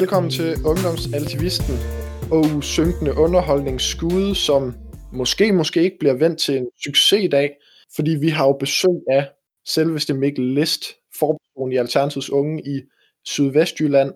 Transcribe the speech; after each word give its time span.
Velkommen 0.00 0.30
til 0.30 0.54
Ungdomsaltivisten 0.66 1.74
og 2.30 2.64
synkende 2.64 3.14
underholdningsskude, 3.14 4.34
som 4.34 4.74
måske, 5.12 5.52
måske 5.52 5.82
ikke 5.82 5.98
bliver 5.98 6.14
vendt 6.14 6.40
til 6.40 6.56
en 6.56 6.70
succes 6.84 7.24
i 7.24 7.28
dag, 7.28 7.56
fordi 7.96 8.10
vi 8.10 8.28
har 8.28 8.46
jo 8.46 8.52
besøg 8.52 8.98
af 9.10 9.30
selveste 9.66 10.14
Mikkel 10.14 10.44
List, 10.44 10.84
forperson 11.18 11.72
i 11.72 11.76
Alternativets 11.76 12.30
Unge 12.30 12.62
i 12.66 12.82
Sydvestjylland, 13.24 14.12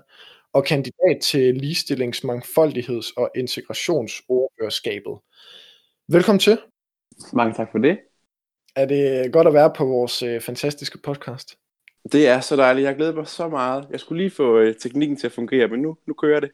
og 0.53 0.65
kandidat 0.65 1.19
til 1.23 1.53
ligestillings-, 1.53 2.25
mangfoldigheds- 2.25 3.13
og 3.17 3.31
integrationsordførerskabet. 3.37 5.19
Velkommen 6.09 6.41
til. 6.41 6.59
Mange 7.33 7.55
tak 7.55 7.69
for 7.73 7.79
det. 7.79 7.99
Er 8.77 8.87
det 8.87 9.33
godt 9.33 9.47
at 9.47 9.55
være 9.55 9.73
på 9.77 9.85
vores 9.85 10.23
øh, 10.23 10.41
fantastiske 10.41 10.99
podcast? 10.99 11.60
Det 12.13 12.29
er 12.29 12.41
så 12.41 12.57
dejligt. 12.57 12.87
Jeg 12.87 12.97
glæder 12.97 13.15
mig 13.15 13.27
så 13.27 13.49
meget. 13.49 13.87
Jeg 13.91 14.01
skulle 14.01 14.23
lige 14.23 14.31
få 14.31 14.59
øh, 14.59 14.75
teknikken 14.75 15.17
til 15.17 15.27
at 15.27 15.33
fungere, 15.33 15.69
men 15.69 15.83
nu, 15.83 15.97
nu 16.07 16.15
kører 16.15 16.41
det. 16.41 16.51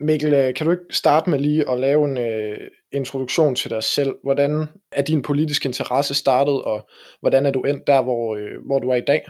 Mikkel, 0.00 0.34
øh, 0.34 0.54
kan 0.54 0.66
du 0.66 0.72
ikke 0.72 0.84
starte 0.90 1.30
med 1.30 1.38
lige 1.38 1.70
at 1.70 1.80
lave 1.80 2.04
en 2.04 2.18
øh, 2.18 2.70
introduktion 2.92 3.54
til 3.54 3.70
dig 3.70 3.82
selv? 3.82 4.14
Hvordan 4.22 4.66
er 4.92 5.02
din 5.02 5.22
politiske 5.22 5.66
interesse 5.66 6.14
startet, 6.14 6.62
og 6.62 6.88
hvordan 7.20 7.46
er 7.46 7.50
du 7.50 7.62
endt 7.62 7.86
der, 7.86 8.02
hvor, 8.02 8.36
øh, 8.36 8.66
hvor 8.66 8.78
du 8.78 8.88
er 8.88 8.94
i 8.96 9.00
dag? 9.00 9.26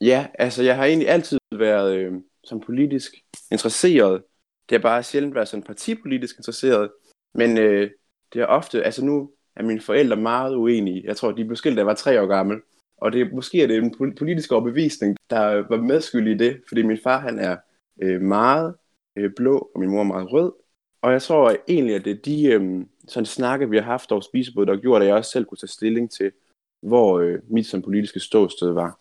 Ja, 0.00 0.26
altså 0.34 0.62
jeg 0.62 0.76
har 0.76 0.84
egentlig 0.84 1.08
altid 1.08 1.38
været 1.52 1.96
øh, 1.96 2.12
som 2.44 2.60
politisk 2.60 3.14
interesseret. 3.50 4.22
Det 4.68 4.78
har 4.78 4.82
bare 4.82 5.02
sjældent 5.02 5.34
været 5.34 5.48
sådan 5.48 5.62
partipolitisk 5.62 6.36
interesseret. 6.38 6.90
Men 7.34 7.58
øh, 7.58 7.90
det 8.32 8.40
er 8.40 8.46
ofte, 8.46 8.84
altså 8.84 9.04
nu 9.04 9.30
er 9.56 9.62
mine 9.62 9.80
forældre 9.80 10.16
meget 10.16 10.54
uenige. 10.54 11.02
Jeg 11.04 11.16
tror, 11.16 11.32
de 11.32 11.44
blev 11.44 11.56
skilt, 11.56 11.76
da 11.76 11.80
jeg 11.80 11.86
var 11.86 11.94
tre 11.94 12.22
år 12.22 12.26
gammel. 12.26 12.56
Og 12.96 13.12
det, 13.12 13.32
måske 13.32 13.62
er 13.62 13.66
det 13.66 13.76
en 13.76 14.14
politisk 14.14 14.52
overbevisning, 14.52 15.16
der 15.30 15.68
var 15.68 15.76
medskyldig 15.76 16.34
i 16.34 16.38
det, 16.38 16.62
fordi 16.68 16.82
min 16.82 16.98
far 17.02 17.18
han 17.18 17.38
er 17.38 17.56
øh, 18.02 18.20
meget 18.20 18.74
øh, 19.16 19.30
blå, 19.36 19.70
og 19.74 19.80
min 19.80 19.90
mor 19.90 20.00
er 20.00 20.04
meget 20.04 20.32
rød. 20.32 20.52
Og 21.02 21.12
jeg 21.12 21.22
tror 21.22 21.56
egentlig, 21.68 21.94
at 21.94 22.04
det 22.04 22.10
er 22.10 22.22
de 22.22 22.46
øh, 22.46 22.86
sådan 23.08 23.26
snakke, 23.26 23.70
vi 23.70 23.76
har 23.76 23.84
haft 23.84 24.12
over 24.12 24.20
spisebordet, 24.20 24.68
der 24.68 24.74
har 24.74 24.80
gjort, 24.80 25.02
at 25.02 25.08
jeg 25.08 25.16
også 25.16 25.30
selv 25.30 25.44
kunne 25.44 25.58
tage 25.58 25.68
stilling 25.68 26.10
til, 26.10 26.32
hvor 26.82 27.18
øh, 27.18 27.38
mit 27.48 27.66
som 27.66 27.82
politiske 27.82 28.20
ståsted 28.20 28.72
var. 28.72 29.00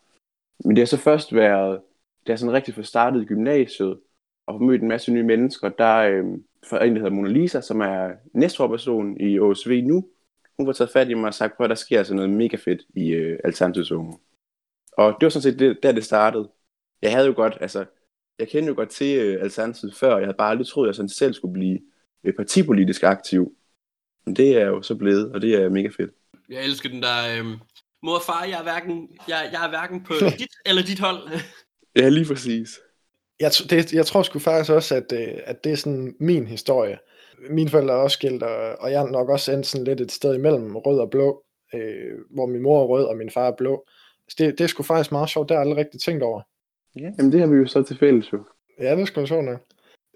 Men 0.65 0.75
det 0.75 0.81
har 0.81 0.85
så 0.85 0.97
først 0.97 1.35
været, 1.35 1.81
det 2.19 2.29
har 2.29 2.35
sådan 2.37 2.53
rigtig 2.53 2.73
for 2.73 2.81
startet 2.81 3.21
i 3.21 3.25
gymnasiet, 3.25 3.99
og 4.47 4.63
mødt 4.63 4.81
en 4.81 4.87
masse 4.87 5.11
nye 5.11 5.23
mennesker. 5.23 5.69
Der 5.69 5.85
er 5.85 6.11
øh, 6.11 6.25
for 6.69 6.77
en, 6.77 6.93
der 6.93 7.01
hedder 7.01 7.15
Mona 7.15 7.29
Lisa, 7.29 7.61
som 7.61 7.81
er 7.81 8.11
næstforperson 8.33 9.19
i 9.19 9.39
OSV 9.39 9.83
nu, 9.83 10.09
hun 10.57 10.67
var 10.67 10.73
taget 10.73 10.91
fat 10.91 11.09
i 11.09 11.13
mig 11.13 11.27
og 11.27 11.33
sagt, 11.33 11.57
prøv 11.57 11.63
at 11.63 11.69
der 11.69 11.75
sker 11.75 11.97
altså 11.97 12.13
noget 12.13 12.29
mega 12.29 12.57
fedt 12.57 12.81
i 12.95 13.09
øh, 13.09 13.39
Alternativets 13.43 13.91
Unge. 13.91 14.17
Og 14.91 15.15
det 15.19 15.25
var 15.25 15.29
sådan 15.29 15.41
set 15.41 15.59
det, 15.59 15.77
der 15.83 15.91
det 15.91 16.05
startede. 16.05 16.49
Jeg 17.01 17.11
havde 17.11 17.27
jo 17.27 17.33
godt, 17.35 17.57
altså, 17.61 17.85
jeg 18.39 18.47
kendte 18.47 18.69
jo 18.69 18.75
godt 18.75 18.89
til 18.89 19.17
øh, 19.17 19.43
Alternativet 19.43 19.95
før, 19.95 20.17
jeg 20.17 20.25
havde 20.25 20.37
bare 20.37 20.49
aldrig 20.49 20.67
troet, 20.67 20.85
at 20.85 20.87
jeg 20.87 20.95
sådan 20.95 21.09
selv 21.09 21.33
skulle 21.33 21.53
blive 21.53 21.79
øh, 22.23 22.33
partipolitisk 22.33 23.03
aktiv. 23.03 23.55
Men 24.25 24.35
det 24.35 24.57
er 24.61 24.65
jo 24.65 24.81
så 24.81 24.95
blevet, 24.95 25.31
og 25.31 25.41
det 25.41 25.55
er 25.55 25.69
mega 25.69 25.87
fedt. 25.87 26.11
Jeg 26.49 26.63
elsker 26.63 26.89
den 26.89 27.03
der, 27.03 27.39
øh, 27.39 27.45
mor 28.03 28.15
og 28.15 28.21
far, 28.25 28.43
jeg 28.43 28.59
er 28.59 28.63
hverken, 28.63 29.09
jeg, 29.27 29.49
jeg 29.51 29.65
er 29.65 29.69
hverken 29.69 30.03
på 30.03 30.13
dit 30.39 30.55
eller 30.65 30.83
dit 30.83 30.99
hold. 30.99 31.29
ja, 31.95 32.09
lige 32.09 32.25
præcis. 32.25 32.79
Jeg, 33.39 33.51
det, 33.69 33.93
jeg 33.93 34.05
tror 34.05 34.23
sgu 34.23 34.39
faktisk 34.39 34.71
også, 34.71 34.95
at, 34.95 35.11
øh, 35.13 35.33
at 35.45 35.63
det 35.63 35.71
er 35.71 35.75
sådan 35.75 36.15
min 36.19 36.47
historie 36.47 36.97
mine 37.49 37.69
forældre 37.69 37.93
er 37.93 37.97
også 37.97 38.15
skilt, 38.15 38.43
og, 38.43 38.75
og 38.79 38.91
jeg 38.91 39.03
er 39.03 39.07
nok 39.07 39.29
også 39.29 39.51
endt 39.51 39.65
sådan 39.65 39.85
lidt 39.85 40.01
et 40.01 40.11
sted 40.11 40.35
imellem 40.35 40.75
rød 40.75 40.99
og 40.99 41.09
blå, 41.09 41.43
øh, 41.73 42.13
hvor 42.29 42.45
min 42.45 42.61
mor 42.61 42.81
er 42.83 42.87
rød, 42.87 43.05
og 43.05 43.17
min 43.17 43.29
far 43.29 43.47
er 43.47 43.55
blå. 43.55 43.85
Så 44.29 44.35
det, 44.39 44.57
det 44.57 44.63
er 44.63 44.67
sgu 44.67 44.83
faktisk 44.83 45.11
meget 45.11 45.29
sjovt, 45.29 45.49
det 45.49 45.57
har 45.57 45.63
jeg 45.63 45.69
aldrig 45.69 45.85
rigtig 45.85 46.01
tænkt 46.01 46.23
over. 46.23 46.41
Ja, 46.99 47.11
jamen 47.17 47.31
det 47.31 47.39
har 47.39 47.47
vi 47.47 47.55
jo 47.55 47.67
så 47.67 47.83
til 47.83 47.97
fælles 47.97 48.33
jo. 48.33 48.43
Ja, 48.79 48.91
det 48.91 49.01
er 49.01 49.05
sgu 49.05 49.25
sjovt 49.25 49.45
nok. 49.45 49.59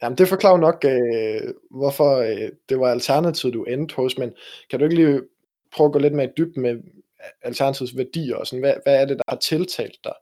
Jamen 0.03 0.17
det 0.17 0.27
forklarer 0.27 0.57
nok, 0.57 0.85
øh, 0.85 1.53
hvorfor 1.71 2.17
øh, 2.17 2.49
det 2.69 2.79
var 2.79 2.91
alternativet, 2.91 3.53
du 3.53 3.63
endte 3.63 3.95
hos, 3.95 4.17
men 4.17 4.33
kan 4.69 4.79
du 4.79 4.85
ikke 4.85 4.95
lige 4.95 5.21
prøve 5.71 5.87
at 5.87 5.93
gå 5.93 5.99
lidt 5.99 6.13
mere 6.13 6.25
i 6.25 6.33
dybden 6.37 6.61
med 6.61 6.79
alternativets 7.41 7.97
værdier, 7.97 8.35
og 8.35 8.47
sådan, 8.47 8.59
hvad, 8.59 8.73
hvad 8.83 9.01
er 9.01 9.05
det, 9.05 9.17
der 9.17 9.23
har 9.27 9.37
tiltalt 9.37 9.97
dig 10.03 10.13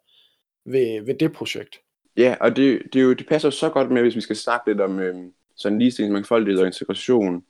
ved, 0.66 1.06
ved 1.06 1.16
det 1.16 1.34
projekt? 1.34 1.80
Ja, 2.18 2.36
og 2.40 2.56
det, 2.56 2.82
det, 2.94 3.00
er 3.00 3.04
jo, 3.04 3.14
det 3.14 3.28
passer 3.28 3.48
jo 3.48 3.52
så 3.52 3.70
godt 3.70 3.92
med, 3.92 4.02
hvis 4.02 4.16
vi 4.16 4.22
skal 4.22 4.36
snakke 4.36 4.72
lidt 4.72 4.82
om, 4.82 5.00
øh, 5.00 5.16
sådan 5.58 5.80
ligestilling, 5.80 6.14
mangfoldighed 6.14 6.62
og 6.62 6.68
integration. 6.68 7.46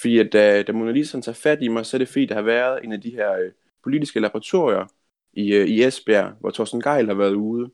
Fordi 0.00 0.18
at 0.18 0.32
da, 0.32 0.62
da 0.62 0.72
Mona 0.72 0.90
Lisa 0.90 1.20
tager 1.20 1.36
fat 1.36 1.62
i 1.62 1.68
mig, 1.68 1.86
så 1.86 1.96
er 1.96 1.98
det 1.98 2.08
fordi, 2.08 2.26
der 2.26 2.34
har 2.34 2.42
været 2.42 2.84
en 2.84 2.92
af 2.92 3.00
de 3.00 3.10
her 3.10 3.32
øh, 3.32 3.50
politiske 3.82 4.20
laboratorier 4.20 4.86
i, 5.32 5.54
øh, 5.54 5.66
i 5.66 5.84
Esbjerg, 5.84 6.32
hvor 6.40 6.50
Thorsten 6.50 6.82
Geil 6.82 7.06
har 7.06 7.14
været 7.14 7.34
ude. 7.34 7.70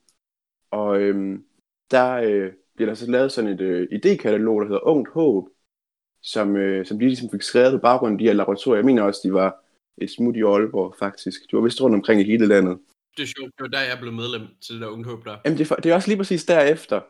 Og 0.70 1.00
øh, 1.00 1.38
der 1.90 2.12
øh, 2.12 2.52
bliver 2.76 2.90
der 2.90 2.94
så 2.94 3.10
lavet 3.10 3.32
sådan 3.32 3.50
et 3.50 3.60
øh, 3.60 3.88
idékatalog, 3.92 4.60
der 4.60 4.64
hedder 4.64 4.86
Ungt 4.86 5.08
Håb, 5.08 5.48
som, 6.22 6.56
øh, 6.56 6.86
som 6.86 6.98
de 6.98 7.06
ligesom 7.06 7.30
fik 7.30 7.42
skrevet 7.42 7.72
på 7.72 7.78
baggrund 7.78 8.12
af 8.14 8.18
de 8.18 8.24
her 8.24 8.32
laboratorier. 8.32 8.78
Jeg 8.78 8.84
mener 8.84 9.02
også, 9.02 9.20
de 9.24 9.32
var 9.32 9.64
et 9.98 10.10
smut 10.10 10.36
i 10.36 10.42
Aalborg, 10.42 10.94
faktisk. 10.98 11.50
De 11.50 11.56
var 11.56 11.62
vist 11.62 11.82
rundt 11.82 11.96
omkring 11.96 12.20
i 12.20 12.24
hele 12.24 12.46
landet. 12.46 12.78
Det 13.16 13.22
er 13.22 13.26
sjovt, 13.26 13.52
det 13.58 13.62
var 13.62 13.68
der, 13.68 13.80
jeg 13.80 13.98
blev 14.00 14.12
medlem 14.12 14.42
til 14.60 14.74
det 14.74 14.82
der 14.82 14.88
Ungt 14.88 15.06
Håb 15.06 15.24
der. 15.24 15.36
Jamen, 15.44 15.58
det 15.58 15.70
er, 15.70 15.74
det 15.74 15.90
er 15.90 15.94
også 15.94 16.08
lige 16.08 16.18
præcis 16.18 16.44
derefter. 16.44 17.00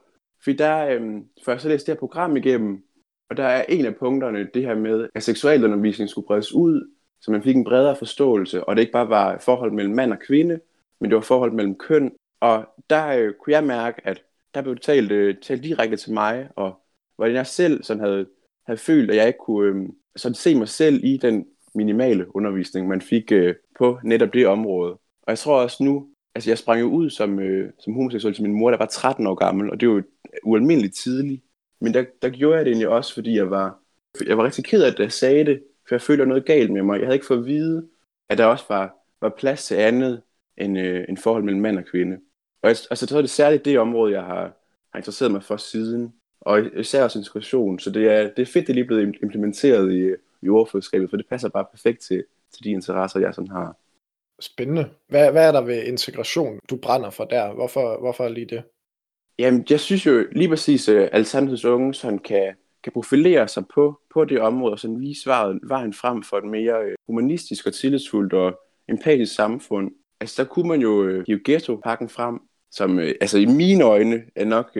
Fordi 0.44 0.56
der, 0.56 0.86
øhm, 0.86 1.24
for 1.44 1.52
jeg 1.52 1.60
så 1.60 1.68
læste 1.68 1.86
det 1.86 1.94
her 1.94 2.00
program 2.00 2.36
igennem, 2.36 2.84
og 3.30 3.36
der 3.36 3.44
er 3.44 3.64
en 3.68 3.86
af 3.86 3.96
punkterne 3.96 4.48
det 4.54 4.62
her 4.62 4.74
med, 4.74 5.08
at 5.14 5.22
seksualundervisning 5.22 6.10
skulle 6.10 6.26
bredes 6.26 6.52
ud, 6.52 6.90
så 7.20 7.30
man 7.30 7.42
fik 7.42 7.56
en 7.56 7.64
bredere 7.64 7.96
forståelse, 7.96 8.64
og 8.64 8.76
det 8.76 8.82
ikke 8.82 8.92
bare 8.92 9.08
var 9.08 9.38
forhold 9.38 9.72
mellem 9.72 9.94
mand 9.94 10.12
og 10.12 10.18
kvinde, 10.18 10.60
men 11.00 11.10
det 11.10 11.16
var 11.16 11.22
forhold 11.22 11.52
mellem 11.52 11.78
køn. 11.78 12.12
Og 12.40 12.66
der 12.90 13.06
øh, 13.06 13.34
kunne 13.34 13.52
jeg 13.52 13.64
mærke, 13.64 14.06
at 14.06 14.22
der 14.54 14.62
blev 14.62 14.76
talt, 14.76 15.12
øh, 15.12 15.36
talt 15.42 15.64
direkte 15.64 15.96
til 15.96 16.12
mig, 16.12 16.48
og 16.56 16.80
hvordan 17.16 17.34
jeg 17.34 17.46
selv 17.46 17.82
sådan 17.82 18.02
havde, 18.02 18.26
havde 18.66 18.78
følt, 18.78 19.10
at 19.10 19.16
jeg 19.16 19.26
ikke 19.26 19.38
kunne 19.38 19.82
øh, 19.82 19.88
sådan 20.16 20.34
se 20.34 20.54
mig 20.54 20.68
selv 20.68 21.00
i 21.04 21.16
den 21.16 21.46
minimale 21.74 22.36
undervisning, 22.36 22.88
man 22.88 23.00
fik 23.00 23.32
øh, 23.32 23.54
på 23.78 23.98
netop 24.04 24.32
det 24.32 24.46
område. 24.46 24.92
Og 24.92 25.28
jeg 25.28 25.38
tror 25.38 25.62
også 25.62 25.84
nu, 25.84 26.08
altså 26.34 26.50
jeg 26.50 26.58
sprang 26.58 26.80
jo 26.80 26.86
ud 26.86 27.10
som, 27.10 27.38
øh, 27.38 27.72
som 27.78 27.94
homoseksuel 27.94 28.34
til 28.34 28.42
min 28.42 28.58
mor, 28.58 28.70
der 28.70 28.78
var 28.78 28.86
13 28.86 29.26
år 29.26 29.34
gammel, 29.34 29.70
og 29.70 29.80
det 29.80 29.86
er 29.86 29.92
jo 29.92 30.02
ualmindeligt 30.42 30.94
tidligt. 30.94 31.42
Men 31.80 31.94
der, 31.94 32.04
der 32.22 32.28
gjorde 32.28 32.56
jeg 32.56 32.64
det 32.64 32.70
egentlig 32.70 32.88
også, 32.88 33.14
fordi 33.14 33.36
jeg 33.36 33.50
var, 33.50 33.78
jeg 34.26 34.38
var 34.38 34.44
rigtig 34.44 34.64
ked 34.64 34.82
af, 34.82 34.90
at 34.90 34.98
jeg 34.98 35.12
sagde 35.12 35.44
det, 35.44 35.62
for 35.88 35.94
jeg 35.94 36.02
følte 36.02 36.26
noget 36.26 36.44
galt 36.44 36.72
med 36.72 36.82
mig. 36.82 36.98
Jeg 36.98 37.06
havde 37.06 37.16
ikke 37.16 37.26
fået 37.26 37.38
at 37.38 37.46
vide, 37.46 37.88
at 38.28 38.38
der 38.38 38.44
også 38.44 38.64
var, 38.68 38.94
var 39.20 39.28
plads 39.28 39.64
til 39.64 39.74
andet 39.74 40.22
end, 40.56 40.78
øh, 40.78 41.04
en 41.08 41.16
forhold 41.16 41.44
mellem 41.44 41.62
mand 41.62 41.78
og 41.78 41.84
kvinde. 41.84 42.16
Og 42.62 42.68
jeg, 42.68 42.76
altså, 42.90 43.06
så 43.06 43.16
er 43.16 43.20
det 43.20 43.30
særligt 43.30 43.64
det 43.64 43.78
område, 43.78 44.12
jeg 44.12 44.22
har, 44.22 44.52
har 44.92 44.96
interesseret 44.96 45.32
mig 45.32 45.42
for 45.42 45.56
siden. 45.56 46.14
Og 46.40 46.60
især 46.76 47.04
også 47.04 47.18
integration. 47.18 47.78
Så 47.78 47.90
det 47.90 48.12
er, 48.12 48.22
det 48.22 48.38
er 48.42 48.46
fedt, 48.46 48.66
det 48.66 48.68
er 48.68 48.74
lige 48.74 48.84
blevet 48.84 49.16
implementeret 49.22 49.92
i, 49.92 50.14
i 50.42 50.48
ordførerskabet, 50.48 51.10
for 51.10 51.16
det 51.16 51.26
passer 51.28 51.48
bare 51.48 51.66
perfekt 51.70 52.00
til, 52.00 52.24
til 52.54 52.64
de 52.64 52.70
interesser, 52.70 53.20
jeg 53.20 53.34
sådan 53.34 53.50
har. 53.50 53.76
Spændende. 54.40 54.90
Hvad, 55.08 55.32
hvad 55.32 55.48
er 55.48 55.52
der 55.52 55.60
ved 55.60 55.82
integration, 55.82 56.58
du 56.70 56.76
brænder 56.76 57.10
for 57.10 57.24
der? 57.24 57.52
Hvorfor, 57.52 58.00
hvorfor 58.00 58.28
lige 58.28 58.46
det? 58.46 58.62
Jamen, 59.38 59.66
jeg 59.70 59.80
synes 59.80 60.06
jo 60.06 60.26
lige 60.32 60.48
præcis, 60.48 60.88
at 60.88 61.08
Alternativets 61.12 61.64
unge 61.64 61.94
sådan 61.94 62.18
kan, 62.18 62.54
kan 62.82 62.92
profilere 62.92 63.48
sig 63.48 63.64
på, 63.74 64.00
på 64.14 64.24
det 64.24 64.40
område, 64.40 64.72
og 64.72 64.78
sådan 64.78 65.00
vise 65.00 65.26
vejen, 65.26 65.60
vejen 65.62 65.92
frem 65.92 66.22
for 66.22 66.36
et 66.36 66.44
mere 66.44 66.84
øh, 66.84 66.94
humanistisk 67.06 67.66
og 67.66 67.74
tillidsfuldt 67.74 68.32
og 68.32 68.60
empatisk 68.88 69.34
samfund. 69.34 69.90
Altså, 70.20 70.42
der 70.42 70.48
kunne 70.48 70.68
man 70.68 70.80
jo 70.80 71.04
øh, 71.04 71.24
hive 71.26 71.40
ghetto-pakken 71.44 72.08
frem, 72.08 72.38
som 72.70 72.98
altså 72.98 73.38
i 73.38 73.44
mine 73.44 73.84
øjne 73.84 74.22
er 74.36 74.44
nok 74.44 74.76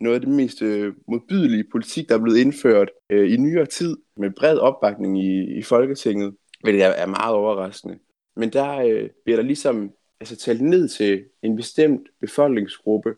noget 0.00 0.14
af 0.14 0.20
det 0.20 0.28
mest 0.28 0.62
modbydelige 1.08 1.64
politik, 1.72 2.08
der 2.08 2.14
er 2.14 2.22
blevet 2.22 2.38
indført 2.38 2.90
i 3.10 3.36
nyere 3.36 3.66
tid, 3.66 3.96
med 4.16 4.30
bred 4.30 4.58
opbakning 4.58 5.24
i, 5.24 5.58
i 5.58 5.62
Folketinget, 5.62 6.34
hvilket 6.62 6.84
er, 6.84 6.88
er 6.88 7.06
meget 7.06 7.34
overraskende. 7.34 7.98
Men 8.36 8.52
der 8.52 8.78
øh, 8.78 9.08
bliver 9.24 9.36
der 9.36 9.42
ligesom 9.42 9.90
altså, 10.20 10.36
talt 10.36 10.60
ned 10.60 10.88
til 10.88 11.24
en 11.42 11.56
bestemt 11.56 12.08
befolkningsgruppe, 12.20 13.14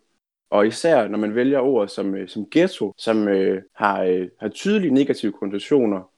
og 0.51 0.67
især 0.67 1.09
når 1.09 1.19
man 1.19 1.35
vælger 1.35 1.61
ord 1.61 1.89
som, 1.89 2.15
øh, 2.15 2.29
som 2.29 2.47
ghetto, 2.51 2.93
som 2.99 3.29
øh, 3.29 3.63
har, 3.75 4.03
øh, 4.03 4.29
har 4.41 4.49
tydelige 4.49 4.95
negative 4.95 5.33
konnotationer 5.33 6.11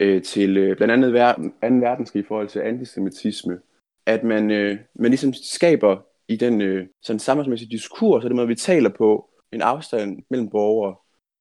øh, 0.00 0.22
til 0.22 0.56
øh, 0.56 0.76
blandt 0.76 0.92
andet 0.92 1.12
ver- 1.12 1.68
2. 1.68 1.74
verdenskrig 1.74 2.20
i 2.20 2.26
forhold 2.28 2.48
til 2.48 2.60
antisemitisme, 2.60 3.58
at 4.06 4.24
man, 4.24 4.50
øh, 4.50 4.78
man 4.94 5.10
ligesom 5.10 5.32
skaber 5.32 5.96
i 6.28 6.36
den 6.36 6.60
øh, 6.60 6.86
sådan 7.02 7.20
samfundsmæssige 7.20 7.70
diskurs, 7.70 8.24
og 8.24 8.30
det 8.30 8.36
måde, 8.36 8.48
vi 8.48 8.54
taler 8.54 8.90
på, 8.90 9.30
en 9.52 9.62
afstand 9.62 10.22
mellem 10.30 10.50
borgere. 10.50 10.96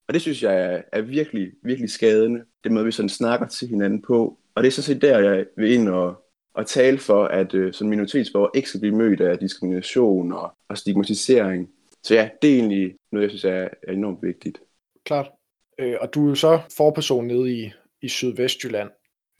Og 0.08 0.14
det 0.14 0.22
synes 0.22 0.44
jeg 0.44 0.62
er, 0.62 0.82
er 0.92 1.02
virkelig, 1.02 1.52
virkelig 1.64 1.90
skadende, 1.90 2.44
det 2.64 2.72
måde, 2.72 2.86
vi 2.86 2.92
sådan 2.92 3.10
snakker 3.10 3.48
til 3.48 3.68
hinanden 3.68 4.02
på. 4.02 4.40
Og 4.56 4.64
det 4.64 4.68
er 4.68 4.72
så 4.72 4.82
set 4.82 5.02
der, 5.02 5.20
jeg 5.20 5.46
vil 5.58 5.74
ind 5.74 5.90
og, 5.90 6.26
og 6.54 6.68
tale 6.68 6.98
for, 6.98 7.26
at 7.26 7.54
øh, 7.54 7.74
sådan 7.74 7.90
minoritetsborgere 7.90 8.52
ikke 8.54 8.70
skal 8.70 8.80
blive 8.80 8.96
mødt 8.96 9.22
af 9.22 9.38
diskrimination 9.38 10.34
og, 10.34 10.52
og 10.70 10.78
stigmatisering. 10.78 11.70
Så 12.04 12.16
ja, 12.16 12.30
det 12.42 12.50
er 12.50 12.56
egentlig 12.56 12.96
noget, 13.12 13.24
jeg 13.24 13.32
synes 13.32 13.46
er, 13.46 13.68
er 13.88 13.92
enormt 13.94 14.24
vigtigt. 14.24 14.60
Klart. 15.06 15.32
Øh, 15.80 15.96
og 16.02 16.14
du 16.14 16.26
er 16.26 16.30
jo 16.30 16.36
så 16.36 16.60
forperson 16.78 17.28
nede 17.28 17.54
i, 17.54 17.72
i 18.02 18.08
Sydvestjylland. 18.08 18.90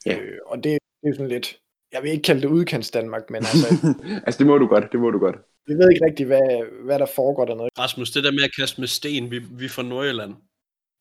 Ja. 0.06 0.20
Øh, 0.20 0.40
og 0.46 0.58
det, 0.64 0.80
det 1.04 1.10
er 1.10 1.14
sådan 1.14 1.28
lidt, 1.28 1.60
jeg 1.92 2.04
vil 2.04 2.12
ikke 2.12 2.24
kalde 2.24 2.42
det 2.42 2.48
udkants 2.48 2.92
Danmark, 2.92 3.30
men 3.30 3.38
altså... 3.38 3.68
altså 4.26 4.38
det 4.38 4.48
må 4.48 4.58
du 4.58 4.68
godt, 4.68 4.92
det 4.92 5.00
må 5.00 5.12
du 5.12 5.20
godt. 5.20 5.36
Vi 5.68 5.74
ved 5.74 5.92
ikke 5.92 6.06
rigtig, 6.06 6.26
hvad, 6.26 6.84
hvad 6.86 7.00
der 7.00 7.06
foregår 7.06 7.46
dernede. 7.46 7.70
Rasmus, 7.80 8.12
det 8.12 8.24
der 8.24 8.32
med 8.32 8.44
at 8.44 8.56
kaste 8.60 8.82
med 8.82 8.88
sten, 8.88 9.32
vi, 9.32 9.40
vi 9.40 9.66
er 9.66 9.70
fra 9.70 9.84
Nordjylland. 9.84 10.34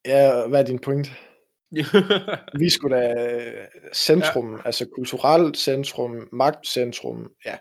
Ja, 0.07 0.47
hvad 0.49 0.61
er 0.61 0.65
din 0.65 0.79
point? 0.79 1.13
Vi 2.63 2.71
skulle 2.71 2.97
da 2.97 3.15
centrum, 3.95 4.53
ja. 4.53 4.61
altså 4.65 4.87
kulturelt 4.95 5.57
centrum, 5.57 6.29
magtcentrum, 6.33 7.31
ja, 7.47 7.57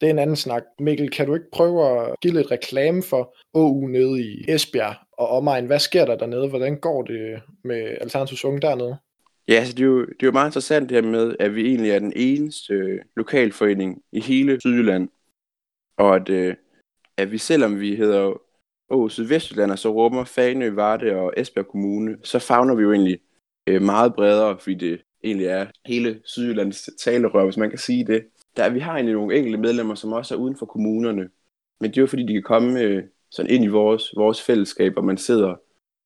det 0.00 0.06
er 0.06 0.10
en 0.10 0.18
anden 0.18 0.36
snak. 0.36 0.62
Mikkel, 0.80 1.10
kan 1.10 1.26
du 1.26 1.34
ikke 1.34 1.50
prøve 1.52 2.00
at 2.00 2.20
give 2.20 2.34
lidt 2.34 2.50
reklame 2.50 3.02
for 3.02 3.36
OU 3.54 3.86
nede 3.86 4.20
i 4.20 4.44
Esbjerg 4.48 4.94
og 5.12 5.28
omegn? 5.28 5.66
Hvad 5.66 5.78
sker 5.78 6.04
der 6.04 6.16
dernede? 6.16 6.48
Hvordan 6.48 6.80
går 6.80 7.02
det 7.02 7.42
med 7.64 7.96
Alternativs 8.00 8.44
Unge 8.44 8.60
dernede? 8.60 8.96
Ja, 9.48 9.64
så 9.64 9.72
det, 9.72 9.80
er 9.80 9.86
jo, 9.86 10.00
det 10.00 10.22
er 10.22 10.26
jo 10.26 10.32
meget 10.32 10.48
interessant 10.48 10.88
det 10.88 11.04
her 11.04 11.10
med, 11.10 11.36
at 11.40 11.54
vi 11.54 11.66
egentlig 11.66 11.90
er 11.90 11.98
den 11.98 12.12
eneste 12.16 12.74
øh, 12.74 13.00
lokalforening 13.16 14.02
i 14.12 14.20
hele 14.20 14.60
Sydjylland. 14.60 15.08
Og 15.96 16.16
at, 16.16 16.28
øh, 16.28 16.54
at 17.16 17.32
vi 17.32 17.38
selvom 17.38 17.80
vi 17.80 17.96
hedder 17.96 18.40
Åh 18.90 19.10
Sydvestjylland, 19.10 19.70
og 19.70 19.78
så 19.78 19.92
rummer 19.92 20.24
Fanø, 20.24 20.70
Varde 20.70 21.16
og 21.16 21.32
Esbjerg 21.36 21.66
Kommune, 21.66 22.16
så 22.22 22.38
fagner 22.38 22.74
vi 22.74 22.82
jo 22.82 22.92
egentlig 22.92 23.18
øh, 23.66 23.82
meget 23.82 24.14
bredere, 24.14 24.58
fordi 24.58 24.74
det 24.74 25.00
egentlig 25.24 25.46
er 25.46 25.66
hele 25.86 26.20
Sydjyllands 26.24 26.90
talerør, 26.98 27.44
hvis 27.44 27.56
man 27.56 27.70
kan 27.70 27.78
sige 27.78 28.06
det. 28.06 28.24
Der, 28.56 28.70
vi 28.70 28.78
har 28.78 28.92
egentlig 28.92 29.14
nogle 29.14 29.36
enkelte 29.36 29.58
medlemmer, 29.58 29.94
som 29.94 30.12
også 30.12 30.34
er 30.34 30.38
uden 30.38 30.56
for 30.56 30.66
kommunerne, 30.66 31.30
men 31.80 31.90
det 31.90 31.96
er 31.96 32.02
jo 32.02 32.06
fordi, 32.06 32.26
de 32.26 32.32
kan 32.32 32.42
komme 32.42 32.80
øh, 32.80 33.04
sådan 33.30 33.50
ind 33.50 33.64
i 33.64 33.68
vores, 33.68 34.12
vores 34.16 34.42
fællesskab, 34.42 34.92
hvor 34.92 35.02
man 35.02 35.18
sidder 35.18 35.56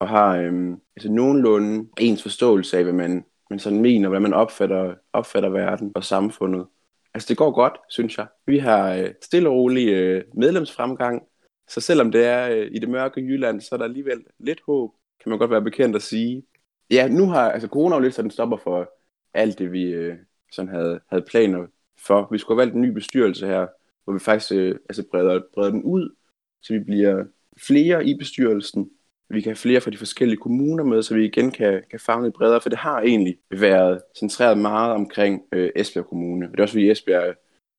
og 0.01 0.09
har 0.09 0.37
øh, 0.37 0.77
altså 0.97 1.13
nogenlunde 1.13 1.89
ens 2.01 2.23
forståelse 2.23 2.79
af, 2.79 2.83
hvad 2.85 2.93
man, 2.93 3.25
man 3.51 3.59
sådan 3.59 3.81
mener, 3.81 4.09
hvad 4.09 4.21
man 4.21 4.35
opfatter, 4.35 4.95
opfatter 5.13 5.49
verden 5.49 5.93
og 5.95 6.05
samfundet. 6.05 6.67
Altså 7.15 7.29
det 7.29 7.37
går 7.37 7.51
godt, 7.51 7.73
synes 7.89 8.19
jeg. 8.19 8.27
Vi 8.47 8.59
har 8.59 8.95
øh, 8.95 9.15
stille 9.23 9.49
og 9.49 9.55
rolig 9.55 9.89
øh, 9.89 10.25
medlemsfremgang, 10.35 11.23
så 11.69 11.81
selvom 11.81 12.13
det 12.13 12.25
er 12.25 12.51
øh, 12.51 12.69
i 12.73 12.79
det 12.79 12.89
mørke 12.89 13.21
Jylland, 13.21 13.61
så 13.61 13.69
er 13.75 13.77
der 13.77 13.85
alligevel 13.85 14.25
lidt 14.39 14.61
håb, 14.67 14.91
kan 15.23 15.31
man 15.31 15.39
godt 15.39 15.51
være 15.51 15.63
bekendt 15.63 15.97
at 15.97 16.03
sige. 16.03 16.43
Ja, 16.91 17.09
nu 17.09 17.27
har 17.27 17.51
altså 17.51 17.69
corona 17.69 17.95
jo 17.95 18.01
lidt 18.01 18.15
så 18.15 18.23
den 18.23 18.31
stopper 18.31 18.57
for 18.57 18.91
alt 19.35 19.59
det, 19.59 19.73
vi 19.73 19.83
øh, 19.83 20.17
sådan 20.53 20.69
havde, 20.69 21.01
havde 21.11 21.25
planer 21.29 21.67
for. 22.07 22.29
Vi 22.33 22.39
skulle 22.39 22.57
have 22.57 22.67
valgt 22.67 22.75
en 22.75 22.83
ny 22.83 22.89
bestyrelse 22.89 23.47
her, 23.47 23.67
hvor 24.05 24.13
vi 24.13 24.19
faktisk 24.19 24.53
øh, 24.53 24.77
altså 24.89 25.05
breder, 25.11 25.41
breder 25.55 25.71
den 25.71 25.83
ud, 25.83 26.15
så 26.63 26.73
vi 26.73 26.79
bliver 26.79 27.25
flere 27.67 28.07
i 28.07 28.19
bestyrelsen. 28.19 28.91
Vi 29.31 29.41
kan 29.41 29.51
have 29.51 29.57
flere 29.57 29.81
fra 29.81 29.91
de 29.91 29.97
forskellige 29.97 30.37
kommuner 30.37 30.85
med, 30.85 31.03
så 31.03 31.15
vi 31.15 31.25
igen 31.25 31.51
kan, 31.51 31.83
kan 31.91 32.01
fagne 32.01 32.33
bredere, 32.33 32.61
for 32.61 32.69
det 32.69 32.79
har 32.79 33.01
egentlig 33.01 33.39
været 33.51 34.01
centreret 34.19 34.59
meget 34.59 34.93
omkring 34.93 35.43
øh, 35.53 35.71
Esbjerg 35.77 36.07
Kommune. 36.07 36.47
Det 36.51 36.59
er 36.59 36.63
også 36.63 36.73
fordi 36.73 36.91
Esbjerg 36.91 37.29
er 37.29 37.33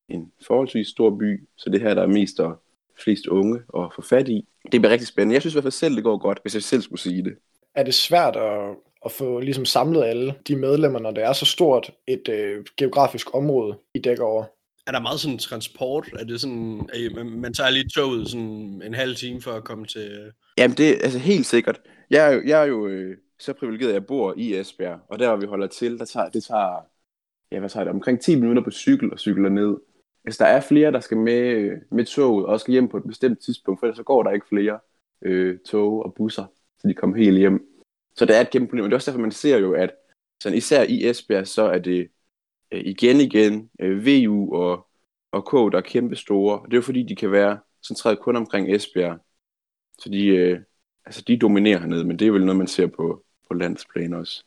en 0.08 0.32
forholdsvis 0.46 0.88
stor 0.88 1.10
by, 1.10 1.48
så 1.56 1.70
det 1.70 1.80
her 1.80 1.94
der 1.94 2.02
er 2.02 2.06
mest 2.06 2.40
og 2.40 2.62
flest 3.04 3.26
unge 3.26 3.62
at 3.76 3.92
få 3.94 4.02
fat 4.02 4.28
i. 4.28 4.48
Det 4.72 4.80
bliver 4.80 4.92
rigtig 4.92 5.08
spændende. 5.08 5.34
Jeg 5.34 5.42
synes 5.42 5.54
i 5.54 5.56
hvert 5.56 5.64
fald 5.64 5.72
selv, 5.72 5.96
det 5.96 6.04
går 6.04 6.18
godt, 6.18 6.38
hvis 6.42 6.54
jeg 6.54 6.62
selv 6.62 6.82
skulle 6.82 7.00
sige 7.00 7.24
det. 7.24 7.36
Er 7.74 7.82
det 7.82 7.94
svært 7.94 8.36
at, 8.36 8.76
at 9.04 9.12
få 9.12 9.40
ligesom 9.40 9.64
samlet 9.64 10.04
alle 10.04 10.34
de 10.48 10.56
medlemmer, 10.56 10.98
når 10.98 11.10
det 11.10 11.24
er 11.24 11.32
så 11.32 11.44
stort 11.44 11.90
et 12.06 12.28
øh, 12.28 12.64
geografisk 12.76 13.34
område, 13.34 13.78
I 13.94 13.98
dækker 13.98 14.24
over? 14.24 14.44
Er 14.86 14.92
der 14.92 15.00
meget 15.00 15.20
sådan 15.20 15.38
transport? 15.38 16.08
Er 16.18 16.24
det 16.24 16.40
sådan, 16.40 16.90
at 16.92 17.26
man 17.26 17.54
tager 17.54 17.70
lige 17.70 17.88
toget 17.88 18.28
sådan 18.28 18.82
en 18.84 18.94
halv 18.94 19.16
time 19.16 19.40
for 19.40 19.50
at 19.50 19.64
komme 19.64 19.86
til... 19.86 20.32
Jamen 20.58 20.76
det 20.76 20.88
er 20.88 20.94
altså 21.02 21.18
helt 21.18 21.46
sikkert. 21.46 21.80
Jeg 22.10 22.28
er 22.28 22.34
jo, 22.34 22.42
jeg 22.46 22.62
er 22.62 22.66
jo 22.66 22.86
øh, 22.86 23.16
så 23.38 23.52
privilegeret, 23.52 23.88
at 23.88 23.94
jeg 23.94 24.06
bor 24.06 24.34
i 24.36 24.54
Esbjerg, 24.54 25.00
og 25.08 25.18
der 25.18 25.28
hvor 25.28 25.36
vi 25.36 25.46
holder 25.46 25.66
til, 25.66 25.98
der 25.98 26.04
tager, 26.04 26.28
det 26.28 26.44
tager, 26.44 26.86
ja, 27.52 27.58
hvad 27.58 27.68
tager 27.68 27.84
det, 27.84 27.92
omkring 27.92 28.20
10 28.20 28.34
minutter 28.40 28.62
på 28.62 28.70
cykel 28.70 29.12
og 29.12 29.18
cykler 29.18 29.48
ned. 29.48 29.76
Altså 30.24 30.44
der 30.44 30.50
er 30.50 30.60
flere, 30.60 30.92
der 30.92 31.00
skal 31.00 31.16
med, 31.16 31.70
med 31.90 32.04
toget 32.04 32.46
og 32.46 32.60
skal 32.60 32.72
hjem 32.72 32.88
på 32.88 32.96
et 32.96 33.04
bestemt 33.06 33.40
tidspunkt, 33.40 33.80
for 33.80 33.86
ellers 33.86 33.96
så 33.96 34.02
går 34.02 34.22
der 34.22 34.30
ikke 34.30 34.48
flere 34.48 34.78
øh, 35.22 35.58
tog 35.58 36.04
og 36.04 36.14
busser, 36.14 36.44
så 36.78 36.88
de 36.88 36.94
kommer 36.94 37.16
helt 37.16 37.38
hjem. 37.38 37.69
Så 38.16 38.24
der 38.24 38.36
er 38.36 38.40
et 38.40 38.50
kæmpe 38.50 38.68
problem, 38.68 38.84
og 38.84 38.90
det 38.90 38.94
er 38.94 38.96
også 38.96 39.10
derfor, 39.10 39.20
man 39.20 39.32
ser 39.32 39.58
jo, 39.58 39.72
at 39.72 39.90
sådan 40.42 40.58
især 40.58 40.82
i 40.82 41.08
Esbjerg, 41.08 41.46
så 41.46 41.62
er 41.62 41.78
det 41.78 42.08
øh, 42.70 42.82
igen 42.84 43.20
igen 43.20 43.70
øh, 43.80 44.06
VU 44.06 44.54
og, 44.54 44.88
og 45.32 45.46
K, 45.46 45.72
der 45.72 45.78
er 45.78 45.80
kæmpe 45.80 46.16
store. 46.16 46.62
Det 46.64 46.72
er 46.72 46.76
jo 46.76 46.82
fordi, 46.82 47.02
de 47.02 47.16
kan 47.16 47.32
være 47.32 47.58
centreret 47.86 48.20
kun 48.20 48.36
omkring 48.36 48.74
Esbjerg. 48.74 49.18
Så 49.98 50.08
de, 50.08 50.26
øh, 50.26 50.60
altså, 51.06 51.22
de 51.26 51.38
dominerer 51.38 51.78
hernede, 51.78 52.04
men 52.04 52.18
det 52.18 52.26
er 52.26 52.32
vel 52.32 52.44
noget, 52.44 52.58
man 52.58 52.66
ser 52.66 52.86
på, 52.86 53.24
på 53.48 53.54
landsplan 53.54 54.14
også. 54.14 54.44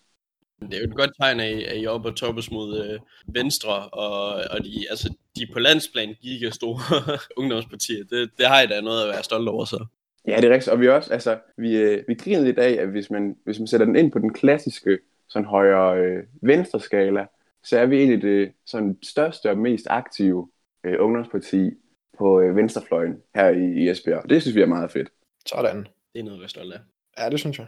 Det 0.62 0.74
er 0.74 0.80
jo 0.80 0.88
et 0.89 0.95
godt 0.95 1.12
tegn 1.21 1.39
af, 1.39 1.65
at 1.68 1.77
I 1.77 1.83
er 1.83 1.89
oppe 1.89 2.10
og 2.10 2.15
toppes 2.15 2.51
mod 2.51 2.86
øh, 2.86 3.00
Venstre, 3.27 3.89
og, 3.89 4.44
og 4.51 4.63
de, 4.63 4.86
altså, 4.89 5.13
de 5.36 5.48
på 5.54 5.60
landsplan 5.60 6.15
gigastore 6.21 6.80
ungdomspartier. 7.38 8.04
Det, 8.04 8.30
det 8.38 8.48
har 8.48 8.62
I 8.62 8.68
da 8.68 8.81
noget 8.81 9.04
at 9.04 9.10
være 9.10 9.24
stolt 9.24 9.50
over, 9.50 9.65
så. 9.65 9.86
Ja, 10.28 10.36
det 10.36 10.44
er 10.44 10.54
rigtigt. 10.54 10.74
Og 10.74 10.81
vi 10.81 10.90
også, 10.90 11.14
altså, 11.14 11.38
vi, 11.58 11.78
øh, 11.78 12.04
vi 12.08 12.14
griner 12.14 12.42
lidt 12.42 12.60
af, 12.60 12.72
at 12.81 12.88
hvis 12.88 13.10
man, 13.12 13.36
hvis 13.44 13.60
man 13.60 13.68
sætter 13.68 13.86
den 13.86 13.96
ind 13.96 14.12
på 14.12 14.20
den 14.20 14.34
klassiske 14.34 15.00
sådan 15.30 15.46
højere 15.46 15.98
øh, 15.98 16.24
venstre 16.42 16.80
skala, 16.80 17.25
så 17.64 17.80
er 17.80 17.86
vi 17.86 17.98
egentlig 17.98 18.22
det 18.22 18.52
sådan 18.66 18.98
største 19.04 19.50
og 19.50 19.58
mest 19.58 19.88
aktive 19.90 20.50
øh, 20.84 20.96
ungdomsparti 21.00 21.72
på 22.18 22.42
øh, 22.42 22.56
venstrefløjen 22.56 23.18
her 23.36 23.50
i, 23.50 23.84
i 23.84 23.90
Esbjerg. 23.90 24.30
Det 24.30 24.42
synes 24.42 24.56
vi 24.56 24.62
er 24.62 24.66
meget 24.66 24.92
fedt. 24.92 25.10
Sådan. 25.46 25.88
Det 26.14 26.20
er 26.20 26.24
noget, 26.24 26.40
vi 26.40 26.44
er 26.44 26.48
stolt 26.48 26.74
af. 26.74 26.80
Ja, 27.18 27.30
det 27.30 27.40
synes 27.40 27.60
jeg. 27.60 27.68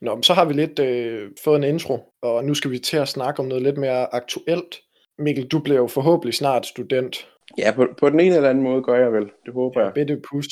Nå, 0.00 0.22
så 0.22 0.34
har 0.34 0.44
vi 0.44 0.52
lidt 0.52 0.78
øh, 0.78 1.30
fået 1.44 1.56
en 1.56 1.64
intro, 1.64 2.12
og 2.22 2.44
nu 2.44 2.54
skal 2.54 2.70
vi 2.70 2.78
til 2.78 2.96
at 2.96 3.08
snakke 3.08 3.40
om 3.40 3.46
noget 3.46 3.62
lidt 3.62 3.78
mere 3.78 4.14
aktuelt. 4.14 4.80
Mikkel, 5.18 5.46
du 5.46 5.58
bliver 5.58 5.80
jo 5.80 5.86
forhåbentlig 5.86 6.34
snart 6.34 6.66
student. 6.66 7.28
Ja, 7.58 7.72
på, 7.76 7.86
på 7.98 8.10
den 8.10 8.20
ene 8.20 8.36
eller 8.36 8.50
anden 8.50 8.64
måde 8.64 8.82
gør 8.82 8.94
jeg 8.94 9.12
vel. 9.12 9.30
Det 9.46 9.54
håber 9.54 9.80
jeg. 9.80 9.92
Bitte 9.94 10.20
pus. 10.30 10.46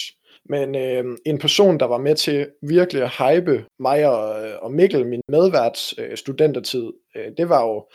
Men 0.48 0.74
øh, 0.74 1.04
en 1.26 1.38
person, 1.38 1.78
der 1.80 1.86
var 1.86 1.98
med 1.98 2.16
til 2.16 2.48
virkelig 2.62 3.02
at 3.02 3.10
hype 3.18 3.64
mig 3.80 4.06
og, 4.06 4.34
og 4.62 4.72
Mikkel, 4.72 5.06
min 5.06 5.20
medværts 5.28 5.94
øh, 5.98 6.16
studentertid, 6.16 6.92
øh, 7.16 7.26
det 7.36 7.48
var 7.48 7.62
jo 7.62 7.88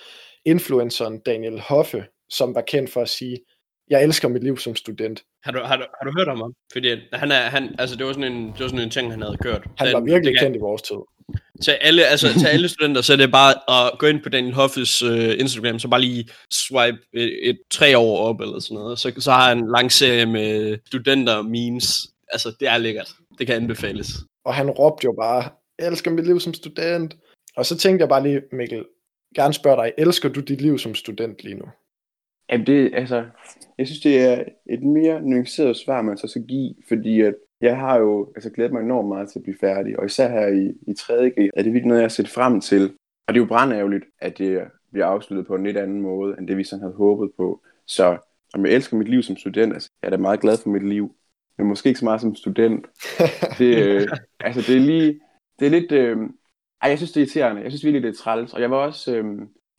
influenceren 0.46 1.20
Daniel 1.20 1.60
Hoffe, 1.60 2.06
som 2.30 2.56
var 2.56 2.62
kendt 2.62 2.90
for 2.92 3.02
at 3.02 3.10
sige, 3.10 3.38
jeg 3.90 4.04
elsker 4.04 4.28
mit 4.28 4.44
liv 4.44 4.58
som 4.58 4.76
student. 4.76 5.24
Har 5.44 5.52
du, 5.52 5.60
har 5.60 5.78
du, 5.78 5.84
har 6.02 6.10
du 6.10 6.18
hørt 6.18 6.28
om 6.28 6.38
ham? 6.38 6.54
Fordi 6.72 6.90
han 7.14 7.32
er, 7.32 7.42
han, 7.42 7.76
altså 7.80 7.96
det 7.96 8.06
var, 8.06 8.14
sådan 8.14 8.32
en, 8.32 8.48
det 8.48 8.60
var 8.60 8.68
sådan 8.68 8.80
en 8.80 8.90
ting, 8.90 9.12
han 9.12 9.22
havde 9.22 9.38
kørt. 9.38 9.64
Han 9.78 9.94
var 9.94 10.00
virkelig 10.00 10.40
kendt 10.40 10.56
i 10.56 10.60
vores 10.60 10.82
tid. 10.82 10.96
Til 11.64 11.72
alle, 11.72 12.06
altså, 12.06 12.28
til 12.40 12.48
alle 12.48 12.70
studenter, 12.70 13.02
så 13.02 13.14
er 13.14 13.18
det 13.18 13.32
bare 13.32 13.54
at 13.86 14.00
gå 14.00 14.08
ind 14.08 14.24
på 14.24 14.30
Daniel 14.30 14.54
Hoffes 14.54 15.04
uh, 15.04 15.40
Instagram, 15.40 15.80
så 15.80 15.88
bare 15.88 16.02
lige 16.02 16.30
swipe 16.52 16.98
et, 17.14 17.50
et 17.50 17.58
tre 17.72 17.98
år 17.98 18.18
op 18.18 18.42
eller 18.42 18.60
sådan 18.60 18.76
noget. 18.76 19.00
Så, 19.00 19.14
så 19.20 19.32
har 19.32 19.50
han 19.50 19.58
en 19.58 19.72
lang 19.72 19.92
serie 19.92 20.26
med 20.26 20.78
studenter 20.86 21.42
memes. 21.42 22.08
Altså, 22.32 22.56
det 22.60 22.68
er 22.68 22.78
lækkert. 22.78 23.16
Det 23.40 23.48
kan 23.48 23.56
anbefales. 23.56 24.08
Og 24.46 24.54
han 24.54 24.70
råbte 24.70 25.06
jo 25.06 25.12
bare, 25.12 25.50
jeg 25.80 25.88
elsker 25.88 26.12
mit 26.12 26.26
liv 26.26 26.40
som 26.40 26.54
student. 26.54 27.18
Og 27.56 27.66
så 27.66 27.78
tænkte 27.78 28.02
jeg 28.02 28.10
bare 28.10 28.24
lige, 28.24 28.42
Mikkel, 28.52 28.86
gerne 29.36 29.54
spørge 29.54 29.84
dig, 29.84 29.94
elsker 29.98 30.30
du 30.30 30.40
dit 30.40 30.62
liv 30.62 30.78
som 30.78 30.96
student 30.96 31.44
lige 31.44 31.56
nu? 31.56 31.66
Jamen 32.52 32.68
det, 32.68 32.92
altså, 32.94 33.26
jeg 33.78 33.88
synes, 33.88 34.02
det 34.02 34.22
er 34.22 34.44
et 34.70 34.84
mere 34.84 35.22
nuanceret 35.22 35.78
svar, 35.78 36.02
man 36.02 36.18
så 36.18 36.28
skal 36.28 36.48
give, 36.48 36.76
fordi 36.88 37.22
at 37.22 37.36
jeg 37.62 37.78
har 37.78 37.98
jo 37.98 38.32
altså, 38.36 38.50
glædet 38.50 38.74
mig 38.74 38.82
enormt 38.82 39.08
meget 39.08 39.30
til 39.30 39.40
at 39.40 39.44
blive 39.44 39.58
færdig, 39.60 40.00
og 40.00 40.06
især 40.06 40.30
her 40.30 40.48
i, 40.48 40.68
i 40.88 40.96
3.G 41.00 41.50
er 41.56 41.64
det 41.64 41.74
virkelig 41.74 41.88
noget, 41.88 42.02
jeg 42.02 42.04
har 42.04 42.10
set 42.10 42.30
frem 42.30 42.62
til. 42.62 42.84
Og 43.28 43.34
det 43.34 43.40
er 43.40 43.44
jo 43.44 43.48
brændærgerligt, 43.48 44.04
at 44.20 44.38
det 44.38 44.62
bliver 44.92 45.06
afsluttet 45.06 45.48
på 45.48 45.56
en 45.56 45.64
lidt 45.64 45.78
anden 45.78 46.02
måde, 46.02 46.36
end 46.40 46.48
det 46.48 46.58
vi 46.58 46.64
sådan 46.64 46.84
havde 46.84 46.94
håbet 46.94 47.32
på. 47.38 47.62
Så 47.88 48.18
om 48.54 48.66
jeg 48.66 48.74
elsker 48.74 48.98
mit 48.98 49.08
liv 49.08 49.24
som 49.24 49.38
student, 49.38 49.74
altså, 49.74 49.90
jeg 50.02 50.08
er 50.08 50.10
da 50.10 50.18
meget 50.18 50.40
glad 50.40 50.58
for 50.58 50.70
mit 50.70 50.88
liv, 50.88 51.16
men 51.58 51.68
måske 51.68 51.88
ikke 51.88 52.00
så 52.00 52.06
meget 52.06 52.22
som 52.22 52.36
student. 52.36 52.86
Det, 53.58 53.88
øh, 53.88 54.08
altså, 54.40 54.62
det 54.62 54.76
er 54.76 54.86
lige, 54.86 55.20
det 55.60 55.66
er 55.66 55.70
lidt, 55.70 55.92
øh, 55.92 56.18
ej, 56.82 56.90
jeg 56.90 56.98
synes, 56.98 57.12
det 57.12 57.22
er 57.22 57.26
irriterende. 57.26 57.62
Jeg 57.62 57.72
synes 57.72 57.84
virkelig, 57.84 58.04
det 58.04 58.10
er 58.10 58.24
træls. 58.24 58.54
Og 58.54 58.62
jeg 58.62 58.72
var 58.72 58.78
også, 58.78 59.16
øh, 59.16 59.26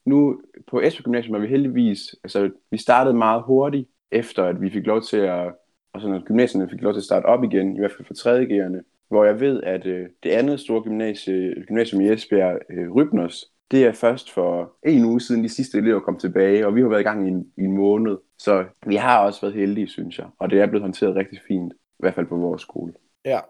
nu 0.06 0.40
på 0.70 0.80
Esbjerg 0.80 1.04
Gymnasium 1.04 1.32
var 1.32 1.40
vi 1.40 1.46
heldigvis, 1.46 2.14
altså 2.24 2.50
vi 2.70 2.78
startede 2.78 3.16
meget 3.16 3.42
hurtigt, 3.46 3.88
efter 4.10 4.44
at 4.44 4.60
vi 4.60 4.70
fik 4.70 4.86
lov 4.86 5.02
til 5.02 5.16
at, 5.16 5.54
og 5.92 6.00
sådan 6.00 6.16
at 6.16 6.24
gymnasierne 6.24 6.70
fik 6.70 6.82
lov 6.82 6.92
til 6.92 7.00
at 7.00 7.04
starte 7.04 7.26
op 7.26 7.44
igen, 7.44 7.76
i 7.76 7.78
hvert 7.78 7.92
fald 7.92 8.06
for 8.06 8.14
3.G'erne, 8.14 8.82
hvor 9.08 9.24
jeg 9.24 9.40
ved, 9.40 9.62
at 9.62 9.86
øh, 9.86 10.06
det 10.22 10.30
andet 10.30 10.60
store 10.60 10.82
gymnasie, 10.82 11.64
gymnasium 11.66 12.00
i 12.00 12.12
Esbjerg, 12.12 12.58
øh, 12.70 12.90
Rybners, 12.90 13.44
det 13.70 13.84
er 13.84 13.92
først 13.92 14.32
for 14.32 14.72
en 14.86 15.04
uge 15.04 15.20
siden 15.20 15.44
de 15.44 15.48
sidste 15.48 15.78
elever 15.78 16.00
kom 16.00 16.18
tilbage, 16.18 16.66
og 16.66 16.74
vi 16.74 16.80
har 16.80 16.88
været 16.88 17.00
i 17.00 17.04
gang 17.04 17.26
i 17.26 17.30
en, 17.30 17.46
i 17.56 17.62
en 17.62 17.76
måned. 17.76 18.16
Så 18.38 18.64
vi 18.86 18.96
har 18.96 19.24
også 19.24 19.40
været 19.40 19.54
heldige, 19.54 19.88
synes 19.88 20.18
jeg, 20.18 20.26
og 20.38 20.50
det 20.50 20.60
er 20.60 20.66
blevet 20.66 20.82
håndteret 20.82 21.16
rigtig 21.16 21.40
fint, 21.48 21.72
i 21.72 21.98
hvert 21.98 22.14
fald 22.14 22.26
på 22.26 22.36
vores 22.36 22.62
skole. 22.62 22.92
Ja, 23.24 23.40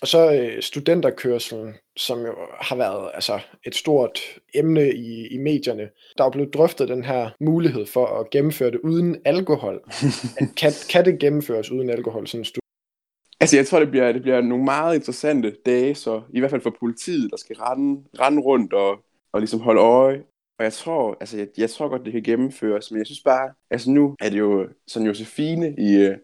og 0.00 0.08
så 0.08 0.32
øh, 0.32 0.62
studenterkørselen, 0.62 1.74
som 1.96 2.20
jo 2.20 2.34
har 2.60 2.76
været 2.76 3.10
altså, 3.14 3.40
et 3.66 3.74
stort 3.74 4.18
emne 4.54 4.92
i, 4.92 5.26
i 5.26 5.38
medierne. 5.38 5.88
Der 6.18 6.24
er 6.24 6.30
blevet 6.30 6.54
drøftet 6.54 6.88
den 6.88 7.04
her 7.04 7.30
mulighed 7.40 7.86
for 7.86 8.06
at 8.06 8.30
gennemføre 8.30 8.70
det 8.70 8.80
uden 8.84 9.16
alkohol. 9.24 9.80
kan, 10.60 10.72
kan 10.90 11.04
det 11.04 11.18
gennemføres 11.18 11.70
uden 11.70 11.90
alkohol, 11.90 12.26
sådan 12.26 12.40
en 12.40 12.62
Altså, 13.40 13.56
jeg 13.56 13.66
tror, 13.66 13.78
det 13.78 13.90
bliver, 13.90 14.12
det 14.12 14.22
bliver 14.22 14.40
nogle 14.40 14.64
meget 14.64 14.94
interessante 14.94 15.56
dage, 15.66 15.94
så 15.94 16.22
i 16.34 16.38
hvert 16.38 16.50
fald 16.50 16.60
for 16.60 16.76
politiet, 16.80 17.30
der 17.30 17.36
skal 17.36 17.56
rende, 17.56 18.04
rende 18.20 18.42
rundt 18.42 18.72
og, 18.72 19.05
og 19.36 19.40
ligesom 19.40 19.60
holde 19.60 19.80
øje. 19.80 20.22
Og 20.58 20.64
jeg 20.64 20.72
tror, 20.72 21.16
altså, 21.20 21.36
jeg, 21.38 21.48
jeg 21.58 21.70
tror 21.70 21.88
godt, 21.88 22.04
det 22.04 22.12
kan 22.12 22.22
gennemføres, 22.22 22.90
men 22.90 22.98
jeg 22.98 23.06
synes 23.06 23.20
bare, 23.20 23.50
altså 23.70 23.90
nu 23.90 24.16
er 24.20 24.30
det 24.30 24.38
jo 24.38 24.68
sådan 24.86 25.06
Josefine 25.06 25.74
i, 25.78 26.14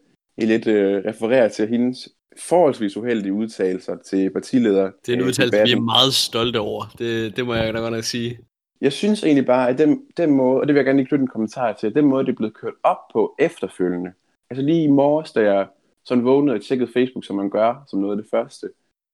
lidt 0.46 0.66
øh, 0.66 1.04
referere 1.04 1.48
til 1.48 1.68
hendes 1.68 2.08
forholdsvis 2.38 2.96
uheldige 2.96 3.32
udtalelser 3.32 3.96
til 3.96 4.30
partiledere. 4.30 4.92
Det 5.06 5.12
er 5.12 5.16
en 5.16 5.22
udtalelse, 5.22 5.62
vi 5.64 5.72
er 5.72 5.80
meget 5.80 6.14
stolte 6.14 6.60
over. 6.60 6.94
Det, 6.98 7.36
det 7.36 7.46
må 7.46 7.54
jeg 7.54 7.74
da 7.74 7.78
godt 7.78 7.94
nok 7.94 8.04
sige. 8.04 8.38
Jeg 8.80 8.92
synes 8.92 9.24
egentlig 9.24 9.46
bare, 9.46 9.68
at 9.68 9.78
den, 9.78 10.02
den 10.16 10.30
måde, 10.30 10.60
og 10.60 10.66
det 10.66 10.74
vil 10.74 10.78
jeg 10.78 10.86
gerne 10.86 10.98
lige 10.98 11.08
knytte 11.08 11.22
en 11.22 11.28
kommentar 11.28 11.72
til, 11.72 11.86
at 11.86 11.94
den 11.94 12.04
måde, 12.04 12.26
det 12.26 12.32
er 12.32 12.36
blevet 12.36 12.54
kørt 12.54 12.74
op 12.82 12.98
på 13.12 13.34
efterfølgende. 13.38 14.12
Altså 14.50 14.62
lige 14.64 14.84
i 14.84 14.90
morges, 14.90 15.32
da 15.32 15.40
jeg 15.40 15.66
sådan 16.04 16.24
vågnede 16.24 16.54
og 16.54 16.62
tjekkede 16.62 16.92
Facebook, 16.92 17.24
som 17.24 17.36
man 17.36 17.50
gør, 17.50 17.84
som 17.90 18.00
noget 18.00 18.16
af 18.16 18.22
det 18.22 18.30
første, 18.30 18.68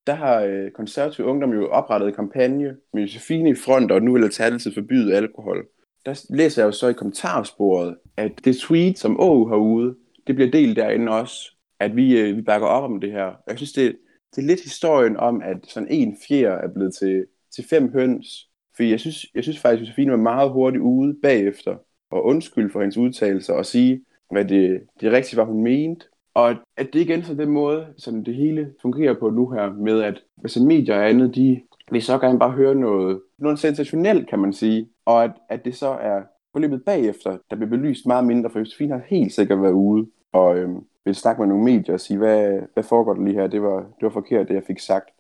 der 0.07 0.15
har 0.15 0.41
øh, 0.41 0.71
konservativ 0.71 1.25
ungdom 1.25 1.53
jo 1.53 1.69
oprettet 1.69 2.09
en 2.09 2.15
kampagne 2.15 2.77
med 2.93 3.03
Josefine 3.03 3.51
i 3.51 3.55
front, 3.55 3.93
og 3.93 4.03
nu 4.03 4.13
vil 4.13 4.25
Alternativet 4.25 4.75
forbyde 4.75 5.17
alkohol. 5.17 5.67
Der 6.07 6.25
læser 6.31 6.63
jeg 6.63 6.67
jo 6.67 6.73
så 6.73 6.89
i 6.89 6.93
kommentarsporet, 6.93 7.97
at 8.17 8.33
det 8.45 8.57
tweet, 8.57 8.99
som 8.99 9.21
Åge 9.21 9.49
har 9.49 9.57
ude, 9.57 9.97
det 10.27 10.35
bliver 10.35 10.51
delt 10.51 10.77
derinde 10.77 11.13
også, 11.13 11.57
at 11.81 11.97
vi, 11.97 12.21
øh, 12.21 12.37
vi 12.37 12.43
bakker 12.43 12.67
op 12.67 12.91
om 12.91 13.01
det 13.01 13.13
her. 13.13 13.33
Jeg 13.49 13.57
synes, 13.57 13.73
det, 13.73 13.97
det 14.37 14.43
er 14.43 14.47
lidt 14.47 14.63
historien 14.63 15.17
om, 15.17 15.43
at 15.43 15.57
sådan 15.69 15.89
en 15.91 16.17
fjer 16.29 16.53
er 16.53 16.69
blevet 16.75 16.95
til, 16.95 17.27
til 17.55 17.65
fem 17.71 17.93
høns. 17.93 18.49
For 18.77 18.83
jeg 18.83 19.01
synes, 19.01 19.27
jeg 19.35 19.43
synes 19.43 19.59
faktisk, 19.59 19.81
at 19.81 19.89
Josefine 19.89 20.11
var 20.11 20.17
meget 20.17 20.51
hurtigt 20.51 20.83
ude 20.83 21.17
bagefter 21.23 21.77
og 22.11 22.25
undskyld 22.25 22.71
for 22.73 22.81
hendes 22.81 22.97
udtalelser 22.97 23.55
og 23.55 23.67
sige, 23.67 24.05
hvad 24.31 24.45
det, 24.45 24.81
det 25.01 25.13
rigtigt 25.13 25.37
var, 25.37 25.45
hun 25.45 25.63
mente. 25.63 26.07
Og 26.39 26.57
at 26.77 26.93
det 26.93 27.01
igen 27.01 27.23
så 27.25 27.35
den 27.35 27.51
måde, 27.51 27.87
som 27.97 28.25
det 28.25 28.35
hele 28.35 28.75
fungerer 28.83 29.15
på 29.21 29.31
nu 29.31 29.51
her, 29.51 29.73
med 29.73 30.03
at 30.03 30.23
altså 30.43 30.63
medier 30.63 30.97
og 30.97 31.09
andet, 31.09 31.35
de 31.35 31.63
vil 31.91 32.03
så 32.03 32.19
gerne 32.19 32.39
bare 32.39 32.51
høre 32.51 32.75
noget, 32.75 33.21
noget 33.39 33.59
sensationelt, 33.59 34.29
kan 34.29 34.39
man 34.39 34.53
sige. 34.53 34.89
Og 35.05 35.25
at, 35.25 35.31
at 35.49 35.65
det 35.65 35.77
så 35.77 35.89
er 35.89 36.23
forløbet 36.53 36.85
bagefter, 36.85 37.39
der 37.51 37.57
bliver 37.57 37.71
belyst 37.71 38.07
meget 38.07 38.25
mindre, 38.25 38.51
for 38.51 38.59
Josefine 38.59 38.93
har 38.93 39.03
helt 39.07 39.33
sikkert 39.33 39.63
været 39.63 39.73
ude 39.73 40.07
og 40.33 40.57
øhm, 40.57 40.87
vil 41.05 41.15
snakke 41.15 41.41
med 41.43 41.49
nogle 41.49 41.65
medier 41.65 41.95
og 41.95 42.01
sige, 42.01 42.19
hvad, 42.19 42.61
hvad 42.75 42.85
foregår 42.85 43.15
der 43.15 43.25
lige 43.25 43.35
her? 43.35 43.47
Det 43.47 43.63
var, 43.63 43.79
det 43.79 44.03
var 44.03 44.11
forkert, 44.11 44.49
det 44.49 44.55
jeg 44.55 44.65
fik 44.67 44.79
sagt. 44.79 45.11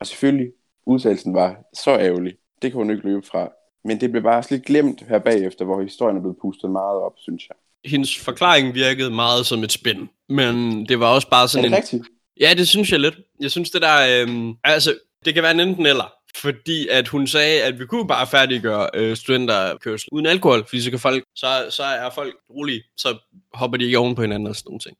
Og 0.00 0.06
selvfølgelig, 0.06 0.52
udtalelsen 0.86 1.34
var 1.34 1.62
så 1.72 1.90
ærgerlig. 1.90 2.36
Det 2.62 2.70
kan 2.70 2.78
hun 2.78 2.90
ikke 2.90 3.04
løbe 3.04 3.26
fra. 3.26 3.52
Men 3.84 4.00
det 4.00 4.10
blev 4.10 4.22
bare 4.22 4.42
lidt 4.50 4.64
glemt 4.64 5.00
her 5.00 5.18
bagefter, 5.18 5.64
hvor 5.64 5.82
historien 5.82 6.16
er 6.16 6.20
blevet 6.20 6.38
pustet 6.42 6.70
meget 6.70 7.00
op, 7.00 7.14
synes 7.16 7.48
jeg. 7.48 7.56
Hendes 7.84 8.18
forklaring 8.18 8.74
virkede 8.74 9.10
meget 9.10 9.46
som 9.46 9.62
et 9.64 9.72
spænd, 9.72 10.08
men 10.28 10.84
det 10.88 11.00
var 11.00 11.06
også 11.06 11.28
bare 11.30 11.48
sådan 11.48 11.64
er 11.64 11.68
det 11.68 11.76
en... 11.76 11.82
rigtigt? 11.82 12.02
Ja, 12.40 12.54
det 12.54 12.68
synes 12.68 12.92
jeg 12.92 13.00
lidt. 13.00 13.14
Jeg 13.40 13.50
synes 13.50 13.70
det 13.70 13.82
der... 13.82 14.22
Øhm, 14.22 14.52
altså, 14.64 14.94
det 15.24 15.34
kan 15.34 15.42
være 15.42 15.52
en 15.52 15.60
enten 15.60 15.86
eller. 15.86 16.12
Fordi 16.36 16.88
at 16.88 17.08
hun 17.08 17.26
sagde, 17.26 17.62
at 17.62 17.78
vi 17.80 17.86
kunne 17.86 18.08
bare 18.08 18.26
færdiggøre 18.26 18.88
øh, 18.94 19.16
studenterkørsel 19.16 20.08
uden 20.12 20.26
alkohol, 20.26 20.64
fordi 20.68 20.80
så, 20.82 20.90
kan 20.90 20.98
folk, 20.98 21.24
så, 21.36 21.46
så 21.70 21.82
er 21.82 22.10
folk 22.14 22.34
rolige, 22.50 22.82
så 22.96 23.18
hopper 23.54 23.78
de 23.78 23.84
ikke 23.84 23.98
oven 23.98 24.14
på 24.14 24.22
hinanden 24.22 24.46
og 24.48 24.56
sådan 24.56 24.68
nogle 24.68 24.80
ting. 24.80 24.96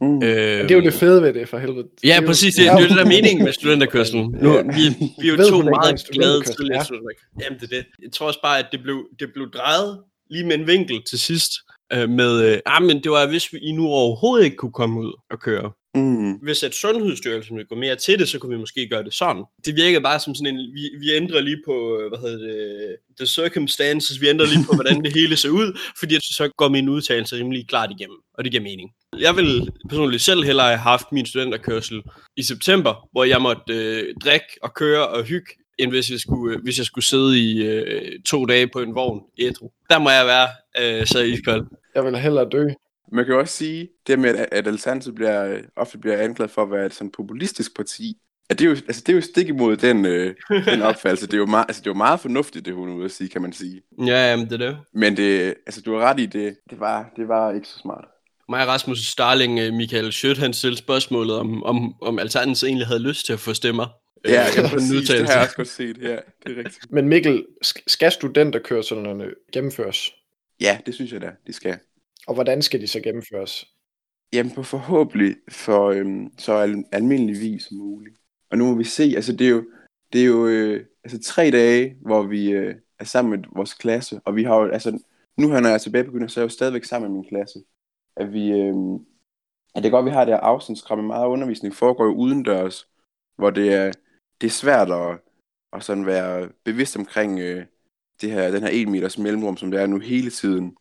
Mm. 0.00 0.22
Øh, 0.22 0.62
Det 0.62 0.70
er 0.70 0.74
jo 0.74 0.80
det 0.82 0.94
fede 0.94 1.22
ved 1.22 1.34
det, 1.34 1.48
for 1.48 1.58
helvede. 1.58 1.86
Ja, 2.04 2.08
Det 2.08 2.16
er 2.16 2.20
jo- 2.22 2.26
præcis. 2.26 2.54
Det, 2.54 2.62
det 2.64 2.68
er 2.70 2.80
jo 2.80 2.86
det 2.88 2.96
der 2.96 3.02
er 3.04 3.08
meningen 3.08 3.44
med 3.44 3.52
studenterkørselen. 3.52 4.36
Nu, 4.42 4.54
Ja. 4.54 4.62
vi, 4.62 4.94
vi 5.20 5.28
er 5.28 5.32
jo 5.32 5.48
to 5.50 5.62
meget 5.62 5.82
glade 5.82 5.98
studenterkørsel 5.98 6.70
er? 6.72 6.82
studenterkørsel. 6.84 6.96
Jamen, 7.42 7.58
det 7.60 7.72
er 7.72 7.76
det. 7.76 7.86
Jeg 8.02 8.12
tror 8.12 8.26
også 8.26 8.40
bare, 8.42 8.58
at 8.58 8.66
det 8.72 8.82
blev, 8.82 9.04
det 9.20 9.28
blev 9.34 9.50
drejet 9.50 10.00
lige 10.30 10.44
med 10.46 10.54
en 10.58 10.66
vinkel 10.66 11.02
til 11.10 11.18
sidst. 11.20 11.52
Øh, 11.92 12.08
med, 12.10 12.52
øh, 12.52 12.58
ah, 12.66 12.82
men 12.82 13.02
det 13.02 13.10
var, 13.10 13.26
hvis 13.26 13.52
vi 13.52 13.58
I 13.58 13.72
nu 13.72 13.86
overhovedet 13.86 14.44
ikke 14.44 14.56
kunne 14.56 14.72
komme 14.72 15.00
ud 15.00 15.12
og 15.30 15.40
køre. 15.40 15.72
Mm. 15.94 16.32
Hvis 16.32 16.62
at 16.62 16.74
Sundhedsstyrelsen 16.74 17.56
ville 17.56 17.68
gå 17.68 17.74
mere 17.74 17.96
til 17.96 18.18
det, 18.18 18.28
så 18.28 18.38
kunne 18.38 18.54
vi 18.54 18.60
måske 18.60 18.88
gøre 18.88 19.04
det 19.04 19.14
sådan. 19.14 19.44
Det 19.66 19.76
virkede 19.76 20.02
bare 20.02 20.20
som 20.20 20.34
sådan 20.34 20.54
en, 20.54 20.60
vi, 20.74 20.90
vi 21.00 21.12
ændrer 21.12 21.40
lige 21.40 21.62
på, 21.66 21.98
øh, 21.98 22.08
hvad 22.08 22.18
hedder 22.18 22.46
det, 22.46 22.96
the 23.18 23.26
circumstances, 23.26 24.20
vi 24.20 24.28
ændrer 24.28 24.46
lige 24.46 24.64
på, 24.66 24.74
hvordan 24.74 25.02
det 25.04 25.12
hele 25.12 25.36
ser 25.36 25.48
ud, 25.48 25.78
fordi 25.98 26.14
så 26.20 26.50
går 26.56 26.68
min 26.68 26.88
udtalelse 26.88 27.36
rimelig 27.36 27.68
klart 27.68 27.90
igennem, 27.90 28.16
og 28.34 28.44
det 28.44 28.52
giver 28.52 28.62
mening. 28.62 28.90
Jeg 29.18 29.36
vil 29.36 29.70
personligt 29.88 30.22
selv 30.22 30.44
hellere 30.44 30.66
have 30.66 30.78
haft 30.78 31.12
min 31.12 31.26
studenterkørsel 31.26 32.02
i 32.36 32.42
september, 32.42 33.08
hvor 33.12 33.24
jeg 33.24 33.42
måtte 33.42 33.62
øh, 33.68 34.14
drikke 34.24 34.46
og 34.62 34.74
køre 34.74 35.08
og 35.08 35.24
hygge, 35.24 35.52
end 35.78 35.90
hvis 35.90 36.10
jeg 36.10 36.20
skulle, 36.20 36.56
øh, 36.56 36.62
hvis 36.62 36.78
jeg 36.78 36.86
skulle 36.86 37.04
sidde 37.04 37.38
i 37.38 37.66
øh, 37.66 38.20
to 38.26 38.44
dage 38.44 38.66
på 38.66 38.80
en 38.80 38.94
vogn 38.94 39.20
ædru. 39.38 39.70
Der 39.90 39.98
må 39.98 40.10
jeg 40.10 40.26
være 40.26 40.48
øh, 41.00 41.06
så 41.06 41.20
iskold. 41.20 41.66
Jeg 41.94 42.04
vil 42.04 42.16
hellere 42.16 42.48
dø. 42.52 42.68
Man 43.12 43.24
kan 43.24 43.34
jo 43.34 43.40
også 43.40 43.56
sige, 43.56 43.88
det 44.06 44.18
med, 44.18 44.30
at 44.34 44.48
at 44.52 44.66
Alternativet 44.66 45.14
bliver, 45.14 45.46
øh, 45.46 45.62
ofte 45.76 45.98
bliver 45.98 46.16
anklaget 46.16 46.50
for 46.50 46.62
at 46.62 46.70
være 46.70 46.86
et 46.86 46.94
sådan 46.94 47.10
populistisk 47.10 47.76
parti, 47.76 48.16
at 48.50 48.58
det 48.58 48.64
er 48.64 48.68
jo, 48.68 48.74
altså, 48.74 49.02
det 49.06 49.12
er 49.12 49.16
jo 49.16 49.20
stik 49.20 49.48
imod 49.48 49.76
den, 49.76 50.04
øh, 50.04 50.34
den 50.64 50.82
opfattelse. 50.82 51.26
Det 51.26 51.34
er, 51.34 51.38
jo 51.38 51.46
meget, 51.46 51.64
altså, 51.68 51.80
det 51.80 51.86
er 51.86 51.90
jo 51.90 51.96
meget 51.96 52.20
fornuftigt, 52.20 52.66
det 52.66 52.74
hun 52.74 52.88
er 52.88 52.94
ude 52.94 53.04
at 53.04 53.10
sige, 53.10 53.28
kan 53.28 53.42
man 53.42 53.52
sige. 53.52 53.82
Ja, 54.06 54.30
jamen, 54.30 54.46
det 54.46 54.62
er 54.62 54.66
det. 54.66 54.78
Men 54.94 55.16
det, 55.16 55.54
altså, 55.66 55.80
du 55.80 55.92
har 55.92 56.00
ret 56.00 56.20
i 56.20 56.26
det. 56.26 56.56
Det 56.70 56.80
var, 56.80 57.12
det 57.16 57.28
var 57.28 57.52
ikke 57.52 57.68
så 57.68 57.78
smart. 57.78 58.04
mig 58.48 58.62
og 58.62 58.68
Rasmus 58.68 58.98
Starling, 58.98 59.58
øh, 59.58 59.72
Michael 59.72 60.12
Schødt, 60.12 60.38
han 60.38 60.52
stillede 60.52 60.78
spørgsmålet, 60.78 61.36
om, 61.36 61.62
om, 61.62 61.94
om 62.02 62.18
Alternativet 62.18 62.68
egentlig 62.68 62.86
havde 62.86 63.02
lyst 63.02 63.26
til 63.26 63.32
at 63.32 63.40
få 63.40 63.54
stemmer. 63.54 63.86
Ja, 64.24 64.30
øh, 64.30 64.56
ja 64.56 64.60
på 64.60 64.66
en 64.66 64.70
præcis. 64.70 65.08
Det 65.08 65.28
har 65.28 65.34
jeg 65.34 65.42
også 65.42 65.56
godt 65.56 65.68
set. 65.68 65.98
Ja, 66.02 66.18
det 66.46 66.52
er 66.52 66.56
rigtigt. 66.56 66.92
Men 66.92 67.08
Mikkel, 67.08 67.46
sk- 67.66 67.84
skal 67.86 68.12
studenterkørslerne 68.12 69.34
gennemføres? 69.52 70.14
Ja, 70.60 70.78
det 70.86 70.94
synes 70.94 71.12
jeg 71.12 71.20
da, 71.20 71.32
de 71.46 71.52
skal. 71.52 71.78
Og 72.26 72.34
hvordan 72.34 72.62
skal 72.62 72.80
de 72.80 72.86
så 72.86 73.00
gennemføres? 73.00 73.66
Jamen 74.32 74.54
på 74.54 74.62
forhåbentlig 74.62 75.36
for 75.48 75.86
øhm, 75.90 76.38
så 76.38 76.52
al- 76.52 76.84
almindelig 76.92 77.40
vis 77.40 77.62
som 77.62 77.76
muligt. 77.76 78.16
Og 78.50 78.58
nu 78.58 78.66
må 78.66 78.74
vi 78.74 78.84
se, 78.84 79.12
altså 79.16 79.32
det 79.32 79.46
er 79.46 79.50
jo, 79.50 79.64
det 80.12 80.20
er 80.20 80.24
jo 80.26 80.46
øh, 80.46 80.84
altså 81.04 81.22
tre 81.22 81.50
dage, 81.50 81.96
hvor 82.02 82.22
vi 82.22 82.50
øh, 82.50 82.74
er 82.98 83.04
sammen 83.04 83.40
med 83.40 83.48
vores 83.56 83.74
klasse, 83.74 84.20
og 84.24 84.36
vi 84.36 84.42
har 84.44 84.56
jo, 84.56 84.68
altså 84.68 84.98
nu 85.36 85.50
her 85.50 85.60
når 85.60 85.68
jeg 85.68 85.74
er 85.74 85.78
tilbage 85.78 86.04
gymnasiet, 86.04 86.30
så 86.32 86.40
er 86.40 86.42
jeg 86.42 86.50
jo 86.50 86.54
stadigvæk 86.54 86.84
sammen 86.84 87.10
med 87.10 87.20
min 87.20 87.28
klasse. 87.28 87.58
At 88.16 88.32
vi, 88.32 88.50
øh, 88.50 88.74
at 89.74 89.82
det 89.82 89.86
er 89.86 89.90
godt, 89.90 90.02
at 90.02 90.06
vi 90.06 90.10
har 90.10 90.24
det 90.24 90.34
her 90.34 90.40
afstandskrav, 90.40 90.96
men 90.96 91.06
meget 91.06 91.26
undervisning 91.26 91.74
foregår 91.74 92.04
jo 92.04 92.14
udendørs, 92.14 92.88
hvor 93.36 93.50
det 93.50 93.72
er, 93.72 93.92
det 94.40 94.46
er 94.46 94.50
svært 94.50 94.90
at, 94.90 95.18
at 95.72 95.84
sådan 95.84 96.06
være 96.06 96.48
bevidst 96.64 96.96
omkring 96.96 97.40
øh, 97.40 97.64
det 98.20 98.30
her, 98.30 98.50
den 98.50 98.62
her 98.62 98.70
1 98.72 98.88
meters 98.88 99.18
mellemrum, 99.18 99.56
som 99.56 99.70
det 99.70 99.80
er 99.80 99.86
nu 99.86 99.98
hele 99.98 100.30
tiden. 100.30 100.76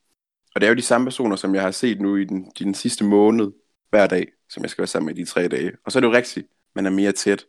Og 0.56 0.62
det 0.62 0.68
er 0.68 0.72
jo 0.72 0.76
de 0.76 0.82
samme 0.82 1.06
personer, 1.06 1.36
som 1.36 1.56
jeg 1.56 1.64
har 1.64 1.72
set 1.72 2.02
nu 2.02 2.16
i 2.16 2.24
den, 2.24 2.52
den 2.60 2.74
sidste 2.74 3.04
måned, 3.04 3.52
hver 3.90 4.08
dag, 4.08 4.28
som 4.50 4.64
jeg 4.64 4.70
skal 4.70 4.82
være 4.82 4.88
sammen 4.88 5.06
med 5.06 5.18
i 5.18 5.22
de 5.22 5.30
tre 5.30 5.48
dage. 5.48 5.72
Og 5.86 5.92
så 5.92 6.00
er 6.00 6.02
det 6.02 6.08
jo 6.08 6.14
rigtigt, 6.14 6.48
man 6.76 6.86
er 6.86 6.90
mere 6.90 7.12
tæt. 7.12 7.46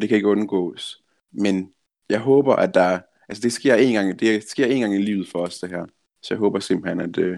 Det 0.00 0.08
kan 0.08 0.16
ikke 0.16 0.28
undgås. 0.28 1.02
Men 1.32 1.72
jeg 2.10 2.18
håber, 2.18 2.56
at 2.56 2.74
der... 2.74 2.98
Altså 3.28 3.42
det 3.42 3.52
sker 3.52 3.74
en 3.74 3.94
gang, 3.94 4.20
det 4.20 4.44
sker 4.48 4.66
en 4.66 4.80
gang 4.80 4.94
i 4.94 4.98
livet 4.98 5.28
for 5.28 5.38
os, 5.38 5.58
det 5.58 5.70
her. 5.70 5.86
Så 6.22 6.34
jeg 6.34 6.38
håber 6.38 6.60
simpelthen, 6.60 7.00
at, 7.00 7.18
øh, 7.18 7.36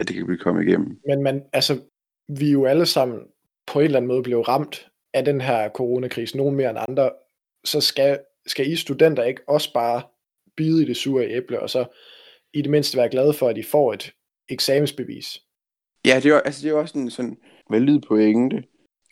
at 0.00 0.08
det 0.08 0.16
kan 0.16 0.26
blive 0.26 0.38
kommet 0.38 0.68
igennem. 0.68 1.00
Men 1.06 1.22
man, 1.22 1.44
altså, 1.52 1.80
vi 2.28 2.48
er 2.48 2.52
jo 2.52 2.64
alle 2.64 2.86
sammen 2.86 3.20
på 3.66 3.78
en 3.78 3.84
eller 3.84 3.96
anden 3.96 4.08
måde 4.08 4.22
blevet 4.22 4.48
ramt 4.48 4.90
af 5.14 5.24
den 5.24 5.40
her 5.40 5.68
coronakrise, 5.68 6.36
nogen 6.36 6.56
mere 6.56 6.70
end 6.70 6.78
andre. 6.88 7.10
Så 7.64 7.80
skal, 7.80 8.18
skal 8.46 8.70
I 8.72 8.76
studenter 8.76 9.22
ikke 9.22 9.40
også 9.48 9.72
bare 9.72 10.02
bide 10.56 10.82
i 10.82 10.86
det 10.86 10.96
sure 10.96 11.26
æble, 11.30 11.60
og 11.60 11.70
så 11.70 11.84
i 12.52 12.62
det 12.62 12.70
mindste 12.70 12.96
være 12.96 13.08
glade 13.10 13.32
for, 13.34 13.48
at 13.48 13.58
I 13.58 13.62
får 13.62 13.92
et 13.92 14.12
eksamensbevis? 14.48 15.38
Ja, 16.04 16.16
det 16.16 16.26
er, 16.26 16.34
jo- 16.34 16.40
altså, 16.44 16.62
det 16.62 16.68
er 16.68 16.72
jo 16.72 16.80
også 16.80 16.98
en 16.98 17.10
sådan 17.10 17.36
valid 17.70 18.00
pointe, 18.00 18.64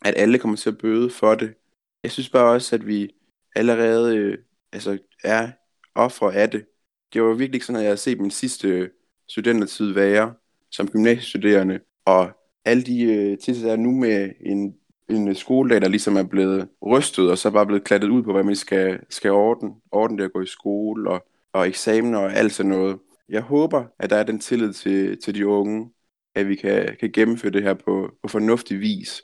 at 0.04 0.14
alle 0.16 0.38
kommer 0.38 0.56
til 0.56 0.71
at 0.71 0.78
bøde 0.78 1.11
for 1.11 1.35
det. 1.35 1.54
Jeg 2.02 2.11
synes 2.11 2.28
bare 2.30 2.52
også, 2.54 2.76
at 2.76 2.87
vi 2.87 3.11
allerede 3.56 4.16
øh, 4.16 4.38
altså, 4.73 4.99
er 5.25 5.50
ofre 5.94 6.35
af 6.35 6.50
det. 6.50 6.64
Det 7.12 7.23
var 7.23 7.28
virkelig 7.35 7.54
ikke 7.54 7.66
sådan, 7.66 7.76
at 7.76 7.82
jeg 7.82 7.88
havde 7.88 7.97
set 7.97 8.21
min 8.21 8.30
sidste 8.30 8.68
øh, 8.68 8.88
studentertid 9.28 9.92
være 9.92 10.35
som 10.71 10.88
gymnasiestuderende, 10.90 11.80
og 12.04 12.30
alle 12.64 12.82
de 12.82 13.02
øh, 13.02 13.38
tilsætter 13.38 13.73
er 13.73 13.76
nu 13.76 13.90
med 13.90 14.30
en, 14.40 14.75
en 15.09 15.28
øh, 15.28 15.37
skoledag, 15.37 15.80
der 15.80 15.88
ligesom 15.88 16.16
er 16.16 16.23
blevet 16.23 16.68
rystet, 16.87 17.30
og 17.30 17.38
så 17.38 17.50
bare 17.50 17.66
blevet 17.66 17.85
klattet 17.85 18.09
ud 18.09 18.23
på, 18.23 18.32
hvad 18.32 18.42
man 18.42 18.56
skal, 18.56 19.00
skal 19.11 19.30
ordne. 19.30 19.71
Ordne 19.92 20.18
det 20.18 20.25
at 20.25 20.32
gå 20.32 20.40
i 20.40 20.47
skole, 20.47 21.11
og, 21.11 21.26
og 21.52 21.68
eksamener 21.68 22.18
og 22.18 22.32
alt 22.32 22.52
sådan 22.52 22.71
noget. 22.71 22.99
Jeg 23.28 23.40
håber, 23.40 23.85
at 23.99 24.11
der 24.11 24.16
er 24.16 24.23
den 24.23 24.38
tillid 24.38 24.73
til, 24.73 25.21
til 25.21 25.35
de 25.35 25.47
unge, 25.47 25.90
at 26.35 26.49
vi 26.49 26.54
kan, 26.54 26.97
kan 27.00 27.12
gennemføre 27.12 27.52
det 27.52 27.62
her 27.62 27.75
på, 27.75 28.11
på 28.23 28.28
fornuftig 28.28 28.80
vis, 28.80 29.23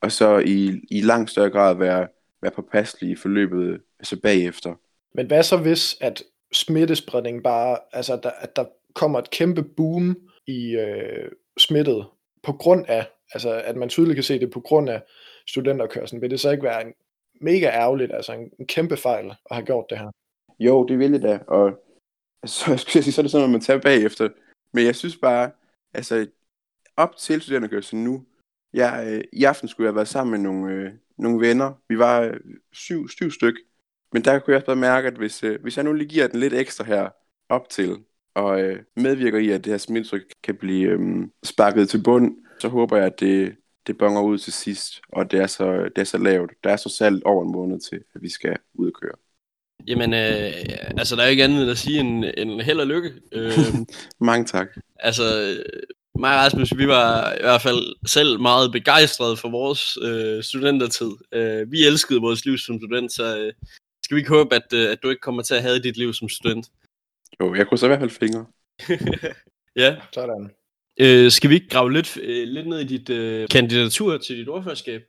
og 0.00 0.12
så 0.12 0.38
i, 0.38 0.80
i 0.90 1.00
langt 1.00 1.30
større 1.30 1.50
grad 1.50 1.74
være, 1.74 2.08
være 2.42 2.50
påpasselige 2.50 3.12
i 3.12 3.16
forløbet 3.16 3.80
altså 3.98 4.20
bagefter. 4.20 4.74
Men 5.14 5.26
hvad 5.26 5.42
så 5.42 5.56
hvis, 5.56 5.96
at 6.00 6.22
smittespredningen 6.52 7.42
bare, 7.42 7.78
altså 7.92 8.12
at 8.12 8.22
der, 8.22 8.30
at 8.30 8.56
der 8.56 8.64
kommer 8.94 9.18
et 9.18 9.30
kæmpe 9.30 9.62
boom 9.62 10.16
i 10.46 10.76
øh, 10.76 11.30
smittet 11.58 12.06
på 12.42 12.52
grund 12.52 12.84
af, 12.88 13.06
altså 13.34 13.62
at 13.64 13.76
man 13.76 13.88
tydeligt 13.88 14.16
kan 14.16 14.24
se 14.24 14.40
det 14.40 14.50
på 14.50 14.60
grund 14.60 14.90
af 14.90 15.02
studenterkørslen, 15.46 16.20
vil 16.20 16.30
det 16.30 16.40
så 16.40 16.50
ikke 16.50 16.62
være 16.62 16.86
en 16.86 16.94
mega 17.40 17.66
ærgerligt, 17.66 18.12
altså 18.12 18.32
en, 18.32 18.50
en 18.58 18.66
kæmpe 18.66 18.96
fejl 18.96 19.26
at 19.26 19.56
have 19.56 19.66
gjort 19.66 19.86
det 19.90 19.98
her? 19.98 20.10
Jo, 20.58 20.86
det 20.86 20.98
vil 20.98 21.12
det 21.12 21.22
da, 21.22 21.38
og 21.46 21.82
så, 22.46 22.70
jeg 22.70 22.80
skulle 22.80 23.02
sige, 23.02 23.12
så 23.12 23.20
er 23.20 23.22
det 23.22 23.30
sådan 23.30 23.40
noget, 23.40 23.52
man 23.52 23.60
tager 23.60 23.80
bagefter. 23.80 24.28
Men 24.72 24.84
jeg 24.86 24.96
synes 24.96 25.16
bare, 25.16 25.50
altså 25.94 26.26
op 26.96 27.16
til 27.16 27.40
studenterkørslen 27.40 28.04
nu, 28.04 28.24
jeg, 28.72 29.04
øh, 29.08 29.24
i 29.32 29.44
aften 29.44 29.68
skulle 29.68 29.84
jeg 29.84 29.90
have 29.90 29.96
været 29.96 30.08
sammen 30.08 30.30
med 30.30 30.50
nogle, 30.50 30.74
øh, 30.74 30.92
nogle 31.18 31.48
venner. 31.48 31.72
Vi 31.88 31.98
var 31.98 32.20
øh, 32.20 32.40
syv, 32.72 33.08
syv 33.08 33.30
styk. 33.30 33.54
Men 34.12 34.24
der 34.24 34.38
kunne 34.38 34.52
jeg 34.52 34.56
også 34.56 34.66
bare 34.66 34.76
mærke, 34.76 35.08
at 35.08 35.14
hvis, 35.14 35.44
øh, 35.44 35.62
hvis 35.62 35.76
jeg 35.76 35.84
nu 35.84 35.92
lige 35.92 36.08
giver 36.08 36.26
den 36.26 36.40
lidt 36.40 36.54
ekstra 36.54 36.84
her 36.84 37.08
op 37.48 37.68
til, 37.68 37.96
og 38.34 38.60
øh, 38.60 38.82
medvirker 38.96 39.38
i, 39.38 39.50
at 39.50 39.64
det 39.64 39.72
her 39.72 39.78
smittetryk 39.78 40.22
kan 40.42 40.56
blive 40.56 40.88
øh, 40.88 41.28
sparket 41.44 41.88
til 41.88 42.02
bund, 42.02 42.36
så 42.60 42.68
håber 42.68 42.96
jeg, 42.96 43.06
at 43.06 43.20
det, 43.20 43.56
det 43.86 43.98
bonger 43.98 44.22
ud 44.22 44.38
til 44.38 44.52
sidst, 44.52 45.00
og 45.08 45.30
det 45.30 45.40
er 45.40 45.46
så, 45.46 45.90
det 45.96 45.98
er 45.98 46.04
så 46.04 46.18
lavt. 46.18 46.50
Der 46.64 46.70
er 46.70 46.76
så 46.76 46.88
salg 46.88 47.26
over 47.26 47.44
en 47.44 47.52
måned 47.52 47.80
til, 47.80 48.00
at 48.14 48.22
vi 48.22 48.28
skal 48.28 48.56
ud 48.74 48.86
og 48.86 49.00
køre. 49.00 49.14
Jamen, 49.86 50.14
øh, 50.14 50.52
altså, 50.98 51.16
der 51.16 51.22
er 51.22 51.26
ikke 51.26 51.44
andet 51.44 51.62
end 51.62 51.70
at 51.70 51.78
sige 51.78 52.00
en, 52.00 52.24
en 52.24 52.60
held 52.60 52.80
og 52.80 52.86
lykke. 52.86 53.12
Øh, 53.32 53.52
Mange 54.30 54.44
tak. 54.44 54.68
altså, 54.96 55.24
mig 56.18 56.30
og 56.30 56.36
Rasmus, 56.36 56.76
vi 56.76 56.88
var 56.88 57.32
i 57.32 57.40
hvert 57.40 57.62
fald 57.62 58.06
selv 58.06 58.40
meget 58.40 58.72
begejstrede 58.72 59.36
for 59.36 59.48
vores 59.48 59.98
øh, 60.02 60.42
studentertid. 60.42 61.10
Øh, 61.32 61.72
vi 61.72 61.86
elskede 61.86 62.20
vores 62.20 62.44
liv 62.44 62.58
som 62.58 62.78
student, 62.78 63.12
så 63.12 63.38
øh, 63.38 63.52
skal 64.04 64.14
vi 64.14 64.20
ikke 64.20 64.30
håbe, 64.30 64.54
at, 64.54 64.72
øh, 64.74 64.92
at 64.92 65.02
du 65.02 65.08
ikke 65.08 65.20
kommer 65.20 65.42
til 65.42 65.54
at 65.54 65.62
have 65.62 65.78
dit 65.78 65.96
liv 65.96 66.12
som 66.12 66.28
student. 66.28 66.70
Jo, 67.40 67.54
jeg 67.54 67.66
kunne 67.66 67.78
så 67.78 67.86
i 67.86 67.88
hvert 67.88 68.00
fald 68.00 68.10
fingre. 68.10 68.46
ja. 69.82 69.96
Sådan. 70.12 70.50
Øh, 71.00 71.30
skal 71.30 71.50
vi 71.50 71.54
ikke 71.54 71.68
grave 71.68 71.92
lidt, 71.92 72.16
øh, 72.22 72.48
lidt 72.48 72.66
ned 72.66 72.80
i 72.80 72.84
dit 72.84 73.10
øh, 73.10 73.48
kandidatur 73.48 74.18
til 74.18 74.36
dit 74.36 74.48
ordførerskab? 74.48 75.02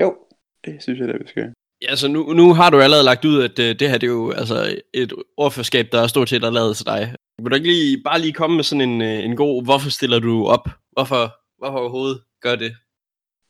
Jo, 0.00 0.16
det 0.64 0.82
synes 0.82 1.00
jeg, 1.00 1.08
det 1.08 1.20
vi 1.20 1.26
skal. 1.26 1.52
Ja, 1.82 1.96
så 1.96 2.08
nu, 2.08 2.32
nu 2.32 2.54
har 2.54 2.70
du 2.70 2.80
allerede 2.80 3.04
lagt 3.04 3.24
ud, 3.24 3.42
at 3.42 3.58
øh, 3.58 3.78
det 3.78 3.90
her 3.90 3.98
det 3.98 4.06
er 4.06 4.12
jo 4.12 4.30
altså, 4.30 4.80
et 4.94 5.12
ordførerskab, 5.36 5.88
der 5.92 6.00
er 6.00 6.06
stort 6.06 6.28
set 6.28 6.44
er 6.44 6.50
lavet 6.50 6.76
til 6.76 6.86
dig. 6.86 7.14
Vil 7.42 7.50
du 7.50 7.54
ikke 7.54 7.68
lige, 7.68 8.02
bare 8.02 8.20
lige 8.20 8.32
komme 8.32 8.56
med 8.56 8.64
sådan 8.64 8.88
en, 8.90 9.02
øh, 9.02 9.24
en 9.24 9.36
god, 9.36 9.64
hvorfor 9.64 9.90
stiller 9.90 10.18
du 10.18 10.46
op? 10.46 10.68
Hvorfor, 10.92 11.34
hvorfor 11.58 11.78
overhovedet 11.78 12.20
gør 12.42 12.56
det? 12.56 12.74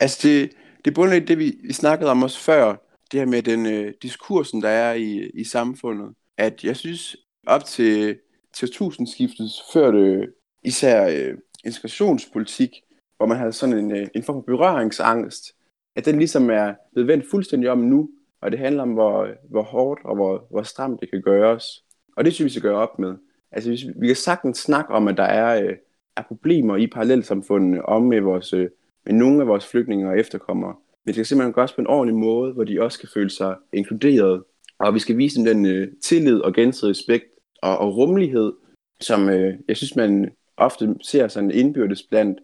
Altså, 0.00 0.28
det, 0.28 0.50
det 0.84 0.94
bunder 0.94 1.14
i 1.14 1.20
det, 1.20 1.38
vi, 1.38 1.52
vi 1.66 1.72
snakkede 1.72 2.10
om 2.10 2.22
os 2.22 2.38
før, 2.38 2.76
det 3.12 3.20
her 3.20 3.26
med 3.26 3.42
den 3.42 3.66
øh, 3.66 3.92
diskursen, 4.02 4.62
der 4.62 4.68
er 4.68 4.94
i, 4.94 5.30
i 5.34 5.44
samfundet. 5.44 6.08
At 6.38 6.64
jeg 6.64 6.76
synes, 6.76 7.16
op 7.46 7.64
til, 7.64 8.16
til 8.54 8.72
tusindskiftet 8.72 9.50
førte 9.72 10.26
især 10.64 11.08
øh, 11.08 11.34
integrationspolitik, 11.66 12.70
hvor 13.16 13.26
man 13.26 13.38
havde 13.38 13.52
sådan 13.52 13.78
en, 13.78 13.96
øh, 13.96 14.06
en 14.14 14.22
form 14.22 14.36
for 14.36 14.42
berøringsangst, 14.42 15.52
at 15.96 16.04
den 16.04 16.18
ligesom 16.18 16.50
er 16.50 16.74
blevet 16.92 17.08
vendt 17.08 17.30
fuldstændig 17.30 17.70
om 17.70 17.78
nu, 17.78 18.10
og 18.40 18.50
det 18.50 18.58
handler 18.58 18.82
om, 18.82 18.92
hvor, 18.92 19.28
hvor 19.50 19.62
hårdt 19.62 20.00
og 20.04 20.14
hvor, 20.14 20.46
hvor 20.50 20.62
stramt 20.62 21.00
det 21.00 21.10
kan 21.10 21.22
gøres. 21.22 21.84
Og 22.16 22.24
det 22.24 22.32
synes 22.32 22.44
vi 22.44 22.58
skal 22.58 22.70
gøre 22.70 22.88
op 22.88 22.98
med. 22.98 23.14
Altså, 23.52 23.70
vi, 23.70 23.78
vi 23.96 24.06
kan 24.06 24.16
sagtens 24.16 24.58
snakke 24.58 24.94
om, 24.94 25.08
at 25.08 25.16
der 25.16 25.22
er, 25.22 25.62
øh, 25.62 25.76
er 26.16 26.22
problemer 26.22 26.76
i 26.76 26.86
parallelsamfundene 26.86 27.86
om 27.86 28.02
med, 28.02 28.20
vores, 28.20 28.52
øh, 28.52 28.68
med 29.06 29.14
nogle 29.14 29.40
af 29.40 29.46
vores 29.46 29.66
flygtninge 29.66 30.08
og 30.08 30.18
efterkommere. 30.18 30.74
Men 31.04 31.06
det 31.06 31.14
skal 31.14 31.26
simpelthen 31.26 31.52
gøres 31.52 31.72
på 31.72 31.80
en 31.80 31.86
ordentlig 31.86 32.16
måde, 32.16 32.52
hvor 32.52 32.64
de 32.64 32.82
også 32.82 32.98
kan 32.98 33.08
føle 33.14 33.30
sig 33.30 33.56
inkluderet. 33.72 34.42
Og 34.78 34.94
vi 34.94 34.98
skal 34.98 35.18
vise 35.18 35.36
dem 35.36 35.44
den 35.44 35.66
øh, 35.66 35.88
tillid 36.02 36.40
og 36.40 36.54
gensidig 36.54 36.90
respekt 36.90 37.24
og, 37.62 37.78
og 37.78 37.96
rummelighed, 37.96 38.52
som 39.00 39.28
øh, 39.28 39.54
jeg 39.68 39.76
synes, 39.76 39.96
man 39.96 40.30
ofte 40.56 40.96
ser 41.02 41.28
sådan 41.28 41.50
indbyrdes 41.50 42.02
blandt 42.02 42.40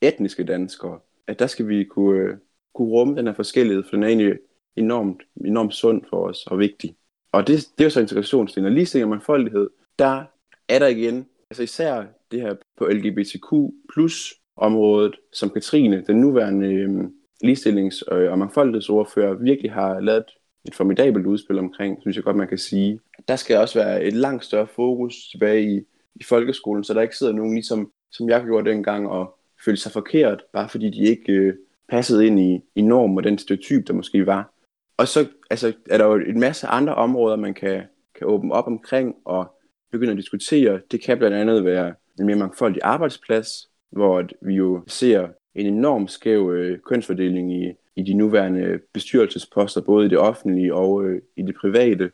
etniske 0.00 0.44
danskere. 0.44 0.98
At 1.26 1.38
der 1.38 1.46
skal 1.46 1.68
vi 1.68 1.84
kunne, 1.84 2.18
øh, 2.18 2.36
kunne 2.74 2.88
rumme 2.88 3.16
den 3.16 3.26
her 3.26 3.34
forskellighed, 3.34 3.84
for 3.84 3.90
den 3.90 4.02
er 4.02 4.08
egentlig 4.08 4.38
enormt, 4.76 5.22
enormt 5.44 5.74
sund 5.74 6.02
for 6.10 6.28
os 6.28 6.46
og 6.46 6.58
vigtig. 6.58 6.96
Og 7.32 7.46
det, 7.46 7.68
det 7.78 7.84
er 7.84 7.84
jo 7.84 7.90
så 7.90 8.00
integrationsdelen. 8.00 8.66
Og 8.66 8.72
ligestilling 8.72 9.04
og 9.04 9.10
mangfoldighed, 9.10 9.70
der 9.98 10.24
er 10.68 10.78
der 10.78 10.86
igen, 10.86 11.26
altså 11.50 11.62
især 11.62 12.04
det 12.30 12.40
her 12.40 12.54
på 12.78 12.86
LGBTQ 12.86 13.52
plus 13.94 14.34
området, 14.56 15.16
som 15.32 15.50
Katrine, 15.50 16.04
den 16.06 16.20
nuværende 16.20 16.66
øh, 16.66 17.04
ligestillings- 17.44 18.02
og 18.08 18.38
mangfoldighedsordfører, 18.38 19.34
virkelig 19.34 19.72
har 19.72 20.00
lavet 20.00 20.24
et 20.64 20.74
formidabelt 20.74 21.26
udspil 21.26 21.58
omkring, 21.58 21.98
synes 22.00 22.16
jeg 22.16 22.24
godt, 22.24 22.36
man 22.36 22.48
kan 22.48 22.58
sige. 22.58 23.00
Der 23.28 23.36
skal 23.36 23.56
også 23.56 23.78
være 23.78 24.04
et 24.04 24.12
langt 24.12 24.44
større 24.44 24.66
fokus 24.66 25.28
tilbage 25.30 25.76
i, 25.76 25.80
i 26.14 26.24
folkeskolen, 26.24 26.84
så 26.84 26.94
der 26.94 27.02
ikke 27.02 27.16
sidder 27.16 27.32
nogen, 27.32 27.54
ligesom 27.54 27.92
som 28.12 28.28
jeg 28.28 28.44
gjorde 28.44 28.70
dengang, 28.70 29.08
og 29.08 29.38
følte 29.64 29.82
sig 29.82 29.92
forkert, 29.92 30.44
bare 30.52 30.68
fordi 30.68 30.90
de 30.90 31.02
ikke 31.02 31.32
øh, 31.32 31.54
passede 31.88 32.26
ind 32.26 32.40
i, 32.40 32.60
i 32.74 32.82
norm 32.82 33.16
og 33.16 33.24
den 33.24 33.38
stereotyp, 33.38 33.86
der 33.86 33.92
måske 33.92 34.26
var. 34.26 34.52
Og 34.96 35.08
så 35.08 35.28
altså, 35.50 35.72
er 35.90 35.98
der 35.98 36.04
jo 36.04 36.14
en 36.14 36.40
masse 36.40 36.66
andre 36.66 36.94
områder, 36.94 37.36
man 37.36 37.54
kan, 37.54 37.82
kan 38.14 38.26
åbne 38.26 38.52
op 38.52 38.66
omkring 38.66 39.14
og 39.24 39.54
begynde 39.92 40.10
at 40.10 40.18
diskutere. 40.18 40.80
Det 40.90 41.02
kan 41.02 41.18
blandt 41.18 41.36
andet 41.36 41.64
være 41.64 41.94
en 42.18 42.26
mere 42.26 42.36
mangfoldig 42.36 42.82
arbejdsplads, 42.84 43.70
hvor 43.90 44.24
vi 44.46 44.54
jo 44.54 44.84
ser 44.86 45.28
en 45.54 45.66
enorm 45.66 46.08
skæv 46.08 46.50
øh, 46.52 46.78
kønsfordeling 46.80 47.64
i, 47.64 47.72
i 47.96 48.02
de 48.02 48.14
nuværende 48.14 48.80
bestyrelsesposter, 48.92 49.80
både 49.80 50.06
i 50.06 50.08
det 50.08 50.18
offentlige 50.18 50.74
og 50.74 51.04
øh, 51.04 51.22
i 51.36 51.42
det 51.42 51.54
private. 51.60 52.10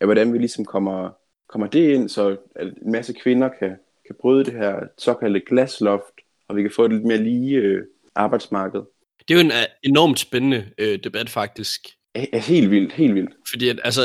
Ja, 0.00 0.06
hvordan 0.06 0.32
vi 0.32 0.38
ligesom 0.38 0.64
kommer, 0.64 1.10
kommer 1.48 1.66
det 1.66 1.94
ind, 1.94 2.08
så 2.08 2.36
en 2.60 2.92
masse 2.92 3.12
kvinder 3.12 3.48
kan, 3.58 3.76
kan 4.06 4.16
bryde 4.20 4.44
det 4.44 4.52
her 4.52 4.80
såkaldte 4.98 5.40
glasloft, 5.40 6.14
og 6.48 6.56
vi 6.56 6.62
kan 6.62 6.70
få 6.76 6.84
et 6.84 6.92
lidt 6.92 7.04
mere 7.04 7.18
lige 7.18 7.56
øh, 7.56 7.82
arbejdsmarked. 8.14 8.80
Det 9.28 9.34
er 9.34 9.38
jo 9.38 9.40
en 9.40 9.52
uh, 9.52 9.90
enormt 9.90 10.18
spændende 10.18 10.64
øh, 10.78 10.98
debat, 11.04 11.30
faktisk. 11.30 11.86
Ja, 12.14 12.38
helt 12.38 12.70
vildt, 12.70 12.92
helt 12.92 13.14
vildt. 13.14 13.30
Fordi 13.50 13.68
at, 13.68 13.80
altså, 13.84 14.02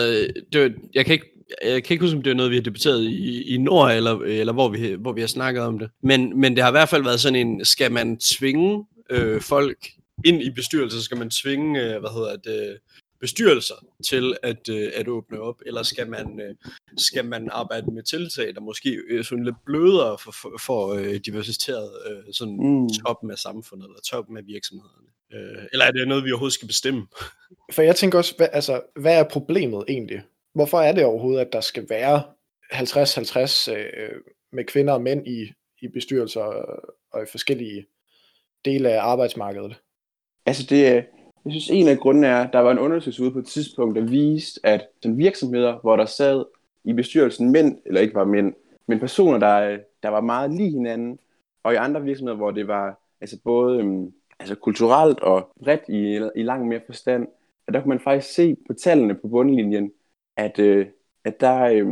det 0.53 0.61
var, 0.61 0.71
jeg 0.93 1.05
kan 1.05 1.13
ikke 1.13 1.27
jeg 1.63 1.83
kan 1.83 1.93
ikke 1.93 2.03
huske, 2.03 2.17
om 2.17 2.23
det 2.23 2.31
er 2.31 2.35
noget, 2.35 2.51
vi 2.51 2.55
har 2.55 2.63
debatteret 2.63 3.03
i, 3.03 3.53
i 3.53 3.57
Nord, 3.57 3.91
eller, 3.91 4.19
eller 4.19 4.53
hvor, 4.53 4.69
vi, 4.69 4.95
hvor 4.99 5.11
vi 5.11 5.21
har 5.21 5.27
snakket 5.27 5.63
om 5.63 5.79
det. 5.79 5.89
Men, 6.03 6.39
men 6.39 6.55
det 6.55 6.63
har 6.63 6.71
i 6.71 6.77
hvert 6.79 6.89
fald 6.89 7.03
været 7.03 7.19
sådan 7.19 7.47
en, 7.47 7.65
skal 7.65 7.91
man 7.91 8.17
tvinge 8.17 8.85
øh, 9.09 9.41
folk 9.41 9.77
ind 10.25 10.43
i 10.43 10.49
bestyrelser, 10.49 10.99
skal 10.99 11.17
man 11.17 11.29
tvinge, 11.29 11.81
øh, 11.81 11.99
hvad 11.99 12.09
hedder 12.09 12.35
det, 12.35 12.77
bestyrelser 13.21 13.75
til 14.09 14.37
at, 14.43 14.69
øh, 14.69 14.91
at 14.95 15.07
åbne 15.07 15.39
op, 15.41 15.61
eller 15.65 15.83
skal 15.83 16.09
man, 16.09 16.39
øh, 16.39 16.55
skal 16.97 17.25
man 17.25 17.49
arbejde 17.51 17.91
med 17.91 18.03
tiltag, 18.03 18.55
der 18.55 18.61
måske 18.61 18.99
er 19.11 19.21
sådan 19.21 19.43
lidt 19.43 19.55
blødere 19.65 20.17
for, 20.17 20.31
for, 20.31 20.61
for 20.65 20.93
øh, 20.93 21.15
diversiteret 21.15 21.91
øh, 22.09 22.33
sådan 22.33 22.53
mm. 22.53 22.89
toppen 22.89 23.31
af 23.31 23.37
samfundet, 23.37 23.85
eller 23.85 24.01
toppen 24.01 24.37
af 24.37 24.47
virksomhederne? 24.47 25.07
Øh, 25.33 25.63
eller 25.71 25.85
er 25.85 25.91
det 25.91 26.07
noget, 26.07 26.23
vi 26.23 26.31
overhovedet 26.31 26.53
skal 26.53 26.67
bestemme? 26.67 27.07
For 27.71 27.81
jeg 27.81 27.95
tænker 27.95 28.17
også, 28.17 28.33
hvad, 28.37 28.47
altså, 28.51 28.81
hvad 28.95 29.19
er 29.19 29.23
problemet 29.23 29.83
egentlig? 29.87 30.21
Hvorfor 30.53 30.81
er 30.81 30.91
det 30.91 31.05
overhovedet, 31.05 31.41
at 31.41 31.53
der 31.53 31.61
skal 31.61 31.85
være 31.89 32.23
50-50 32.73 33.71
øh, 33.71 34.09
med 34.53 34.65
kvinder 34.65 34.93
og 34.93 35.01
mænd 35.01 35.27
i, 35.27 35.53
i 35.81 35.87
bestyrelser 35.87 36.41
og 37.13 37.23
i 37.23 37.25
forskellige 37.31 37.85
dele 38.65 38.89
af 38.89 39.01
arbejdsmarkedet? 39.01 39.75
Altså 40.45 40.63
det, 40.69 41.05
jeg 41.45 41.51
synes 41.51 41.69
en 41.69 41.87
af 41.87 41.97
grundene 41.97 42.27
er, 42.27 42.43
at 42.43 42.53
der 42.53 42.59
var 42.59 42.71
en 42.71 42.79
undersøgelse 42.79 43.23
ude 43.23 43.31
på 43.31 43.39
et 43.39 43.45
tidspunkt, 43.45 43.95
der 43.95 44.05
viste, 44.05 44.59
at 44.63 44.87
den 45.03 45.17
virksomheder, 45.17 45.79
hvor 45.81 45.95
der 45.95 46.05
sad 46.05 46.45
i 46.83 46.93
bestyrelsen 46.93 47.51
mænd, 47.51 47.77
eller 47.85 48.01
ikke 48.01 48.15
var 48.15 48.25
mænd, 48.25 48.53
men 48.87 48.99
personer, 48.99 49.39
der, 49.39 49.79
der 50.03 50.09
var 50.09 50.21
meget 50.21 50.51
lige 50.51 50.69
hinanden, 50.69 51.19
og 51.63 51.73
i 51.73 51.75
andre 51.75 52.03
virksomheder, 52.03 52.37
hvor 52.37 52.51
det 52.51 52.67
var 52.67 52.99
altså 53.21 53.37
både 53.43 53.79
øhm, 53.79 54.13
altså 54.39 54.55
kulturelt 54.55 55.19
og 55.19 55.51
bredt 55.63 55.83
i, 55.87 56.29
i 56.39 56.43
langt 56.43 56.67
mere 56.67 56.81
forstand, 56.85 57.27
at 57.67 57.73
der 57.73 57.81
kunne 57.81 57.89
man 57.89 57.99
faktisk 57.99 58.33
se 58.33 58.55
på 58.67 58.73
tallene 58.73 59.15
på 59.15 59.27
bundlinjen, 59.27 59.91
at, 60.37 60.59
øh, 60.59 60.87
at 61.23 61.41
der, 61.41 61.63
øh, 61.63 61.87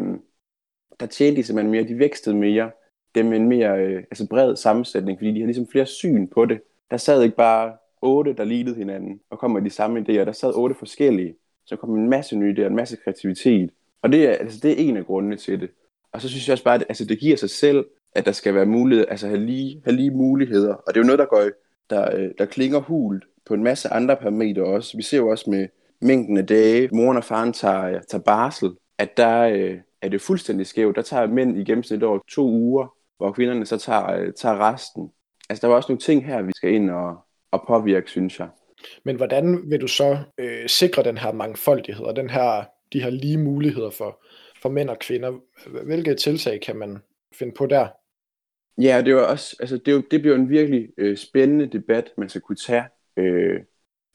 der 1.00 1.06
tjente 1.06 1.38
de 1.38 1.44
simpelthen 1.44 1.72
mere, 1.72 1.84
de 1.84 2.00
vækstede 2.00 2.36
mere, 2.36 2.72
dem 3.16 3.26
med 3.26 3.38
en 3.38 3.50
mere 3.50 3.80
øh, 3.80 3.98
altså 3.98 4.28
bred 4.30 4.56
sammensætning, 4.56 5.20
fordi 5.20 5.32
de 5.32 5.40
har 5.40 5.46
ligesom 5.46 5.68
flere 5.68 5.86
syn 5.86 6.28
på 6.28 6.46
det. 6.46 6.62
Der 6.92 6.98
sad 6.98 7.24
ikke 7.24 7.36
bare 7.36 7.78
otte, 8.02 8.34
der 8.34 8.44
lignede 8.44 8.76
hinanden, 8.76 9.20
og 9.30 9.40
kom 9.40 9.52
med 9.52 9.62
de 9.62 9.70
samme 9.70 10.00
idéer. 10.00 10.26
Der 10.26 10.32
sad 10.32 10.54
otte 10.56 10.76
forskellige, 10.76 11.36
så 11.66 11.76
kom 11.76 11.98
en 11.98 12.10
masse 12.10 12.36
nye 12.36 12.54
idéer, 12.54 12.68
en 12.68 12.76
masse 12.76 12.98
kreativitet. 13.04 13.70
Og 14.02 14.12
det 14.12 14.26
er, 14.26 14.32
altså, 14.32 14.60
det 14.64 14.72
er 14.72 14.76
en 14.76 14.98
af 14.98 15.06
grundene 15.06 15.36
til 15.36 15.62
det. 15.62 15.70
Og 16.14 16.22
så 16.22 16.30
synes 16.30 16.48
jeg 16.48 16.54
også 16.54 16.64
bare, 16.64 16.76
at 16.76 16.86
altså, 16.90 17.06
det 17.06 17.20
giver 17.20 17.38
sig 17.38 17.50
selv, 17.50 17.86
at 18.16 18.26
der 18.26 18.32
skal 18.32 18.56
være 18.56 18.66
mulighed, 18.66 19.06
altså 19.10 19.28
have 19.28 19.46
lige, 19.46 19.82
have 19.84 19.96
lige 19.96 20.12
muligheder. 20.12 20.74
Og 20.74 20.84
det 20.88 20.98
er 20.98 21.02
jo 21.02 21.06
noget, 21.06 21.20
der, 21.20 21.26
går, 21.26 21.44
der, 21.90 22.16
øh, 22.16 22.30
der 22.38 22.46
klinger 22.46 22.80
hult 22.80 23.26
på 23.46 23.54
en 23.54 23.64
masse 23.64 23.90
andre 23.90 24.16
parametre 24.16 24.64
også. 24.64 24.98
Vi 24.98 25.04
ser 25.04 25.18
jo 25.18 25.28
også 25.28 25.50
med 25.50 25.68
mængden 26.02 26.38
af 26.38 26.48
dage, 26.48 26.90
moren 26.94 27.18
og 27.18 27.24
faren 27.24 27.54
tager, 27.54 27.84
øh, 27.84 28.02
tager 28.10 28.24
barsel, 28.24 28.70
at 28.98 29.18
der 29.18 29.40
øh, 29.42 29.78
er 30.02 30.10
det 30.10 30.22
fuldstændig 30.22 30.68
skævt. 30.68 30.96
Der 30.96 31.02
tager 31.02 31.28
mænd 31.28 31.58
i 31.58 31.64
gennemsnit 31.64 32.04
over 32.04 32.20
to 32.30 32.50
uger, 32.50 32.96
hvor 33.18 33.32
kvinderne 33.32 33.66
så 33.66 33.78
tager, 33.78 34.12
øh, 34.12 34.34
tager 34.34 34.74
resten. 34.74 35.12
Altså 35.50 35.62
der 35.62 35.68
var 35.68 35.76
også 35.76 35.92
nogle 35.92 36.00
ting 36.00 36.26
her, 36.26 36.42
vi 36.42 36.52
skal 36.56 36.74
ind 36.74 36.90
og, 36.90 37.18
og 37.52 37.64
påvirke, 37.68 38.10
synes 38.10 38.40
jeg. 38.40 38.50
Men 39.04 39.16
hvordan 39.16 39.70
vil 39.70 39.82
du 39.82 39.88
så 39.88 40.18
øh, 40.38 40.70
sikre 40.70 41.04
den 41.04 41.18
her 41.18 41.32
mangfoldighed 41.32 42.06
og 42.06 42.16
den 42.16 42.30
her, 42.30 42.66
de 42.94 43.02
her 43.02 43.10
lige 43.10 43.38
muligheder 43.38 43.90
for, 43.90 44.24
for 44.62 44.70
mænd 44.70 44.90
og 44.90 45.00
kvinder? 45.00 45.40
Hvilke 45.86 46.16
tiltag 46.16 46.62
kan 46.62 46.76
man 46.76 46.98
finde 47.34 47.54
på 47.58 47.66
der? 47.66 47.88
Ja, 48.82 49.02
det, 49.06 49.16
var 49.16 49.22
også, 49.22 49.56
altså 49.60 49.78
det, 49.78 49.92
jo, 49.92 50.04
det 50.12 50.22
bliver 50.22 50.36
en 50.36 50.50
virkelig 50.50 50.90
øh, 50.98 51.18
spændende 51.18 51.68
debat, 51.68 52.12
man 52.18 52.30
skal 52.30 52.42
kunne 52.42 52.56
tage, 52.56 52.84
øh, 53.18 53.60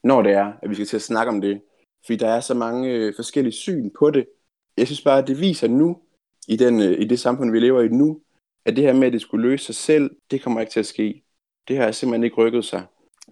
når 0.05 0.23
det 0.23 0.33
er, 0.33 0.53
at 0.63 0.71
vi 0.71 0.75
skal 0.75 0.87
til 0.87 0.97
at 0.97 1.03
snakke 1.03 1.33
om 1.33 1.41
det. 1.41 1.61
Fordi 2.07 2.17
der 2.17 2.29
er 2.29 2.41
så 2.41 2.55
mange 2.55 2.91
øh, 2.91 3.13
forskellige 3.17 3.53
syn 3.53 3.91
på 3.99 4.11
det. 4.11 4.27
Jeg 4.77 4.87
synes 4.87 5.03
bare, 5.03 5.19
at 5.19 5.29
det 5.29 5.41
viser 5.41 5.69
nu, 5.69 6.01
i, 6.49 6.57
den, 6.57 6.81
øh, 6.81 7.01
i 7.01 7.05
det 7.05 7.21
samfund, 7.21 7.51
vi 7.51 7.61
lever 7.61 7.83
i 7.83 7.89
nu, 7.89 8.21
at 8.65 8.77
det 8.77 8.85
her 8.85 8.93
med, 8.93 9.07
at 9.07 9.13
det 9.13 9.21
skulle 9.21 9.49
løse 9.49 9.65
sig 9.65 9.75
selv, 9.75 10.11
det 10.31 10.43
kommer 10.43 10.61
ikke 10.61 10.73
til 10.73 10.81
at 10.81 10.87
ske. 10.87 11.25
Det 11.69 11.77
har 11.77 11.91
simpelthen 11.91 12.25
ikke 12.25 12.37
rykket 12.37 12.65
sig. 12.65 12.83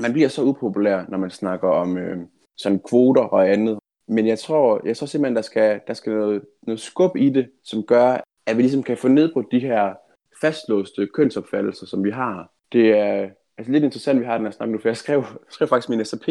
Man 0.00 0.12
bliver 0.12 0.28
så 0.28 0.42
upopulær, 0.42 1.04
når 1.08 1.18
man 1.18 1.30
snakker 1.30 1.68
om 1.68 1.98
øh, 1.98 2.18
sådan 2.56 2.80
kvoter 2.88 3.22
og 3.22 3.50
andet. 3.50 3.78
Men 4.08 4.26
jeg 4.26 4.38
tror, 4.38 4.80
jeg 4.84 4.96
tror 4.96 5.06
simpelthen, 5.06 5.36
der 5.36 5.42
skal, 5.42 5.80
der 5.86 5.94
skal 5.94 6.12
noget, 6.12 6.42
noget 6.62 6.80
skub 6.80 7.16
i 7.16 7.30
det, 7.30 7.50
som 7.64 7.82
gør, 7.82 8.24
at 8.46 8.56
vi 8.56 8.62
ligesom 8.62 8.82
kan 8.82 8.96
få 8.96 9.08
nedbrudt 9.08 9.52
de 9.52 9.60
her 9.60 9.94
fastlåste 10.40 11.06
kønsopfattelser, 11.06 11.86
som 11.86 12.04
vi 12.04 12.10
har. 12.10 12.52
Det 12.72 12.98
er, 12.98 13.28
altså 13.58 13.72
lidt 13.72 13.84
interessant, 13.84 14.20
vi 14.20 14.24
har 14.24 14.36
den 14.36 14.46
her 14.46 14.52
snak 14.52 14.68
nu, 14.68 14.78
for 14.78 14.88
jeg 14.88 14.96
skrev, 14.96 15.24
skrev 15.50 15.68
faktisk 15.68 15.88
min 15.88 16.04
SAP, 16.04 16.28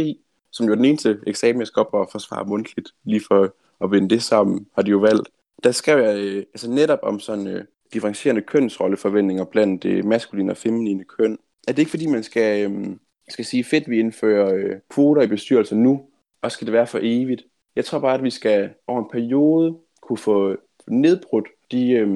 som 0.51 0.65
jo 0.65 0.71
er 0.71 0.75
den 0.75 0.85
eneste 0.85 1.19
eksamen, 1.27 1.59
jeg 1.59 1.67
skal 1.67 1.79
op 1.79 1.93
og 1.93 2.09
forsvare 2.11 2.45
mundtligt, 2.45 2.89
lige 3.03 3.21
for 3.27 3.55
at 3.83 3.91
vinde 3.91 4.09
det 4.09 4.23
sammen, 4.23 4.67
har 4.75 4.81
de 4.81 4.91
jo 4.91 4.97
valgt. 4.97 5.29
Der 5.63 5.71
skrev 5.71 6.03
jeg 6.03 6.17
øh, 6.17 6.37
altså 6.37 6.71
netop 6.71 6.99
om 7.03 7.19
sådan 7.19 7.47
øh, 7.47 7.65
differencierende 7.93 8.41
kønsrolleforventninger 8.41 9.45
blandt 9.45 9.83
det 9.83 10.05
maskuline 10.05 10.51
og 10.51 10.57
feminine 10.57 11.03
køn. 11.03 11.37
Er 11.67 11.71
det 11.71 11.79
ikke 11.79 11.91
fordi, 11.91 12.07
man 12.07 12.23
skal, 12.23 12.71
øh, 12.71 12.95
skal 13.31 13.45
sige 13.45 13.63
fedt, 13.63 13.89
vi 13.89 13.99
indfører 13.99 14.53
øh, 14.55 14.75
kvoter 14.89 15.21
i 15.21 15.27
bestyrelser 15.27 15.75
nu, 15.75 16.05
og 16.41 16.51
skal 16.51 16.65
det 16.65 16.73
være 16.73 16.87
for 16.87 16.99
evigt? 17.01 17.41
Jeg 17.75 17.85
tror 17.85 17.99
bare, 17.99 18.13
at 18.13 18.23
vi 18.23 18.29
skal 18.29 18.69
over 18.87 18.99
en 18.99 19.09
periode 19.11 19.77
kunne 20.01 20.17
få 20.17 20.55
nedbrudt 20.87 21.47
de 21.71 21.91
øh, 21.91 22.09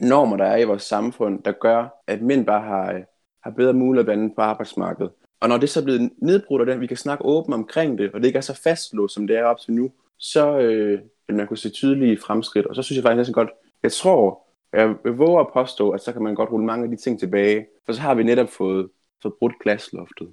normer, 0.00 0.36
der 0.36 0.44
er 0.44 0.56
i 0.56 0.64
vores 0.64 0.82
samfund, 0.82 1.42
der 1.42 1.52
gør, 1.52 2.02
at 2.06 2.22
mænd 2.22 2.46
bare 2.46 2.62
har, 2.62 2.92
øh, 2.92 3.02
har 3.42 3.50
bedre 3.50 3.72
mulighed 3.72 4.12
at 4.12 4.30
på 4.36 4.42
arbejdsmarkedet. 4.42 5.10
Og 5.40 5.48
når 5.48 5.56
det 5.56 5.70
så 5.70 5.80
er 5.80 5.84
blevet 5.84 6.10
nedbrudt, 6.18 6.60
og 6.60 6.66
det, 6.66 6.80
vi 6.80 6.86
kan 6.86 6.96
snakke 6.96 7.24
åbent 7.24 7.54
omkring 7.54 7.98
det, 7.98 8.12
og 8.12 8.20
det 8.20 8.26
ikke 8.26 8.36
er 8.36 8.40
så 8.40 8.60
fastlåst, 8.62 9.14
som 9.14 9.26
det 9.26 9.36
er 9.36 9.44
op 9.44 9.60
til 9.60 9.72
nu, 9.72 9.92
så 10.18 10.58
øh, 10.58 11.00
vil 11.26 11.36
man 11.36 11.46
kunne 11.46 11.58
se 11.58 11.70
tydelige 11.70 12.18
fremskridt. 12.26 12.66
Og 12.66 12.74
så 12.74 12.82
synes 12.82 12.96
jeg 12.96 13.02
faktisk 13.02 13.16
næsten 13.16 13.34
godt, 13.34 13.50
jeg 13.82 13.92
tror, 13.92 14.44
jeg 14.72 14.94
våger 15.04 15.40
at 15.40 15.52
påstå, 15.52 15.90
at 15.90 16.00
så 16.00 16.12
kan 16.12 16.22
man 16.22 16.34
godt 16.34 16.50
rulle 16.50 16.66
mange 16.66 16.84
af 16.84 16.90
de 16.90 16.96
ting 16.96 17.20
tilbage, 17.20 17.66
for 17.86 17.92
så 17.92 18.00
har 18.00 18.14
vi 18.14 18.22
netop 18.22 18.48
fået, 18.48 18.88
fået 19.22 19.34
brudt 19.34 19.58
glasloftet. 19.62 20.32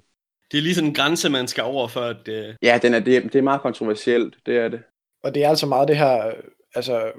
Det 0.52 0.58
er 0.58 0.62
lige 0.62 0.74
sådan 0.74 0.88
en 0.88 0.94
grænse, 0.94 1.30
man 1.30 1.48
skal 1.48 1.64
over 1.64 1.88
for 1.88 2.00
at... 2.00 2.28
Uh... 2.28 2.54
Ja, 2.62 2.78
den 2.82 2.94
er, 2.94 3.00
det, 3.00 3.22
det 3.22 3.34
er 3.34 3.42
meget 3.42 3.60
kontroversielt, 3.60 4.36
det 4.46 4.56
er 4.56 4.68
det. 4.68 4.82
Og 5.22 5.34
det 5.34 5.44
er 5.44 5.48
altså 5.48 5.66
meget 5.66 5.88
det 5.88 5.96
her, 5.96 6.32
altså 6.74 7.12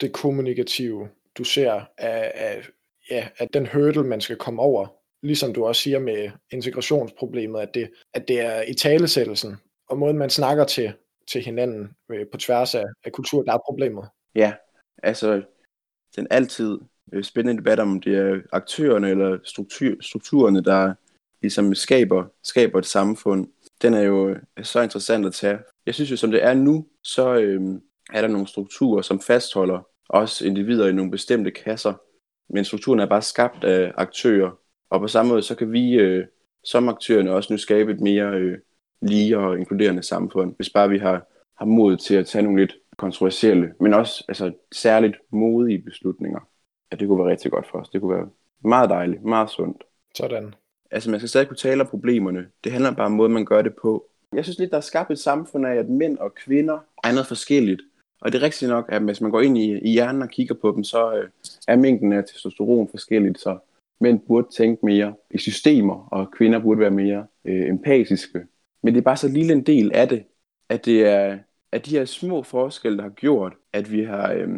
det 0.00 0.12
kommunikative, 0.12 1.08
du 1.38 1.44
ser 1.44 1.72
af, 1.98 2.32
af, 2.34 2.68
ja, 3.10 3.28
af 3.38 3.48
den 3.48 3.66
hurdle, 3.66 4.04
man 4.04 4.20
skal 4.20 4.36
komme 4.36 4.62
over. 4.62 4.86
Ligesom 5.22 5.54
du 5.54 5.66
også 5.66 5.82
siger 5.82 5.98
med 5.98 6.30
integrationsproblemet, 6.50 7.60
at 7.60 7.74
det, 7.74 7.90
at 8.14 8.28
det 8.28 8.40
er 8.40 8.62
i 8.62 8.74
talesættelsen, 8.74 9.56
og 9.88 9.98
måden 9.98 10.18
man 10.18 10.30
snakker 10.30 10.64
til, 10.64 10.92
til 11.32 11.42
hinanden 11.42 11.90
øh, 12.10 12.26
på 12.32 12.38
tværs 12.38 12.74
af, 12.74 12.84
af 13.04 13.12
kultur, 13.12 13.42
der 13.42 13.52
er 13.52 13.58
problemet. 13.66 14.04
Ja, 14.34 14.52
altså 15.02 15.42
den 16.16 16.26
altid 16.30 16.78
øh, 17.12 17.24
spændende 17.24 17.60
debat 17.60 17.80
om 17.80 18.00
det 18.00 18.18
er 18.18 18.40
aktørerne 18.52 19.10
eller 19.10 19.38
struktur, 19.44 19.94
strukturerne, 20.00 20.64
der 20.64 20.94
ligesom 21.42 21.74
skaber, 21.74 22.24
skaber 22.42 22.78
et 22.78 22.86
samfund. 22.86 23.48
Den 23.82 23.94
er 23.94 24.02
jo 24.02 24.28
øh, 24.28 24.36
så 24.62 24.82
interessant 24.82 25.26
at 25.26 25.34
tage. 25.34 25.58
Jeg 25.86 25.94
synes 25.94 26.10
jo, 26.10 26.16
som 26.16 26.30
det 26.30 26.44
er 26.44 26.54
nu, 26.54 26.86
så 27.02 27.34
øh, 27.34 27.60
er 28.12 28.20
der 28.20 28.28
nogle 28.28 28.46
strukturer, 28.46 29.02
som 29.02 29.20
fastholder 29.20 29.86
os 30.08 30.40
individer 30.40 30.88
i 30.88 30.92
nogle 30.92 31.10
bestemte 31.10 31.50
kasser. 31.50 31.94
Men 32.52 32.64
strukturen 32.64 33.00
er 33.00 33.06
bare 33.06 33.22
skabt 33.22 33.64
af 33.64 33.92
aktører. 33.96 34.50
Og 34.90 35.00
på 35.00 35.08
samme 35.08 35.30
måde, 35.32 35.42
så 35.42 35.54
kan 35.54 35.72
vi 35.72 35.92
øh, 35.92 36.26
som 36.64 36.88
aktørerne 36.88 37.32
også 37.32 37.52
nu 37.52 37.58
skabe 37.58 37.92
et 37.92 38.00
mere 38.00 38.34
øh, 38.34 38.58
lige 39.02 39.38
og 39.38 39.58
inkluderende 39.58 40.02
samfund, 40.02 40.54
hvis 40.56 40.70
bare 40.70 40.88
vi 40.88 40.98
har, 40.98 41.26
har 41.58 41.64
mod 41.64 41.96
til 41.96 42.14
at 42.14 42.26
tage 42.26 42.42
nogle 42.42 42.60
lidt 42.60 42.76
kontroversielle, 42.96 43.74
men 43.80 43.94
også 43.94 44.24
altså, 44.28 44.52
særligt 44.72 45.16
modige 45.32 45.82
beslutninger. 45.82 46.40
Ja, 46.92 46.96
det 46.96 47.08
kunne 47.08 47.24
være 47.24 47.30
rigtig 47.30 47.50
godt 47.50 47.66
for 47.70 47.78
os. 47.78 47.88
Det 47.88 48.00
kunne 48.00 48.16
være 48.16 48.28
meget 48.64 48.90
dejligt, 48.90 49.24
meget 49.24 49.50
sundt. 49.50 49.84
Sådan. 50.14 50.54
Altså, 50.90 51.10
man 51.10 51.20
skal 51.20 51.28
stadig 51.28 51.48
kunne 51.48 51.56
tale 51.56 51.80
om 51.80 51.86
problemerne. 51.86 52.46
Det 52.64 52.72
handler 52.72 52.90
bare 52.90 53.06
om 53.06 53.12
måden, 53.12 53.32
man 53.32 53.44
gør 53.44 53.62
det 53.62 53.74
på. 53.82 54.06
Jeg 54.32 54.44
synes 54.44 54.58
lidt, 54.58 54.70
der 54.70 54.76
er 54.76 54.80
skabt 54.80 55.10
et 55.10 55.18
samfund 55.18 55.66
af, 55.66 55.74
at 55.74 55.88
mænd 55.88 56.18
og 56.18 56.34
kvinder 56.34 56.78
er 57.04 57.12
noget 57.12 57.26
forskelligt. 57.26 57.80
Og 58.20 58.32
det 58.32 58.38
er 58.38 58.42
rigtigt 58.42 58.68
nok, 58.68 58.84
at 58.88 59.02
hvis 59.02 59.20
man 59.20 59.30
går 59.30 59.40
ind 59.40 59.58
i, 59.58 59.78
i 59.78 59.90
hjernen 59.90 60.22
og 60.22 60.28
kigger 60.28 60.54
på 60.54 60.72
dem, 60.72 60.84
så 60.84 61.14
øh, 61.14 61.28
er 61.68 61.76
mængden 61.76 62.12
af 62.12 62.24
testosteron 62.24 62.88
forskelligt. 62.90 63.40
Så 63.40 63.58
mænd 64.00 64.20
burde 64.20 64.48
tænke 64.56 64.86
mere 64.86 65.14
i 65.30 65.38
systemer, 65.38 66.08
og 66.10 66.30
kvinder 66.30 66.58
burde 66.58 66.80
være 66.80 66.90
mere 66.90 67.26
øh, 67.44 67.68
empatiske. 67.68 68.46
Men 68.82 68.94
det 68.94 69.00
er 69.00 69.04
bare 69.04 69.16
så 69.16 69.28
lille 69.28 69.52
en 69.52 69.66
del 69.66 69.92
af 69.94 70.08
det, 70.08 70.24
at 70.68 70.84
det 70.84 71.06
er 71.06 71.38
at 71.72 71.86
de 71.86 71.90
her 71.90 72.04
små 72.04 72.42
forskelle, 72.42 72.98
der 72.98 73.02
har 73.02 73.10
gjort, 73.10 73.52
at 73.72 73.92
vi 73.92 74.04
har 74.04 74.32
øh, 74.32 74.48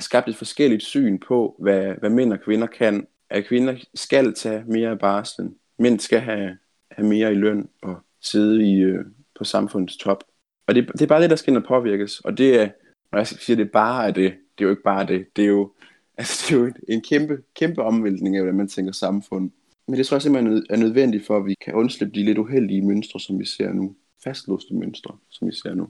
skabt 0.00 0.28
et 0.28 0.36
forskelligt 0.36 0.82
syn 0.82 1.18
på, 1.18 1.56
hvad, 1.58 1.94
hvad 1.94 2.10
mænd 2.10 2.32
og 2.32 2.40
kvinder 2.40 2.66
kan. 2.66 3.06
At 3.30 3.44
kvinder 3.44 3.76
skal 3.94 4.34
tage 4.34 4.64
mere 4.66 4.90
af 4.90 4.98
barslen. 4.98 5.56
Mænd 5.78 6.00
skal 6.00 6.20
have, 6.20 6.58
have 6.90 7.08
mere 7.08 7.32
i 7.32 7.34
løn 7.34 7.68
og 7.82 7.96
sidde 8.20 8.70
i, 8.70 8.74
øh, 8.74 9.04
på 9.38 9.44
samfundets 9.44 9.96
top. 9.96 10.24
Og 10.66 10.74
det, 10.74 10.88
det 10.92 11.02
er 11.02 11.06
bare 11.06 11.22
det, 11.22 11.30
der 11.30 11.36
skal 11.36 11.50
ind 11.50 11.62
og 11.62 11.68
påvirkes. 11.68 12.20
Og 12.20 12.38
det 12.38 12.60
er, 12.60 12.68
når 13.12 13.18
jeg 13.18 13.26
siger, 13.26 13.56
det 13.56 13.70
bare 13.70 14.06
er 14.06 14.10
det, 14.10 14.32
det 14.58 14.64
er 14.64 14.64
jo 14.64 14.70
ikke 14.70 14.82
bare 14.82 15.06
det. 15.06 15.26
Det 15.36 15.44
er 15.44 15.48
jo, 15.48 15.72
altså, 16.18 16.46
det 16.48 16.54
er 16.56 16.60
jo 16.60 16.72
en 16.88 17.00
kæmpe, 17.00 17.42
kæmpe 17.54 17.82
omvæltning 17.82 18.36
af, 18.36 18.42
hvordan 18.42 18.56
man 18.56 18.68
tænker 18.68 18.92
samfund. 18.92 19.50
Men 19.86 19.98
det 19.98 20.06
tror 20.06 20.14
jeg 20.14 20.22
simpelthen 20.22 20.66
er 20.70 20.76
nødvendigt 20.76 21.26
for, 21.26 21.36
at 21.36 21.46
vi 21.46 21.54
kan 21.54 21.74
undslippe 21.74 22.20
de 22.20 22.24
lidt 22.24 22.38
uheldige 22.38 22.82
mønstre, 22.82 23.20
som 23.20 23.38
vi 23.38 23.44
ser 23.44 23.72
nu. 23.72 23.96
Fastlåste 24.24 24.74
mønstre, 24.74 25.16
som 25.30 25.48
vi 25.48 25.54
ser 25.54 25.74
nu. 25.74 25.88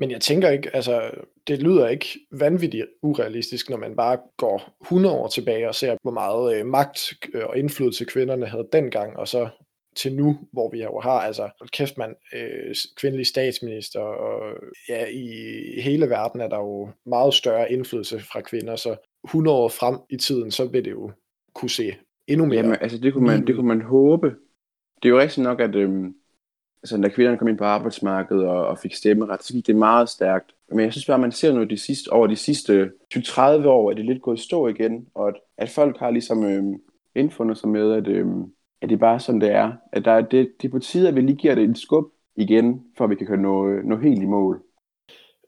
Men 0.00 0.10
jeg 0.10 0.20
tænker 0.20 0.50
ikke, 0.50 0.76
altså 0.76 1.10
det 1.46 1.62
lyder 1.62 1.88
ikke 1.88 2.06
vanvittigt 2.32 2.86
urealistisk, 3.02 3.70
når 3.70 3.76
man 3.76 3.96
bare 3.96 4.18
går 4.36 4.78
100 4.82 5.14
år 5.14 5.28
tilbage 5.28 5.68
og 5.68 5.74
ser, 5.74 5.96
hvor 6.02 6.10
meget 6.10 6.56
øh, 6.56 6.66
magt 6.66 7.12
øh, 7.34 7.46
og 7.46 7.58
indflydelse 7.58 8.04
kvinderne 8.04 8.46
havde 8.46 8.68
dengang, 8.72 9.16
og 9.16 9.28
så 9.28 9.48
til 9.96 10.16
nu, 10.16 10.38
hvor 10.52 10.70
vi 10.70 10.82
jo 10.82 11.00
har, 11.00 11.20
altså 11.20 11.48
kæft 11.72 11.98
man, 11.98 12.14
øh, 12.34 12.74
kvindelig 12.96 13.26
statsminister, 13.26 14.00
og 14.00 14.56
ja, 14.88 15.06
i 15.06 15.80
hele 15.80 16.10
verden 16.10 16.40
er 16.40 16.48
der 16.48 16.58
jo 16.58 16.88
meget 17.06 17.34
større 17.34 17.72
indflydelse 17.72 18.20
fra 18.20 18.40
kvinder, 18.40 18.76
så 18.76 18.96
100 19.24 19.56
år 19.56 19.68
frem 19.68 19.96
i 20.10 20.16
tiden, 20.16 20.50
så 20.50 20.64
vil 20.64 20.84
det 20.84 20.90
jo 20.90 21.10
kunne 21.54 21.70
se 21.70 21.96
endnu 22.26 22.46
mere. 22.46 22.56
Jamen, 22.56 22.76
altså 22.80 22.98
det 22.98 23.12
kunne 23.12 23.26
man, 23.26 23.46
det 23.46 23.54
kunne 23.54 23.68
man 23.68 23.82
håbe. 23.82 24.34
Det 25.02 25.08
er 25.08 25.12
jo 25.12 25.20
rigtigt 25.20 25.44
nok, 25.44 25.60
at 25.60 25.74
øhm, 25.74 26.14
altså, 26.82 26.96
da 26.96 27.08
kvinderne 27.08 27.38
kom 27.38 27.48
ind 27.48 27.58
på 27.58 27.64
arbejdsmarkedet 27.64 28.46
og, 28.46 28.66
og 28.66 28.78
fik 28.78 28.94
stemmeret, 28.94 29.42
så 29.42 29.52
gik 29.52 29.66
det 29.66 29.76
meget 29.76 30.08
stærkt. 30.08 30.54
Men 30.68 30.80
jeg 30.80 30.92
synes 30.92 31.06
bare, 31.06 31.14
at 31.14 31.20
man 31.20 31.32
ser 31.32 31.52
nu 31.52 31.64
de 31.64 31.78
sidste, 31.78 32.08
over 32.08 32.26
de 32.26 32.36
sidste 32.36 32.90
20-30 33.14 33.40
år, 33.66 33.90
at 33.90 33.96
det 33.96 34.02
er 34.02 34.06
lidt 34.06 34.22
gået 34.22 34.38
i 34.38 34.42
stå 34.42 34.68
igen, 34.68 35.06
og 35.14 35.28
at, 35.28 35.34
at 35.58 35.70
folk 35.70 35.98
har 35.98 36.10
ligesom 36.10 36.44
øhm, 36.44 36.74
indfundet 37.14 37.58
sig 37.58 37.68
med, 37.68 37.92
at, 37.92 38.06
øhm, 38.06 38.42
at 38.82 38.88
det 38.88 38.92
er 38.92 38.98
bare 38.98 39.20
sådan, 39.20 39.40
det 39.40 39.50
er. 39.50 39.72
At 39.92 40.04
der, 40.04 40.20
det, 40.20 40.52
det 40.62 40.68
er 40.68 40.72
på 40.72 40.78
tide, 40.78 41.08
at 41.08 41.14
vi 41.14 41.20
lige 41.20 41.36
giver 41.36 41.54
det 41.54 41.70
et 41.70 41.78
skub 41.78 42.04
igen, 42.36 42.82
for 42.96 43.04
at 43.04 43.10
vi 43.10 43.14
kan 43.14 43.38
nå, 43.38 43.66
nå 43.66 43.96
helt 43.96 44.22
i 44.22 44.26
mål. 44.26 44.62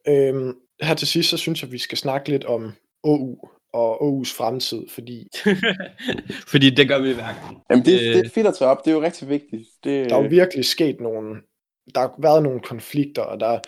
Øhm, 0.09 0.57
her 0.83 0.95
til 0.95 1.09
sidst, 1.09 1.31
så 1.31 1.37
synes 1.37 1.62
jeg, 1.62 1.68
at 1.68 1.73
vi 1.73 1.79
skal 1.79 1.99
snakke 1.99 2.29
lidt 2.29 2.45
om 2.45 2.73
OU 3.03 3.49
og 3.72 4.04
Aarhus 4.04 4.32
fremtid, 4.32 4.88
fordi... 4.88 5.28
fordi 6.52 6.70
det 6.70 6.88
gør 6.88 6.98
vi 6.98 7.11
i 7.11 7.14
hverken. 7.14 7.56
Jamen 7.70 7.85
det, 7.85 8.00
øh... 8.00 8.14
det 8.14 8.26
er 8.26 8.30
fedt 8.30 8.46
at 8.46 8.54
tage 8.54 8.70
op, 8.70 8.85
det 8.85 8.90
er 8.90 8.94
jo 8.94 9.02
rigtig 9.02 9.28
vigtigt. 9.28 9.68
Det... 9.85 10.11
Der 10.11 10.16
er 10.16 10.22
jo 10.22 10.28
virkelig 10.28 10.64
sket 10.64 11.00
nogle... 11.00 11.35
Der 11.94 12.00
har 12.00 12.14
været 12.18 12.42
nogle 12.42 12.61
konflikter, 12.61 13.22
og 13.22 13.40
der 13.40 13.61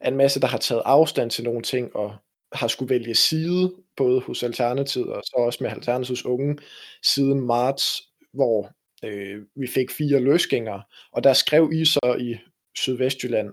er 0.00 0.10
en 0.10 0.16
masse, 0.16 0.40
der 0.40 0.46
har 0.46 0.58
taget 0.58 0.82
afstand 0.84 1.30
til 1.30 1.44
nogle 1.44 1.62
ting, 1.62 1.96
og 1.96 2.14
har 2.52 2.68
skulle 2.68 2.90
vælge 2.90 3.14
side, 3.14 3.72
både 3.96 4.20
hos 4.20 4.42
Alternativet 4.42 5.08
og 5.08 5.22
så 5.24 5.32
også 5.36 5.58
med 5.62 5.70
Alternativets 5.70 6.24
unge, 6.24 6.56
siden 7.02 7.40
marts, 7.40 8.02
hvor 8.34 8.70
øh, 9.04 9.42
vi 9.56 9.66
fik 9.66 9.90
fire 9.90 10.20
løsgængere, 10.20 10.82
og 11.12 11.24
der 11.24 11.32
skrev 11.32 11.70
I 11.72 11.84
så 11.84 12.16
i 12.20 12.36
Sydvestjylland 12.76 13.48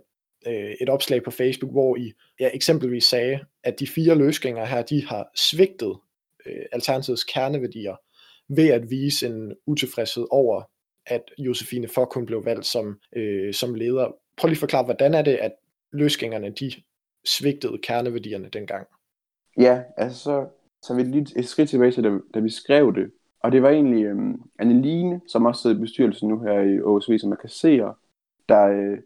øh, 0.48 0.76
et 0.82 0.90
opslag 0.90 1.24
på 1.24 1.32
Facebook, 1.32 1.72
hvor 1.72 1.96
I 1.96 2.14
ja, 2.40 2.50
eksempelvis 2.54 3.04
sagde, 3.04 3.40
at 3.64 3.80
de 3.80 3.88
fire 3.88 4.16
løsgængere 4.16 4.66
her, 4.66 4.82
de 4.82 5.06
har 5.06 5.32
svigtet 5.36 5.98
øh, 6.46 6.66
Alternativets 6.72 7.24
kerneværdier 7.24 7.96
ved 8.50 8.68
at 8.68 8.90
vise 8.90 9.28
en 9.28 9.54
utilfredshed 9.66 10.28
over, 10.32 10.64
at 11.06 11.32
Josefine 11.38 11.88
Fokkun 11.88 12.26
blev 12.26 12.46
valgt 12.46 12.66
som, 12.66 13.00
øh, 13.16 13.54
som 13.54 13.76
leder. 13.76 14.16
Prøv 14.38 14.48
lige 14.48 14.56
at 14.56 14.60
forklare, 14.60 14.84
hvordan 14.84 15.14
er 15.14 15.22
det, 15.22 15.36
at 15.36 15.52
løsgængerne 15.92 16.50
de 16.50 16.72
svigtede 17.26 17.78
kerneværdierne 17.78 18.50
dengang? 18.54 18.88
Ja, 19.58 19.82
altså 19.98 20.20
så, 20.20 20.48
så 20.82 20.96
vi 20.96 21.04
lige 21.04 21.40
et 21.40 21.48
skridt 21.48 21.70
tilbage 21.70 21.92
til, 21.92 22.04
da, 22.04 22.10
da 22.34 22.40
vi 22.40 22.50
skrev 22.50 22.96
det. 22.96 23.12
Og 23.40 23.52
det 23.52 23.62
var 23.62 23.70
egentlig 23.70 24.06
øhm, 24.06 24.42
Anneline, 24.60 25.22
som 25.28 25.46
også 25.46 25.62
sidder 25.62 25.76
i 25.76 25.80
bestyrelsen 25.80 26.30
nu 26.30 26.40
her 26.40 26.60
i 26.60 26.82
OSV, 26.82 27.18
som 27.20 27.32
er 27.32 27.36
kasserer, 27.36 27.94
der, 28.50 28.64
øh, 28.64 28.98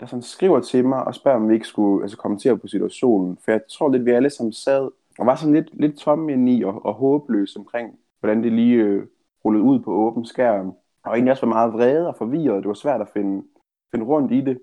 der 0.00 0.06
sådan 0.06 0.22
skriver 0.22 0.60
til 0.60 0.84
mig 0.84 1.04
og 1.04 1.14
spørger, 1.14 1.38
om 1.38 1.48
vi 1.48 1.54
ikke 1.54 1.66
skulle 1.66 2.04
altså, 2.04 2.16
kommentere 2.16 2.58
på 2.58 2.66
situationen. 2.66 3.38
For 3.44 3.50
jeg 3.50 3.60
tror 3.68 3.88
lidt, 3.88 4.04
vi 4.04 4.10
alle 4.10 4.30
sammen 4.30 4.52
sad 4.52 4.90
og 5.18 5.26
var 5.26 5.36
sådan 5.36 5.54
lidt, 5.54 5.80
lidt 5.80 5.98
tomme 5.98 6.32
ind 6.32 6.48
i 6.48 6.62
og, 6.62 6.86
og 6.86 6.94
håbløse 6.94 7.58
omkring, 7.58 7.98
hvordan 8.20 8.42
det 8.42 8.52
lige 8.52 8.76
øh, 8.76 9.06
rullede 9.44 9.64
ud 9.64 9.80
på 9.80 9.92
åben 9.92 10.26
skærm. 10.26 10.74
Og 11.04 11.12
egentlig 11.14 11.30
også 11.30 11.46
var 11.46 11.54
meget 11.54 11.72
vrede 11.72 12.08
og 12.08 12.16
forvirret. 12.16 12.62
Det 12.62 12.68
var 12.68 12.74
svært 12.74 13.00
at 13.00 13.08
finde, 13.08 13.46
finde 13.90 14.06
rundt 14.06 14.32
i 14.32 14.40
det. 14.40 14.60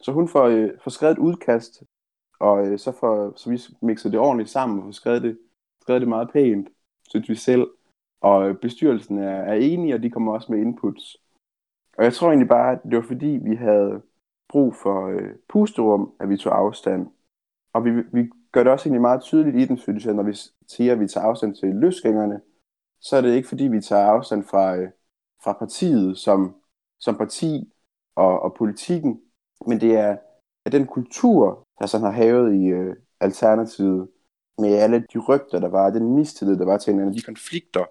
Så 0.00 0.12
hun 0.12 0.28
får, 0.28 0.44
øh, 0.44 0.70
får 0.82 0.90
skrevet 0.90 1.12
et 1.12 1.18
udkast, 1.18 1.82
og 2.40 2.66
øh, 2.66 2.78
så, 2.78 2.92
får, 2.92 3.32
så 3.36 3.50
vi 3.50 3.60
mixer 3.82 4.10
det 4.10 4.18
ordentligt 4.18 4.50
sammen 4.50 4.78
og 4.78 4.84
får 4.84 4.92
skrevet 4.92 5.22
det, 5.22 5.38
skrevet 5.80 6.00
det 6.00 6.08
meget 6.08 6.30
pænt, 6.32 6.68
synes 7.08 7.28
vi 7.28 7.34
selv. 7.34 7.66
Og 8.20 8.48
øh, 8.48 8.56
bestyrelsen 8.56 9.18
er, 9.18 9.36
er 9.36 9.54
enige, 9.54 9.94
og 9.94 10.02
de 10.02 10.10
kommer 10.10 10.32
også 10.32 10.52
med 10.52 10.60
inputs. 10.60 11.16
Og 11.98 12.04
jeg 12.04 12.12
tror 12.12 12.28
egentlig 12.28 12.48
bare, 12.48 12.72
at 12.72 12.82
det 12.82 12.96
var 12.96 13.02
fordi, 13.02 13.38
vi 13.42 13.54
havde 13.54 14.02
brug 14.48 14.74
for 14.74 15.08
øh, 15.08 15.30
pusterum, 15.48 16.12
at 16.20 16.28
vi 16.28 16.36
tog 16.36 16.58
afstand. 16.58 17.06
Og 17.72 17.84
vi, 17.84 17.90
vi 17.90 18.30
gør 18.52 18.62
det 18.62 18.72
også 18.72 18.88
egentlig 18.88 19.00
meget 19.00 19.22
tydeligt 19.22 19.56
i 19.56 19.64
den, 19.64 19.78
synes 19.78 20.06
jeg, 20.06 20.14
når 20.14 20.22
vi 20.22 20.36
siger, 20.68 20.92
at 20.92 21.00
vi 21.00 21.08
tager 21.08 21.26
afstand 21.26 21.54
til 21.54 21.68
løsgængerne, 21.68 22.40
så 23.00 23.16
er 23.16 23.20
det 23.20 23.34
ikke 23.34 23.48
fordi, 23.48 23.64
vi 23.64 23.80
tager 23.80 24.06
afstand 24.06 24.44
fra, 24.44 24.76
øh, 24.76 24.88
fra 25.44 25.52
partiet, 25.52 26.18
som 26.18 26.54
som 27.04 27.16
parti 27.16 27.72
og, 28.16 28.42
og 28.42 28.54
politikken, 28.58 29.20
men 29.66 29.80
det 29.80 29.96
er, 29.96 30.16
at 30.64 30.72
den 30.72 30.86
kultur, 30.86 31.68
der 31.78 31.86
sådan 31.86 32.04
har 32.04 32.12
havet 32.12 32.54
i 32.54 32.66
øh, 32.66 32.96
Alternativet, 33.20 34.08
med 34.58 34.74
alle 34.74 35.06
de 35.12 35.18
rygter, 35.18 35.60
der 35.60 35.68
var, 35.68 35.90
den 35.90 36.14
mistillid, 36.14 36.56
der 36.56 36.64
var 36.64 36.78
til 36.78 36.92
hinanden, 36.92 37.14
de 37.14 37.22
konflikter, 37.22 37.84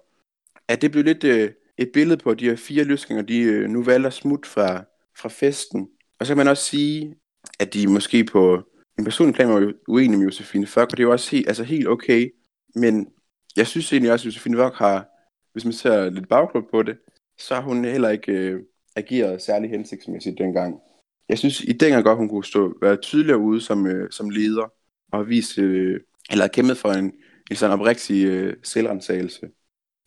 at 0.68 0.82
det 0.82 0.90
blev 0.90 1.04
lidt 1.04 1.24
øh, 1.24 1.50
et 1.78 1.90
billede 1.94 2.22
på, 2.22 2.30
at 2.30 2.40
de 2.40 2.48
her 2.48 2.56
fire 2.56 2.84
løsninger, 2.84 3.22
de 3.22 3.40
øh, 3.40 3.68
nu 3.70 3.82
valgte 3.82 4.06
at 4.06 4.12
smutte 4.12 4.48
fra, 4.48 4.84
fra 5.16 5.28
festen. 5.28 5.90
Og 6.20 6.26
så 6.26 6.30
kan 6.30 6.36
man 6.36 6.48
også 6.48 6.64
sige, 6.64 7.14
at 7.58 7.74
de 7.74 7.86
måske 7.86 8.24
på 8.24 8.62
en 8.98 9.04
personlig 9.04 9.34
plan 9.34 9.48
var 9.48 9.72
uenige 9.88 10.18
med 10.18 10.26
Josefine 10.26 10.66
Fock, 10.66 10.92
og 10.92 10.96
det 10.96 11.02
er 11.02 11.06
jo 11.06 11.12
også 11.12 11.30
helt, 11.30 11.48
altså 11.48 11.64
helt 11.64 11.88
okay. 11.88 12.34
Men 12.74 13.08
jeg 13.56 13.66
synes 13.66 13.92
egentlig 13.92 14.12
også, 14.12 14.22
at 14.22 14.26
Josefine 14.26 14.56
Fock 14.56 14.74
har, 14.74 15.08
hvis 15.52 15.64
man 15.64 15.72
ser 15.72 16.10
lidt 16.10 16.28
bagklub 16.28 16.64
på 16.70 16.82
det, 16.82 16.96
så 17.38 17.54
har 17.54 17.62
hun 17.62 17.84
heller 17.84 18.08
ikke 18.08 18.32
øh, 18.32 18.60
ageret 18.96 19.42
særlig 19.42 19.70
hensigtsmæssigt 19.70 20.38
dengang. 20.38 20.80
Jeg 21.28 21.38
synes 21.38 21.60
i 21.60 21.72
dengang 21.72 22.04
godt, 22.04 22.18
hun 22.18 22.28
kunne 22.28 22.44
stå, 22.44 22.78
være 22.82 22.96
tydeligere 22.96 23.38
ude 23.38 23.60
som, 23.60 23.86
øh, 23.86 24.10
som 24.10 24.30
leder, 24.30 24.72
og 25.12 25.28
vise, 25.28 25.60
øh, 25.60 26.00
eller 26.30 26.48
kæmpet 26.48 26.76
for 26.76 26.92
en, 26.92 27.12
en 27.50 27.56
sådan 27.56 27.80
oprigtig 27.80 28.26
øh, 28.26 28.56
selvrensagelse. 28.62 29.48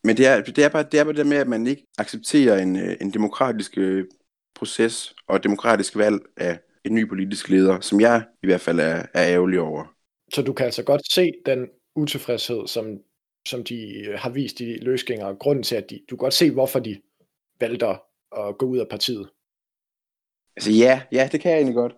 Men 0.04 0.17
det 0.17 0.28
er, 0.28 0.41
det, 0.41 0.63
er 0.63 0.70
bare, 0.70 0.84
det 0.91 1.00
er 1.00 1.04
bare 1.04 1.13
det 1.13 1.28
med, 1.28 1.38
at 1.38 1.48
man 1.48 1.67
ikke 1.67 1.86
accepterer 1.98 2.62
en, 2.62 2.76
øh, 2.76 2.96
en 3.02 3.13
demokratisk 3.13 3.78
øh, 3.78 4.06
proces 4.58 5.15
og 5.28 5.43
demokratisk 5.43 5.98
valg 5.98 6.20
af 6.38 6.60
en 6.86 6.96
ny 6.96 7.10
politisk 7.10 7.50
leder, 7.50 7.80
som 7.80 8.02
jeg 8.02 8.26
i 8.43 8.48
hvert 8.48 8.62
fald 8.62 8.80
er, 8.80 9.06
er 9.13 9.34
ærgerlig 9.34 9.60
over. 9.60 9.93
Så 10.34 10.41
du 10.41 10.54
kan 10.54 10.65
altså 10.65 10.84
godt 10.84 11.12
se 11.12 11.32
den 11.46 11.67
utilfredshed, 11.96 12.67
som, 12.67 13.00
som 13.48 13.63
de 13.63 14.06
øh, 14.08 14.20
har 14.20 14.30
vist 14.30 14.60
i 14.60 14.78
løsgængere, 14.82 15.30
og 15.30 15.39
grunden 15.39 15.63
til, 15.63 15.76
at 15.76 15.89
de, 15.89 16.00
du 16.10 16.15
kan 16.15 16.26
godt 16.26 16.34
se, 16.34 16.52
hvorfor 16.52 16.80
de 16.80 17.02
valgte 17.60 17.88
at 17.88 18.58
gå 18.60 18.65
ud 18.65 18.78
af 18.78 18.88
partiet. 18.89 19.30
Altså 20.56 20.72
ja, 20.72 21.02
ja, 21.12 21.30
det 21.32 21.41
kan 21.41 21.52
jeg 21.52 21.58
egentlig 21.58 21.76
godt. 21.76 21.96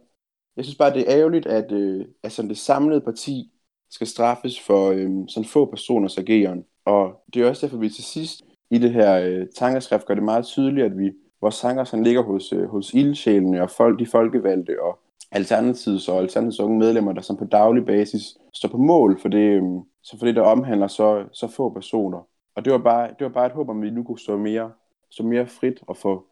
Jeg 0.57 0.65
synes 0.65 0.77
bare, 0.77 0.93
det 0.93 1.01
er 1.01 1.17
ærgerligt, 1.17 1.45
at, 1.45 1.71
øh, 1.71 2.05
at 2.23 2.31
sådan 2.31 2.49
det 2.49 2.57
samlede 2.57 3.01
parti 3.01 3.51
skal 3.89 4.07
straffes 4.07 4.59
for 4.59 4.91
øh, 4.91 5.09
sådan 5.27 5.49
få 5.49 5.65
personers 5.65 6.17
ageren. 6.17 6.65
Og 6.85 7.23
det 7.33 7.41
er 7.41 7.49
også 7.49 7.65
derfor, 7.65 7.77
vi 7.77 7.89
til 7.89 8.03
sidst 8.03 8.41
i 8.71 8.77
det 8.77 8.91
her 8.91 9.19
øh, 9.19 9.47
tankeskrift 9.55 10.05
gør 10.05 10.13
det 10.13 10.23
meget 10.23 10.45
tydeligt, 10.45 10.85
at 10.85 10.97
vi 10.97 11.11
hvor 11.39 11.49
Sangers 11.49 11.91
han 11.91 12.03
ligger 12.03 12.21
hos, 12.21 12.53
øh, 12.53 12.69
hos 12.69 12.93
ildsjælene 12.93 13.61
og 13.61 13.69
folk, 13.69 13.99
de 13.99 14.05
folkevalgte 14.05 14.81
og 14.81 14.99
Alternativets 15.31 16.07
og 16.07 16.17
Alternativets 16.17 16.59
unge 16.59 16.79
medlemmer, 16.79 17.13
der 17.13 17.21
som 17.21 17.37
på 17.37 17.45
daglig 17.45 17.85
basis 17.85 18.37
står 18.53 18.69
på 18.69 18.77
mål 18.77 19.19
for 19.21 19.29
det, 19.29 19.49
øh, 19.49 19.63
så 20.03 20.19
for 20.19 20.25
det 20.25 20.35
der 20.35 20.41
omhandler 20.41 20.87
så, 20.87 21.25
så 21.31 21.47
få 21.47 21.69
personer. 21.69 22.27
Og 22.55 22.65
det 22.65 22.73
var, 22.73 22.79
bare, 22.79 23.07
det 23.07 23.21
var 23.25 23.29
bare 23.29 23.45
et 23.45 23.51
håb, 23.51 23.69
om 23.69 23.81
vi 23.81 23.89
nu 23.89 24.03
kunne 24.03 24.19
stå 24.19 24.37
mere, 24.37 24.71
stå 25.11 25.23
mere 25.23 25.47
frit 25.47 25.79
og 25.87 25.97
få, 25.97 26.25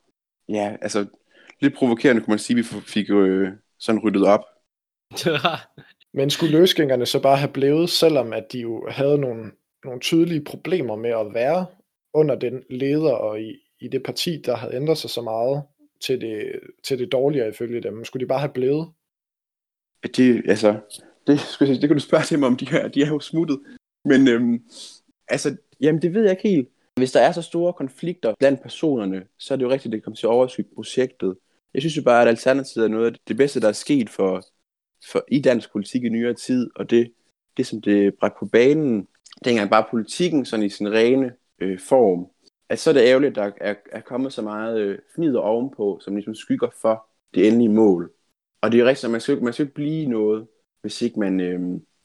ja, 0.49 0.75
altså 0.81 1.05
lidt 1.59 1.75
provokerende 1.75 2.21
kunne 2.21 2.31
man 2.31 2.39
sige, 2.39 2.59
at 2.59 2.65
vi 2.75 2.81
fik 2.87 3.09
øh, 3.09 3.51
sådan 3.79 4.01
ryddet 4.03 4.27
op. 4.27 4.43
Men 6.17 6.29
skulle 6.29 6.59
løsgængerne 6.59 7.05
så 7.05 7.21
bare 7.21 7.37
have 7.37 7.51
blevet, 7.51 7.89
selvom 7.89 8.33
at 8.33 8.45
de 8.51 8.59
jo 8.59 8.87
havde 8.89 9.17
nogle, 9.17 9.51
nogle 9.85 9.99
tydelige 9.99 10.43
problemer 10.43 10.95
med 10.95 11.09
at 11.09 11.33
være 11.33 11.65
under 12.13 12.35
den 12.35 12.63
leder 12.69 13.13
og 13.13 13.41
i, 13.41 13.66
i 13.79 13.87
det 13.87 14.03
parti, 14.03 14.41
der 14.45 14.55
havde 14.55 14.75
ændret 14.75 14.97
sig 14.97 15.09
så 15.09 15.21
meget 15.21 15.63
til 16.01 16.21
det, 16.21 16.59
til 16.83 16.99
det 16.99 17.11
dårligere 17.11 17.49
ifølge 17.49 17.81
dem? 17.81 18.05
Skulle 18.05 18.23
de 18.23 18.27
bare 18.27 18.39
have 18.39 18.53
blevet? 18.53 18.91
Det, 20.17 20.43
altså, 20.47 20.79
det, 21.27 21.39
skulle 21.39 21.73
jeg, 21.73 21.81
det 21.81 21.89
kunne 21.89 21.99
du 21.99 22.03
spørge 22.03 22.35
dem 22.35 22.43
om, 22.43 22.57
de 22.57 22.69
her, 22.69 22.87
de 22.87 23.01
er 23.01 23.07
jo 23.07 23.19
smuttet. 23.19 23.59
Men 24.05 24.27
øhm, 24.27 24.63
altså, 25.27 25.55
jamen 25.81 26.01
det 26.01 26.13
ved 26.13 26.21
jeg 26.21 26.31
ikke 26.31 26.49
helt. 26.49 26.69
Hvis 26.95 27.11
der 27.11 27.19
er 27.19 27.31
så 27.31 27.41
store 27.41 27.73
konflikter 27.73 28.33
blandt 28.39 28.61
personerne, 28.61 29.25
så 29.37 29.53
er 29.53 29.55
det 29.55 29.65
jo 29.65 29.69
rigtigt, 29.69 29.93
at 29.93 29.95
det 29.95 30.03
kommer 30.03 30.15
til 30.15 30.25
at 30.25 30.31
overskygge 30.31 30.75
projektet. 30.75 31.37
Jeg 31.73 31.81
synes 31.81 31.97
jo 31.97 32.01
bare, 32.01 32.21
at 32.21 32.27
Alternativet 32.27 32.85
er 32.85 32.89
noget 32.89 33.05
af 33.05 33.19
det 33.27 33.37
bedste, 33.37 33.59
der 33.59 33.67
er 33.67 33.71
sket 33.71 34.09
for, 34.09 34.43
for 35.11 35.25
i 35.31 35.39
dansk 35.39 35.71
politik 35.71 36.03
i 36.03 36.09
nyere 36.09 36.33
tid, 36.33 36.69
og 36.75 36.89
det, 36.89 37.11
det 37.57 37.67
som 37.67 37.81
det 37.81 38.15
bragte 38.19 38.37
på 38.39 38.45
banen, 38.45 39.07
dengang 39.45 39.69
bare 39.69 39.85
politikken 39.91 40.45
sådan 40.45 40.65
i 40.65 40.69
sin 40.69 40.91
rene 40.91 41.31
øh, 41.59 41.79
form, 41.79 42.27
at 42.69 42.79
så 42.79 42.89
er 42.89 42.93
det 42.93 43.01
ærgerligt, 43.01 43.29
at 43.29 43.35
der 43.35 43.51
er, 43.61 43.75
er 43.91 44.01
kommet 44.01 44.33
så 44.33 44.41
meget 44.41 44.79
øh, 44.79 44.99
fnider 45.15 45.39
ovenpå, 45.39 45.99
som 46.01 46.15
ligesom 46.15 46.35
skygger 46.35 46.67
for 46.81 47.07
det 47.33 47.47
endelige 47.47 47.69
mål. 47.69 48.11
Og 48.61 48.71
det 48.71 48.79
er 48.79 48.85
rigtigt, 48.85 49.05
at 49.05 49.11
man 49.11 49.21
skal, 49.21 49.43
man 49.43 49.53
skal 49.53 49.63
ikke 49.63 49.75
blive 49.75 50.05
noget, 50.05 50.47
hvis 50.81 51.01
ikke 51.01 51.19
man, 51.19 51.39
øh, 51.39 51.59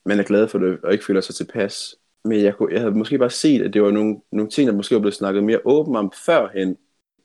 man 0.05 0.18
er 0.18 0.22
glad 0.22 0.48
for 0.48 0.59
det, 0.59 0.79
og 0.83 0.92
ikke 0.92 1.05
føler 1.05 1.20
sig 1.20 1.35
tilpas. 1.35 1.96
Men 2.25 2.42
jeg, 2.42 2.57
kunne, 2.57 2.72
jeg 2.72 2.81
havde 2.81 2.94
måske 2.94 3.18
bare 3.18 3.31
set, 3.31 3.62
at 3.62 3.72
det 3.72 3.83
var 3.83 3.90
nogle, 3.90 4.20
nogle 4.33 4.51
ting, 4.51 4.68
der 4.68 4.75
måske 4.75 4.94
var 4.94 5.01
blevet 5.01 5.14
snakket 5.14 5.44
mere 5.44 5.61
åbent 5.64 5.96
om 5.96 6.12
førhen, 6.27 6.77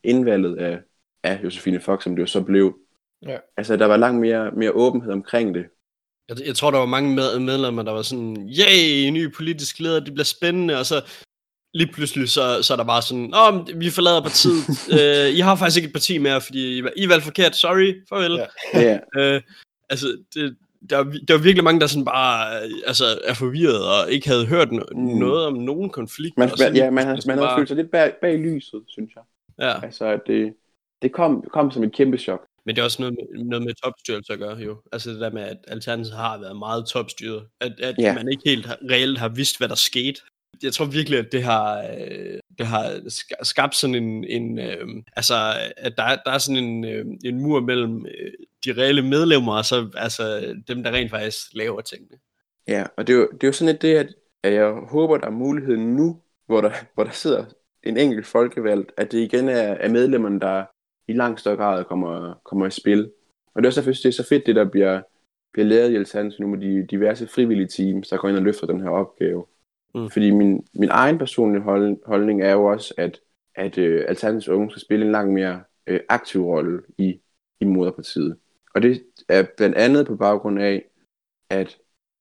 indvalget 0.03 0.57
af, 0.57 0.79
af 1.23 1.39
Josefine 1.43 1.79
Fox, 1.79 2.03
som 2.03 2.15
det 2.15 2.21
jo 2.21 2.27
så 2.27 2.43
blev. 2.43 2.79
Ja. 3.21 3.37
Altså, 3.57 3.77
der 3.77 3.85
var 3.85 3.97
langt 3.97 4.21
mere, 4.21 4.51
mere 4.51 4.71
åbenhed 4.71 5.11
omkring 5.11 5.55
det. 5.55 5.65
Jeg, 6.29 6.37
jeg 6.47 6.55
tror, 6.55 6.71
der 6.71 6.79
var 6.79 6.85
mange 6.85 7.15
med, 7.15 7.39
medlemmer, 7.39 7.83
der 7.83 7.91
var 7.91 8.01
sådan, 8.01 8.49
yay, 8.59 9.09
ny 9.09 9.33
politisk 9.33 9.79
leder, 9.79 9.99
det 9.99 10.13
bliver 10.13 10.25
spændende, 10.25 10.79
og 10.79 10.85
så 10.85 11.01
lige 11.73 11.93
pludselig 11.93 12.29
så, 12.29 12.63
så 12.63 12.73
er 12.73 12.77
der 12.77 12.83
bare 12.83 13.01
sådan, 13.01 13.33
åh, 13.35 13.79
vi 13.79 13.89
forlader 13.89 14.21
partiet, 14.21 14.61
uh, 14.91 15.35
I 15.37 15.39
har 15.39 15.55
faktisk 15.55 15.77
ikke 15.77 15.87
et 15.87 15.93
parti 15.93 16.17
mere, 16.17 16.41
fordi 16.41 16.79
I, 16.79 16.83
I 16.95 17.09
valgte 17.09 17.25
forkert, 17.25 17.55
sorry, 17.55 17.93
farvel. 18.09 18.31
Ja. 18.33 18.47
Yeah. 19.17 19.35
Uh, 19.35 19.41
altså, 19.89 20.17
det, 20.33 20.55
der, 20.89 21.03
der 21.03 21.33
var 21.33 21.43
virkelig 21.43 21.63
mange, 21.63 21.79
der 21.79 21.87
sådan 21.87 22.05
bare 22.05 22.61
altså, 22.87 23.19
er 23.23 23.33
forvirret 23.33 23.87
og 23.87 24.11
ikke 24.11 24.27
havde 24.27 24.45
hørt 24.45 24.67
no- 24.67 24.95
mm. 24.95 25.01
noget 25.01 25.45
om 25.45 25.53
nogen 25.53 25.89
konflikt. 25.89 26.37
Man, 26.37 26.49
man, 26.59 26.75
ja, 26.75 26.89
man, 26.89 27.07
man, 27.07 27.19
man 27.25 27.37
havde 27.37 27.47
bare... 27.47 27.59
følt 27.59 27.67
sig 27.67 27.77
lidt 27.77 27.91
bag, 27.91 28.13
bag 28.21 28.37
lyset, 28.37 28.83
synes 28.87 29.11
jeg. 29.15 29.23
Ja. 29.59 29.85
Altså, 29.85 30.19
det, 30.27 30.53
det 31.01 31.11
kom, 31.11 31.43
kom 31.53 31.71
som 31.71 31.83
et 31.83 31.93
kæmpe 31.93 32.17
chok. 32.17 32.41
Men 32.65 32.75
det 32.75 32.81
er 32.81 32.85
også 32.85 33.01
noget 33.01 33.15
med, 33.15 33.43
noget 33.43 33.65
med 33.65 33.73
topstyrelse 33.83 34.33
at 34.33 34.39
gøre, 34.39 34.57
jo. 34.57 34.77
Altså 34.91 35.09
det 35.09 35.19
der 35.19 35.31
med, 35.31 35.41
at 35.41 35.57
Alternativet 35.67 36.17
har 36.17 36.37
været 36.37 36.57
meget 36.57 36.85
topstyret. 36.85 37.43
At, 37.61 37.79
at 37.79 37.95
ja. 37.99 38.13
man 38.13 38.31
ikke 38.31 38.43
helt 38.45 38.67
reelt 38.91 39.19
har 39.19 39.29
vidst, 39.29 39.57
hvad 39.57 39.69
der 39.69 39.75
skete 39.75 40.21
jeg 40.63 40.73
tror 40.73 40.85
virkelig, 40.85 41.19
at 41.19 41.31
det 41.31 41.43
har, 41.43 41.79
øh, 41.81 42.39
det 42.57 42.65
har 42.65 43.09
skabt 43.43 43.75
sådan 43.75 43.95
en, 43.95 44.23
en 44.23 44.59
øh, 44.59 44.87
altså, 45.15 45.33
at 45.77 45.93
der, 45.97 46.15
der 46.25 46.31
er 46.31 46.37
sådan 46.37 46.63
en, 46.63 46.85
øh, 46.85 47.05
en 47.25 47.41
mur 47.41 47.59
mellem 47.59 48.05
øh, 48.05 48.31
de 48.65 48.81
reelle 48.81 49.01
medlemmer, 49.01 49.57
og 49.57 49.65
så 49.65 49.89
altså, 49.95 50.55
dem, 50.67 50.83
der 50.83 50.91
rent 50.91 51.11
faktisk 51.11 51.37
laver 51.53 51.81
tingene. 51.81 52.17
Ja, 52.67 52.85
og 52.97 53.07
det 53.07 53.13
er 53.13 53.17
jo, 53.17 53.29
det 53.31 53.43
er 53.43 53.47
jo 53.47 53.51
sådan 53.51 53.71
lidt 53.73 53.81
det, 53.81 53.95
at, 53.95 54.07
at 54.43 54.53
jeg 54.53 54.71
håber, 54.89 55.17
der 55.17 55.27
er 55.27 55.31
mulighed 55.31 55.77
nu, 55.77 56.21
hvor 56.45 56.61
der, 56.61 56.71
hvor 56.93 57.03
der 57.03 57.11
sidder 57.11 57.45
en 57.83 57.97
enkelt 57.97 58.25
folkevalgt, 58.25 58.91
at 58.97 59.11
det 59.11 59.19
igen 59.19 59.49
er, 59.49 59.73
er 59.73 59.89
medlemmerne, 59.89 60.39
der 60.39 60.65
i 61.07 61.13
langt 61.13 61.39
større 61.39 61.55
grad 61.55 61.83
kommer, 61.83 62.33
kommer 62.45 62.65
i 62.65 62.71
spil. 62.71 63.11
Og 63.55 63.61
det 63.61 63.65
er 63.65 63.69
også 63.69 63.81
derfor, 63.81 63.91
det 63.91 64.05
er 64.05 64.11
så 64.11 64.27
fedt, 64.27 64.45
det 64.45 64.55
der 64.55 64.65
bliver, 64.65 65.01
bliver 65.53 65.65
lavet 65.65 65.91
i 65.91 65.95
Alternativet 65.95 66.39
nu 66.39 66.47
med 66.47 66.59
de 66.59 66.87
diverse 66.87 67.27
frivillige 67.27 67.67
teams, 67.67 68.07
der 68.07 68.17
går 68.17 68.29
ind 68.29 68.37
og 68.37 68.43
løfter 68.43 68.67
den 68.67 68.81
her 68.81 68.89
opgave. 68.89 69.45
Mm. 69.95 70.09
Fordi 70.09 70.31
min, 70.31 70.67
min 70.73 70.89
egen 70.89 71.17
personlige 71.17 71.61
hold, 71.61 71.97
holdning 72.05 72.41
er 72.41 72.51
jo 72.51 72.65
også, 72.65 72.93
at, 72.97 73.19
at 73.55 73.77
øh, 73.77 74.05
Alternativets 74.07 74.47
unge 74.47 74.71
skal 74.71 74.81
spille 74.81 75.05
en 75.05 75.11
langt 75.11 75.33
mere 75.33 75.63
øh, 75.87 75.99
aktiv 76.09 76.45
rolle 76.45 76.81
i, 76.97 77.19
i 77.59 77.65
moderpartiet. 77.65 78.37
Og 78.75 78.81
det 78.81 79.03
er 79.29 79.45
blandt 79.57 79.75
andet 79.75 80.07
på 80.07 80.15
baggrund 80.15 80.59
af, 80.59 80.85
at 81.49 81.77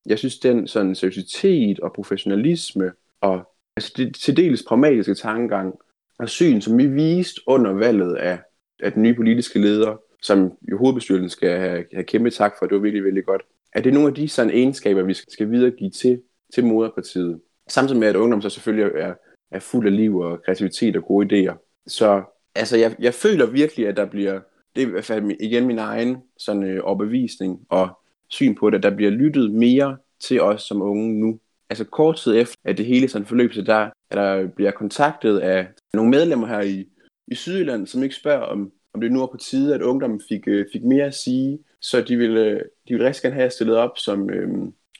jeg 0.07 0.19
synes, 0.19 0.39
den 0.39 0.69
sådan 0.69 0.95
seriøsitet 0.95 1.81
og 1.81 1.93
professionalisme 1.93 2.93
og 3.21 3.53
altså 3.77 3.93
det 3.97 4.15
til 4.15 4.37
dels 4.37 4.63
pragmatiske 4.63 5.15
tankegang 5.15 5.75
og 6.19 6.29
syn, 6.29 6.61
som 6.61 6.79
vi 6.79 6.87
viste 6.87 7.41
under 7.47 7.73
valget 7.73 8.17
af, 8.17 8.39
af 8.81 8.93
den 8.93 9.03
nye 9.03 9.15
politiske 9.15 9.59
leder, 9.59 9.97
som 10.23 10.53
jo 10.71 10.79
hovedbestyrelsen 10.79 11.31
skal 11.31 11.59
have, 11.59 11.85
have 11.93 12.05
kæmpe 12.05 12.31
tak 12.31 12.53
for, 12.59 12.67
det 12.67 12.75
var 12.75 12.83
virkelig, 12.83 13.05
virkelig 13.05 13.25
godt, 13.25 13.43
at 13.73 13.85
det 13.85 13.91
er 13.91 13.95
nogle 13.95 14.09
af 14.09 14.15
de 14.15 14.29
sådan 14.29 14.53
egenskaber, 14.53 15.03
vi 15.03 15.15
skal 15.15 15.51
videregive 15.51 15.91
til, 15.91 16.23
til 16.55 16.65
moderpartiet. 16.65 17.41
Samtidig 17.69 18.01
med, 18.01 18.09
at 18.09 18.17
ungdom 18.17 18.43
så 18.43 18.51
selvfølgelig 18.51 19.01
er, 19.01 19.15
er 19.51 19.59
fuld 19.59 19.87
af 19.87 19.97
liv 19.97 20.17
og 20.17 20.43
kreativitet 20.45 20.97
og 20.97 21.05
gode 21.05 21.27
idéer. 21.27 21.83
Så 21.87 22.23
altså, 22.55 22.77
jeg, 22.77 22.97
jeg 22.99 23.15
føler 23.15 23.47
virkelig, 23.47 23.89
at 23.89 23.97
der 23.97 24.05
bliver, 24.07 24.41
det 24.77 24.83
er 24.83 24.87
i 24.87 24.91
hvert 24.91 25.05
fald 25.05 25.31
igen 25.41 25.67
min 25.67 25.79
egen 25.79 26.17
sådan, 26.39 26.63
øh, 26.63 26.81
overbevisning 26.85 27.61
og 27.69 27.89
syn 28.29 28.55
på 28.55 28.71
det, 28.71 28.77
at 28.77 28.83
der 28.83 28.97
bliver 28.97 29.11
lyttet 29.11 29.53
mere 29.53 29.97
til 30.21 30.43
os 30.43 30.63
som 30.63 30.83
unge 30.83 31.21
nu. 31.21 31.39
Altså 31.71 31.85
kort 31.85 32.17
tid 32.17 32.37
efter, 32.37 32.57
at 32.65 32.79
det 32.79 32.87
hele 32.87 33.09
sådan 33.09 33.27
forløb 33.27 33.53
sig, 33.53 33.67
der, 33.67 33.91
at 34.11 34.17
der 34.17 34.47
bliver 34.47 34.71
kontaktet 34.71 35.39
af 35.39 35.69
nogle 35.95 36.11
medlemmer 36.11 36.47
her 36.47 36.61
i, 36.61 36.85
i 37.29 37.35
Sydjylland, 37.35 37.87
som 37.87 38.03
ikke 38.03 38.15
spørger, 38.15 38.43
om, 38.43 38.73
om 38.95 39.01
det 39.01 39.13
nu 39.13 39.23
er 39.23 39.27
på 39.27 39.37
tide, 39.37 39.75
at 39.75 39.83
ungdommen 39.83 40.21
fik, 40.29 40.49
øh, 40.49 40.67
fik 40.73 40.85
mere 40.85 41.05
at 41.05 41.15
sige, 41.15 41.59
så 41.81 42.01
de 42.01 42.17
ville, 42.17 42.41
øh, 42.41 42.61
de 42.61 42.95
ville 42.95 43.07
rigtig 43.07 43.23
gerne 43.23 43.35
have 43.35 43.51
stillet 43.51 43.77
op 43.77 43.99
som 43.99 44.31
øh, 44.31 44.49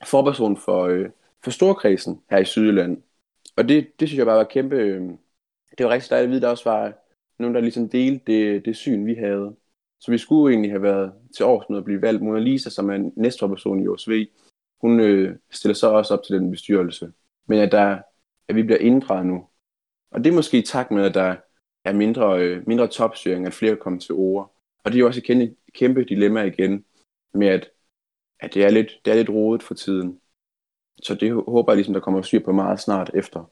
forperson 0.07 0.57
for, 0.57 0.85
øh, 0.85 1.09
for 1.47 1.51
storkredsen 1.51 2.23
her 2.31 2.39
i 2.39 2.45
Sydjylland. 2.45 3.03
Og 3.57 3.69
det, 3.69 4.01
det 4.01 4.09
synes 4.09 4.19
jeg 4.19 4.27
bare 4.27 4.37
var 4.37 4.45
kæmpe... 4.45 4.77
Øh, 4.77 5.03
det 5.79 5.87
var 5.87 5.93
rigtig 5.93 6.11
dejligt 6.11 6.25
at 6.25 6.31
vide, 6.31 6.39
at 6.39 6.43
der 6.43 6.49
også 6.49 6.71
var 6.71 6.93
nogen, 7.39 7.55
der 7.55 7.61
ligesom 7.61 7.89
delte 7.89 8.25
det, 8.27 8.65
det 8.65 8.77
syn, 8.77 9.07
vi 9.07 9.15
havde. 9.15 9.57
Så 10.01 10.11
vi 10.11 10.19
skulle 10.19 10.53
egentlig 10.53 10.71
have 10.71 10.83
været 10.83 11.13
til 11.37 11.45
årsmødet 11.45 11.81
og 11.81 11.85
blive 11.85 12.03
valgt. 12.03 12.23
Mona 12.23 12.39
Lisa, 12.39 12.71
som 12.71 12.91
er 12.91 13.11
næstforperson 13.17 13.83
i 13.83 13.89
OSV, 13.89 14.27
hun 14.81 15.01
øh, 15.01 15.37
stiller 15.51 15.75
så 15.75 15.91
også 15.91 16.15
op 16.15 16.23
til 16.23 16.37
den 16.37 16.51
bestyrelse. 16.51 17.13
Men 17.47 17.59
at, 17.59 17.73
der, 17.73 17.99
at 18.49 18.55
vi 18.57 18.63
bliver 18.63 18.79
inddraget 18.79 19.27
nu. 19.27 19.47
Og 20.11 20.25
det 20.25 20.31
er 20.31 20.35
måske 20.35 20.59
i 20.59 20.63
takt 20.63 20.91
med, 20.91 21.05
at 21.05 21.15
der 21.15 21.37
er 21.85 21.93
mindre, 21.93 22.41
øh, 22.41 22.69
mindre 22.69 22.89
topstyring, 22.89 23.47
at 23.47 23.55
flere 23.55 23.77
kommer 23.77 24.01
til 24.01 24.15
ord. 24.15 24.57
Og 24.85 24.93
det 24.93 24.99
er 24.99 25.01
jo 25.01 25.07
også 25.07 25.21
et 25.21 25.27
kæmpe, 25.27 25.55
kæmpe 25.75 26.05
dilemma 26.05 26.43
igen, 26.43 26.85
med 27.35 27.49
at, 27.49 27.71
at 28.41 28.55
det, 28.55 28.65
er 28.65 28.71
lidt, 28.71 29.01
det 29.05 29.11
er 29.11 29.17
lidt 29.17 29.31
rodet 29.31 29.63
for 29.63 29.75
tiden. 29.75 30.21
Så 31.03 31.15
det 31.15 31.33
håber 31.33 31.73
jeg 31.73 31.77
ligesom, 31.77 31.95
der 31.95 32.01
kommer 32.01 32.23
styr 32.23 32.45
på 32.45 32.53
meget 32.53 32.81
snart 32.81 33.11
efter 33.15 33.51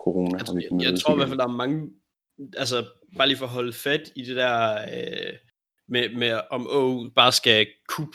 corona. 0.00 0.38
Altså, 0.38 0.62
jeg, 0.70 0.82
jeg 0.82 1.00
tror 1.00 1.14
i 1.14 1.16
hvert 1.16 1.28
fald, 1.28 1.38
der 1.38 1.44
er 1.44 1.62
mange, 1.62 1.90
altså 2.56 2.86
bare 3.16 3.28
lige 3.28 3.38
for 3.38 3.46
at 3.46 3.52
holde 3.52 3.72
fat 3.72 4.12
i 4.16 4.22
det 4.24 4.36
der, 4.36 4.72
øh, 4.82 5.32
med, 5.88 6.08
med 6.16 6.40
om 6.50 6.66
Å 6.70 7.08
bare 7.14 7.32
skal 7.32 7.66
kup 7.88 8.14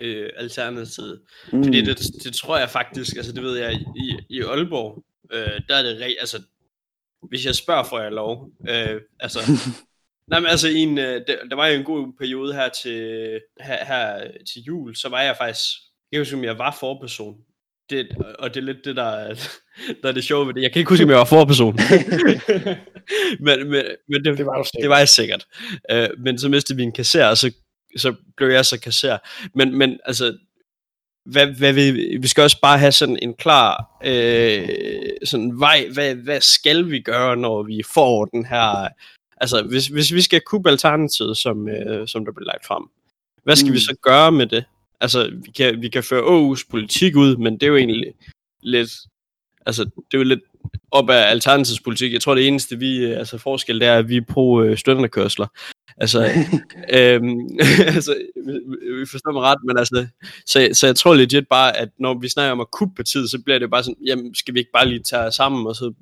øh, 0.00 0.30
alternativet. 0.36 1.22
Mm. 1.52 1.64
Fordi 1.64 1.80
det, 1.80 1.98
det 2.24 2.34
tror 2.34 2.58
jeg 2.58 2.70
faktisk, 2.70 3.16
altså 3.16 3.32
det 3.32 3.42
ved 3.42 3.58
jeg, 3.58 3.72
i, 3.74 4.18
i 4.30 4.40
Aalborg, 4.42 5.04
øh, 5.32 5.60
der 5.68 5.74
er 5.76 5.82
det 5.82 6.00
rigt, 6.00 6.20
altså 6.20 6.42
hvis 7.28 7.46
jeg 7.46 7.54
spørger, 7.54 7.82
får 7.82 8.00
jeg 8.00 8.12
lov. 8.12 8.50
Øh, 8.68 9.00
altså, 9.20 9.38
nej, 10.30 10.40
men 10.40 10.46
altså, 10.50 10.68
en, 10.68 10.98
øh, 10.98 11.26
der, 11.26 11.44
der 11.50 11.56
var 11.56 11.66
jo 11.66 11.78
en 11.78 11.84
god 11.84 12.12
periode 12.18 12.54
her 12.54 12.68
til, 12.68 13.00
her, 13.60 13.84
her 13.84 14.30
til 14.52 14.62
jul, 14.62 14.96
så 14.96 15.08
var 15.08 15.22
jeg 15.22 15.36
faktisk, 15.36 15.64
jeg 16.12 16.18
kan 16.18 16.20
huske, 16.20 16.36
om 16.36 16.44
jeg 16.44 16.58
var 16.58 16.76
forperson. 16.80 17.36
Det, 17.90 18.08
og 18.38 18.54
det 18.54 18.60
er 18.60 18.64
lidt 18.64 18.84
det, 18.84 18.96
der, 18.96 19.34
der 20.02 20.08
er 20.08 20.12
det 20.12 20.24
sjove 20.24 20.46
ved 20.46 20.54
det. 20.54 20.62
Jeg 20.62 20.72
kan 20.72 20.80
ikke 20.80 20.88
huske, 20.88 21.04
om 21.04 21.10
jeg 21.10 21.18
var 21.18 21.24
forperson. 21.24 21.74
men, 23.46 23.70
men, 23.70 23.84
men 24.08 24.24
det, 24.24 24.38
det, 24.38 24.46
var 24.46 24.68
det 24.82 24.88
var 24.88 24.98
jeg 24.98 25.08
sikkert. 25.08 25.46
Øh, 25.90 26.08
men 26.18 26.38
så 26.38 26.48
mistede 26.48 26.76
vi 26.76 26.82
en 26.82 26.92
kasser, 26.92 27.26
og 27.26 27.38
så, 27.38 27.52
så 27.96 28.14
blev 28.36 28.48
jeg 28.48 28.66
så 28.66 28.80
kasser. 28.80 29.18
Men, 29.54 29.78
men 29.78 29.98
altså, 30.04 30.38
hvad, 31.24 31.46
hvad 31.46 31.72
vi, 31.72 31.90
vi 32.16 32.26
skal 32.26 32.42
også 32.42 32.60
bare 32.62 32.78
have 32.78 32.92
sådan 32.92 33.18
en 33.22 33.34
klar 33.34 33.98
øh, 34.04 34.68
sådan 35.24 35.60
vej, 35.60 35.88
hvad, 35.92 36.14
hvad 36.14 36.40
skal 36.40 36.90
vi 36.90 37.00
gøre, 37.00 37.36
når 37.36 37.62
vi 37.62 37.82
får 37.94 38.24
den 38.24 38.46
her, 38.46 38.88
altså 39.36 39.62
hvis, 39.62 39.86
hvis 39.86 40.12
vi 40.12 40.22
skal 40.22 40.40
kubbe 40.40 40.70
alternativet, 40.70 41.36
som, 41.36 41.68
øh, 41.68 42.08
som 42.08 42.24
der 42.24 42.32
bliver 42.32 42.46
lagt 42.46 42.66
frem, 42.66 42.82
hvad 43.44 43.56
skal 43.56 43.68
mm. 43.68 43.74
vi 43.74 43.80
så 43.80 43.96
gøre 44.02 44.32
med 44.32 44.46
det? 44.46 44.64
Altså, 45.04 45.30
vi 45.44 45.50
kan, 45.50 45.82
vi 45.82 45.88
kan 45.88 46.02
føre 46.02 46.22
Aarhus 46.22 46.64
politik 46.64 47.16
ud, 47.16 47.36
men 47.36 47.52
det 47.52 47.62
er 47.62 47.66
jo 47.66 47.76
egentlig 47.76 48.14
lidt, 48.62 48.90
altså, 49.66 49.84
det 49.84 50.14
er 50.14 50.18
jo 50.18 50.24
lidt 50.24 50.40
op 50.90 51.10
af 51.10 51.30
alternativspolitik. 51.30 52.12
Jeg 52.12 52.20
tror, 52.20 52.34
det 52.34 52.48
eneste 52.48 52.78
vi, 52.78 53.06
øh, 53.06 53.18
altså 53.18 53.38
forskel, 53.38 53.80
det 53.80 53.88
er, 53.88 53.98
at 53.98 54.08
vi 54.08 54.16
er 54.16 54.24
på 54.28 54.62
øh, 54.62 54.76
studenterkørsler. 54.76 55.46
Altså, 55.96 56.20
øhm, 56.98 57.40
altså, 57.96 58.14
vi 59.00 59.06
forstår 59.10 59.32
mig 59.32 59.42
ret, 59.42 59.58
men 59.64 59.78
altså, 59.78 60.06
så, 60.46 60.68
så 60.72 60.86
jeg 60.86 60.96
tror 60.96 61.14
legit 61.14 61.48
bare, 61.48 61.76
at 61.76 61.88
når 61.98 62.18
vi 62.18 62.28
snakker 62.28 62.52
om 62.52 62.60
at 62.60 62.70
kuppe 62.70 62.94
partiet, 62.94 63.30
så 63.30 63.42
bliver 63.44 63.58
det 63.58 63.70
bare 63.70 63.82
sådan, 63.82 64.06
jamen, 64.06 64.34
skal 64.34 64.54
vi 64.54 64.58
ikke 64.58 64.72
bare 64.72 64.88
lige 64.88 65.02
tage 65.02 65.32
sammen, 65.32 65.66
og 65.66 65.74
så 65.74 65.92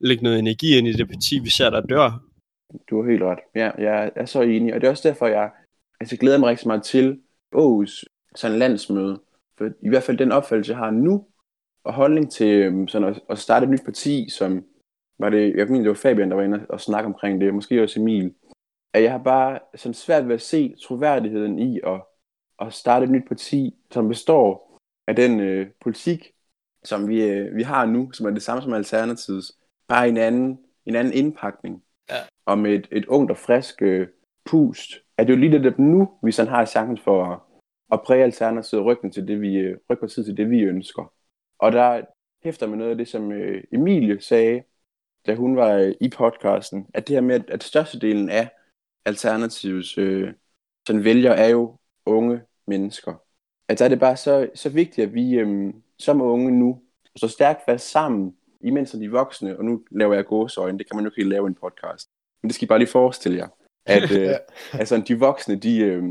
lægge 0.00 0.22
noget 0.22 0.38
energi 0.38 0.78
ind 0.78 0.88
i 0.88 0.92
det 0.92 1.08
parti, 1.08 1.38
vi 1.38 1.50
ser, 1.50 1.70
der 1.70 1.80
dør? 1.80 2.22
Du 2.90 3.02
har 3.02 3.10
helt 3.10 3.22
ret. 3.22 3.38
Ja, 3.54 3.70
jeg 3.78 4.10
er 4.16 4.26
så 4.26 4.42
enig, 4.42 4.74
og 4.74 4.80
det 4.80 4.86
er 4.86 4.90
også 4.90 5.08
derfor, 5.08 5.26
jeg 5.26 5.50
altså, 6.00 6.16
glæder 6.16 6.38
mig 6.38 6.48
rigtig 6.48 6.66
meget 6.66 6.82
til 6.82 7.18
Aarhus 7.54 8.04
sådan 8.34 8.58
landsmøde. 8.58 9.20
For 9.58 9.70
i 9.82 9.88
hvert 9.88 10.02
fald 10.02 10.18
den 10.18 10.32
opfattelse, 10.32 10.72
jeg 10.72 10.78
har 10.78 10.90
nu, 10.90 11.26
og 11.84 11.92
holdning 11.92 12.32
til 12.32 12.62
øhm, 12.62 12.88
sådan 12.88 13.08
at, 13.08 13.20
at 13.30 13.38
starte 13.38 13.64
et 13.64 13.70
nyt 13.70 13.84
parti, 13.84 14.28
som 14.28 14.64
var 15.18 15.30
det, 15.30 15.56
jeg 15.56 15.66
mener, 15.66 15.82
det 15.82 15.88
var 15.88 15.94
Fabian, 15.94 16.30
der 16.30 16.36
var 16.36 16.42
inde 16.42 16.66
og 16.68 16.80
snakke 16.80 17.06
omkring 17.06 17.40
det, 17.40 17.54
måske 17.54 17.82
også 17.82 18.00
Emil, 18.00 18.34
at 18.92 19.02
jeg 19.02 19.10
har 19.10 19.18
bare 19.18 19.58
sådan 19.76 19.94
svært 19.94 20.28
ved 20.28 20.34
at 20.34 20.40
se 20.40 20.74
troværdigheden 20.82 21.58
i 21.58 21.80
at, 21.86 22.02
at 22.60 22.72
starte 22.72 23.04
et 23.04 23.10
nyt 23.10 23.28
parti, 23.28 23.74
som 23.90 24.08
består 24.08 24.78
af 25.06 25.16
den 25.16 25.40
øh, 25.40 25.66
politik, 25.80 26.32
som 26.84 27.08
vi, 27.08 27.22
øh, 27.22 27.56
vi 27.56 27.62
har 27.62 27.86
nu, 27.86 28.12
som 28.12 28.26
er 28.26 28.30
det 28.30 28.42
samme 28.42 28.62
som 28.62 28.72
Alternativets, 28.72 29.58
bare 29.88 30.08
en 30.08 30.16
anden, 30.16 30.58
en 30.86 30.94
anden 30.94 31.12
indpakning. 31.12 31.82
Ja. 32.10 32.16
Og 32.46 32.58
med 32.58 32.72
et, 32.72 32.88
et 32.92 33.06
ungt 33.06 33.30
og 33.30 33.36
frisk 33.36 33.82
øh, 33.82 34.08
pust, 34.44 34.90
at 35.16 35.26
det 35.26 35.32
jo 35.32 35.38
lige 35.38 35.62
det 35.62 35.78
nu, 35.78 36.10
vi 36.22 36.32
sådan 36.32 36.52
har 36.52 36.64
chancen 36.64 36.98
for 36.98 37.24
at, 37.24 37.38
at 37.92 38.02
præge 38.02 38.24
Alternativet 38.24 38.84
ryggen 38.84 39.10
til 39.10 39.28
det, 39.28 39.40
vi, 39.40 39.56
øh, 39.56 39.78
tid 40.08 40.24
til 40.24 40.36
det, 40.36 40.50
vi 40.50 40.60
ønsker. 40.60 41.12
Og 41.58 41.72
der 41.72 42.02
hæfter 42.44 42.66
med 42.66 42.78
noget 42.78 42.90
af 42.90 42.96
det, 42.96 43.08
som 43.08 43.32
øh, 43.32 43.64
Emilie 43.72 44.20
sagde, 44.20 44.62
da 45.26 45.34
hun 45.34 45.56
var 45.56 45.72
øh, 45.72 45.94
i 46.00 46.08
podcasten, 46.08 46.86
at 46.94 47.08
det 47.08 47.16
her 47.16 47.20
med, 47.20 47.40
at 47.48 47.62
størstedelen 47.62 48.30
af 48.30 48.48
Alternativets 49.04 49.98
øh, 49.98 50.32
sådan 50.86 51.04
vælger 51.04 51.32
er 51.32 51.48
jo 51.48 51.76
unge 52.06 52.40
mennesker. 52.66 53.14
At 53.68 53.78
der 53.78 53.84
er 53.84 53.88
det 53.88 54.00
bare 54.00 54.16
så, 54.16 54.50
så 54.54 54.68
vigtigt, 54.68 55.06
at 55.06 55.14
vi 55.14 55.34
øh, 55.34 55.74
som 55.98 56.20
unge 56.20 56.50
nu 56.50 56.82
står 57.16 57.28
stærkt 57.28 57.60
fast 57.64 57.90
sammen, 57.90 58.36
imens 58.60 58.90
de 58.90 59.10
voksne, 59.10 59.58
og 59.58 59.64
nu 59.64 59.84
laver 59.90 60.14
jeg 60.14 60.26
gåsøjne, 60.26 60.78
det 60.78 60.90
kan 60.90 60.96
man 60.96 61.04
jo 61.04 61.10
ikke 61.16 61.30
lave 61.30 61.46
en 61.46 61.54
podcast. 61.54 62.10
Men 62.42 62.48
det 62.48 62.54
skal 62.54 62.66
I 62.66 62.68
bare 62.68 62.78
lige 62.78 62.88
forestille 62.88 63.38
jer, 63.38 63.48
at 63.86 64.10
øh, 64.18 64.34
altså, 64.72 65.02
de 65.08 65.18
voksne, 65.18 65.56
de, 65.56 65.78
øh, 65.78 66.04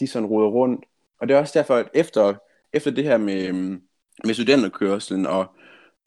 de 0.00 0.06
sådan 0.06 0.28
ruder 0.28 0.48
rundt. 0.48 0.84
Og 1.22 1.28
det 1.28 1.34
er 1.34 1.40
også 1.40 1.58
derfor, 1.58 1.76
at 1.76 1.88
efter, 1.94 2.34
efter 2.72 2.90
det 2.90 3.04
her 3.04 3.16
med, 3.16 3.46
øhm, 3.46 3.82
med 4.24 4.34
studenterkørselen 4.34 5.26
og 5.26 5.46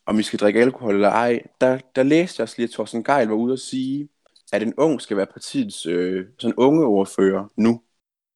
om 0.06 0.17
vi 0.17 0.23
skal 0.23 0.39
drikke 0.39 0.62
alkohol 0.62 0.93
eller 0.93 1.10
ej, 1.10 1.41
der, 1.62 1.80
der 1.95 2.04
læste 2.04 2.39
jeg 2.39 2.43
også 2.43 2.56
lige, 2.58 2.67
at 2.67 2.71
Thorsten 2.71 3.04
Geil 3.04 3.28
var 3.28 3.36
ude 3.36 3.54
at 3.54 3.60
sige, 3.60 4.10
at 4.54 4.63
en 4.63 4.73
ung 4.78 5.01
skal 5.01 5.17
være 5.17 5.25
partiets 5.25 5.86
øh, 5.86 6.25
sådan 6.39 6.56
unge 6.58 6.86
ordfører 6.86 7.45
nu. 7.58 7.82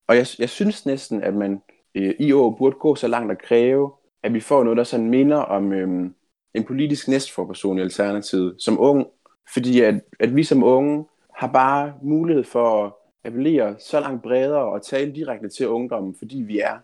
Og 0.08 0.16
jeg, 0.16 0.28
jeg 0.40 0.50
synes 0.50 0.86
næsten, 0.86 1.24
at 1.24 1.34
man 1.34 1.62
øh, 1.96 2.16
i 2.20 2.32
år 2.32 2.56
burde 2.58 2.76
gå 2.80 2.96
så 2.96 3.08
langt 3.08 3.32
at 3.32 3.42
kræve, 3.42 3.92
at 4.24 4.34
vi 4.34 4.40
får 4.40 4.64
noget, 4.64 4.78
der 4.78 4.84
sådan 4.84 5.10
minder 5.10 5.38
om 5.38 5.74
øh, 5.74 6.12
en 6.54 6.64
politisk 6.64 7.08
næstforperson 7.08 7.78
i 7.78 7.82
Alternativet 7.82 8.56
som 8.60 8.80
ung. 8.80 9.08
Fordi 9.54 9.82
at, 9.82 9.96
at 10.20 10.36
vi 10.36 10.44
som 10.44 10.64
unge 10.64 11.06
har 11.36 11.48
bare 11.48 11.94
mulighed 12.04 12.44
for 12.44 12.86
at 12.86 12.94
appellere 13.24 13.80
så 13.80 14.00
langt 14.00 14.24
bredere 14.24 14.72
og 14.72 14.86
tale 14.86 15.16
direkte 15.16 15.50
til 15.50 15.68
ungdommen, 15.68 16.16
fordi 16.16 16.38
vi 16.38 16.60
er 16.60 16.80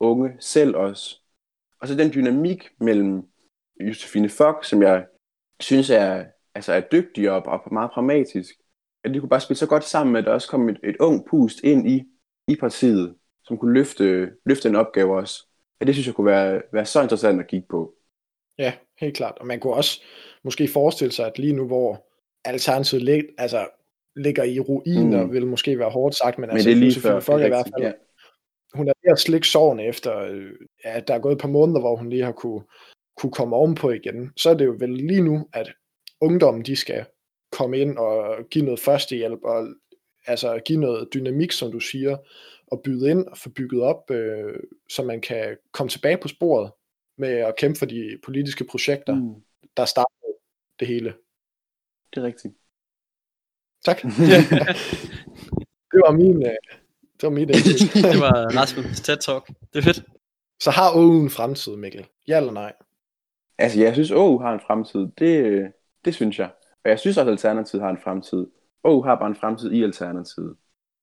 unge 0.00 0.36
selv 0.40 0.76
også. 0.76 1.20
Og 1.80 1.88
så 1.88 1.94
den 1.94 2.12
dynamik 2.14 2.68
mellem 2.80 3.22
Josefine 3.80 4.28
Fock, 4.28 4.64
som 4.64 4.82
jeg 4.82 5.06
synes 5.60 5.90
er, 5.90 6.24
altså 6.54 6.72
er 6.72 6.80
dygtig 6.80 7.30
og, 7.30 7.42
og 7.46 7.72
meget 7.72 7.90
pragmatisk, 7.90 8.54
at 9.04 9.14
de 9.14 9.20
kunne 9.20 9.28
bare 9.28 9.40
spille 9.40 9.58
så 9.58 9.66
godt 9.66 9.84
sammen, 9.84 10.16
at 10.16 10.24
der 10.24 10.32
også 10.32 10.48
kom 10.48 10.68
et, 10.68 10.80
et 10.84 10.96
ung 11.00 11.26
pust 11.26 11.60
ind 11.64 11.88
i, 11.88 12.04
i 12.48 12.56
partiet, 12.56 13.16
som 13.44 13.58
kunne 13.58 13.74
løfte, 13.74 14.32
løfte 14.46 14.68
en 14.68 14.76
opgave 14.76 15.16
også. 15.16 15.46
At 15.80 15.86
det 15.86 15.94
synes 15.94 16.06
jeg 16.06 16.14
kunne 16.14 16.30
være, 16.30 16.62
være 16.72 16.86
så 16.86 17.02
interessant 17.02 17.40
at 17.40 17.46
kigge 17.46 17.66
på. 17.68 17.94
Ja, 18.58 18.72
helt 18.98 19.16
klart. 19.16 19.38
Og 19.38 19.46
man 19.46 19.60
kunne 19.60 19.74
også 19.74 20.02
måske 20.44 20.68
forestille 20.68 21.12
sig, 21.12 21.26
at 21.26 21.38
lige 21.38 21.52
nu, 21.52 21.66
hvor 21.66 22.08
Alternativet 22.44 23.04
lidt, 23.04 23.26
altså, 23.38 23.68
ligger 24.18 24.44
i 24.44 24.60
ruiner, 24.60 25.26
mm. 25.26 25.32
vil 25.32 25.46
måske 25.46 25.78
være 25.78 25.90
hårdt 25.90 26.16
sagt, 26.16 26.38
men, 26.38 26.46
men 26.46 26.50
altså, 26.50 26.68
det 26.68 26.76
er 26.76 26.80
lige 26.80 27.00
før, 27.00 27.20
folk 27.20 27.44
i 27.44 27.48
hvert 27.48 27.66
fald, 27.74 27.84
ja. 27.84 27.92
hun 28.74 28.88
er 28.88 28.92
ved 29.04 29.12
at 29.12 29.18
slikke 29.18 29.48
sårene 29.48 29.84
efter, 29.84 30.18
øh, 30.18 30.52
ja, 30.84 31.00
der 31.00 31.14
er 31.14 31.18
gået 31.18 31.32
et 31.32 31.40
par 31.40 31.48
måneder, 31.48 31.80
hvor 31.80 31.96
hun 31.96 32.10
lige 32.10 32.24
har 32.24 32.32
kunne, 32.32 32.62
kunne 33.16 33.32
komme 33.32 33.56
ovenpå 33.56 33.90
igen. 33.90 34.32
Så 34.36 34.50
er 34.50 34.54
det 34.54 34.64
jo 34.64 34.76
vel 34.78 34.90
lige 34.90 35.22
nu, 35.22 35.48
at 35.52 35.72
ungdommen, 36.20 36.64
de 36.64 36.76
skal 36.76 37.04
komme 37.52 37.78
ind 37.78 37.98
og 37.98 38.36
give 38.50 38.64
noget 38.64 38.80
førstehjælp, 38.80 39.40
og 39.44 39.68
altså 40.26 40.60
give 40.64 40.80
noget 40.80 41.08
dynamik, 41.14 41.52
som 41.52 41.72
du 41.72 41.80
siger, 41.80 42.16
og 42.66 42.82
byde 42.84 43.10
ind 43.10 43.26
og 43.26 43.38
få 43.38 43.50
bygget 43.50 43.82
op, 43.82 44.10
øh, 44.10 44.54
så 44.90 45.02
man 45.02 45.20
kan 45.20 45.56
komme 45.72 45.90
tilbage 45.90 46.18
på 46.18 46.28
sporet 46.28 46.70
med 47.18 47.28
at 47.28 47.56
kæmpe 47.56 47.78
for 47.78 47.86
de 47.86 48.18
politiske 48.24 48.64
projekter, 48.64 49.14
mm. 49.14 49.34
der 49.76 49.84
startede 49.84 50.34
det 50.80 50.88
hele. 50.88 51.14
Det 52.14 52.20
er 52.20 52.26
rigtigt. 52.26 52.54
Tak. 53.84 54.02
det 55.92 56.00
var 56.04 56.12
min, 56.12 56.42
øh, 56.42 56.56
det 57.20 57.22
var 57.22 57.30
mit 57.30 57.48
Det 58.12 58.20
var 58.20 58.60
Rasmus 58.60 59.00
TED 59.00 59.16
Talk. 59.16 59.46
Det 59.72 59.78
er 59.78 59.82
fedt. 59.82 60.04
Så 60.60 60.70
har 60.70 60.82
Aarhus 60.90 61.22
en 61.22 61.30
fremtid, 61.30 61.76
Mikkel? 61.76 62.06
Ja 62.28 62.36
eller 62.36 62.52
nej? 62.52 62.72
Altså, 63.58 63.80
jeg 63.80 63.92
synes, 63.94 64.10
Aarhus 64.10 64.42
har 64.42 64.52
en 64.52 64.60
fremtid. 64.60 65.06
Det, 65.18 65.72
det 66.04 66.14
synes 66.14 66.38
jeg. 66.38 66.50
Og 66.84 66.90
jeg 66.90 66.98
synes 66.98 67.16
også, 67.16 67.30
at 67.30 67.32
Alternativet 67.32 67.82
har 67.82 67.90
en 67.90 67.98
fremtid. 68.04 68.46
Aarhus 68.84 69.04
har 69.04 69.14
bare 69.14 69.28
en 69.28 69.36
fremtid 69.36 69.72
i 69.72 69.82
Alternativet. 69.82 70.56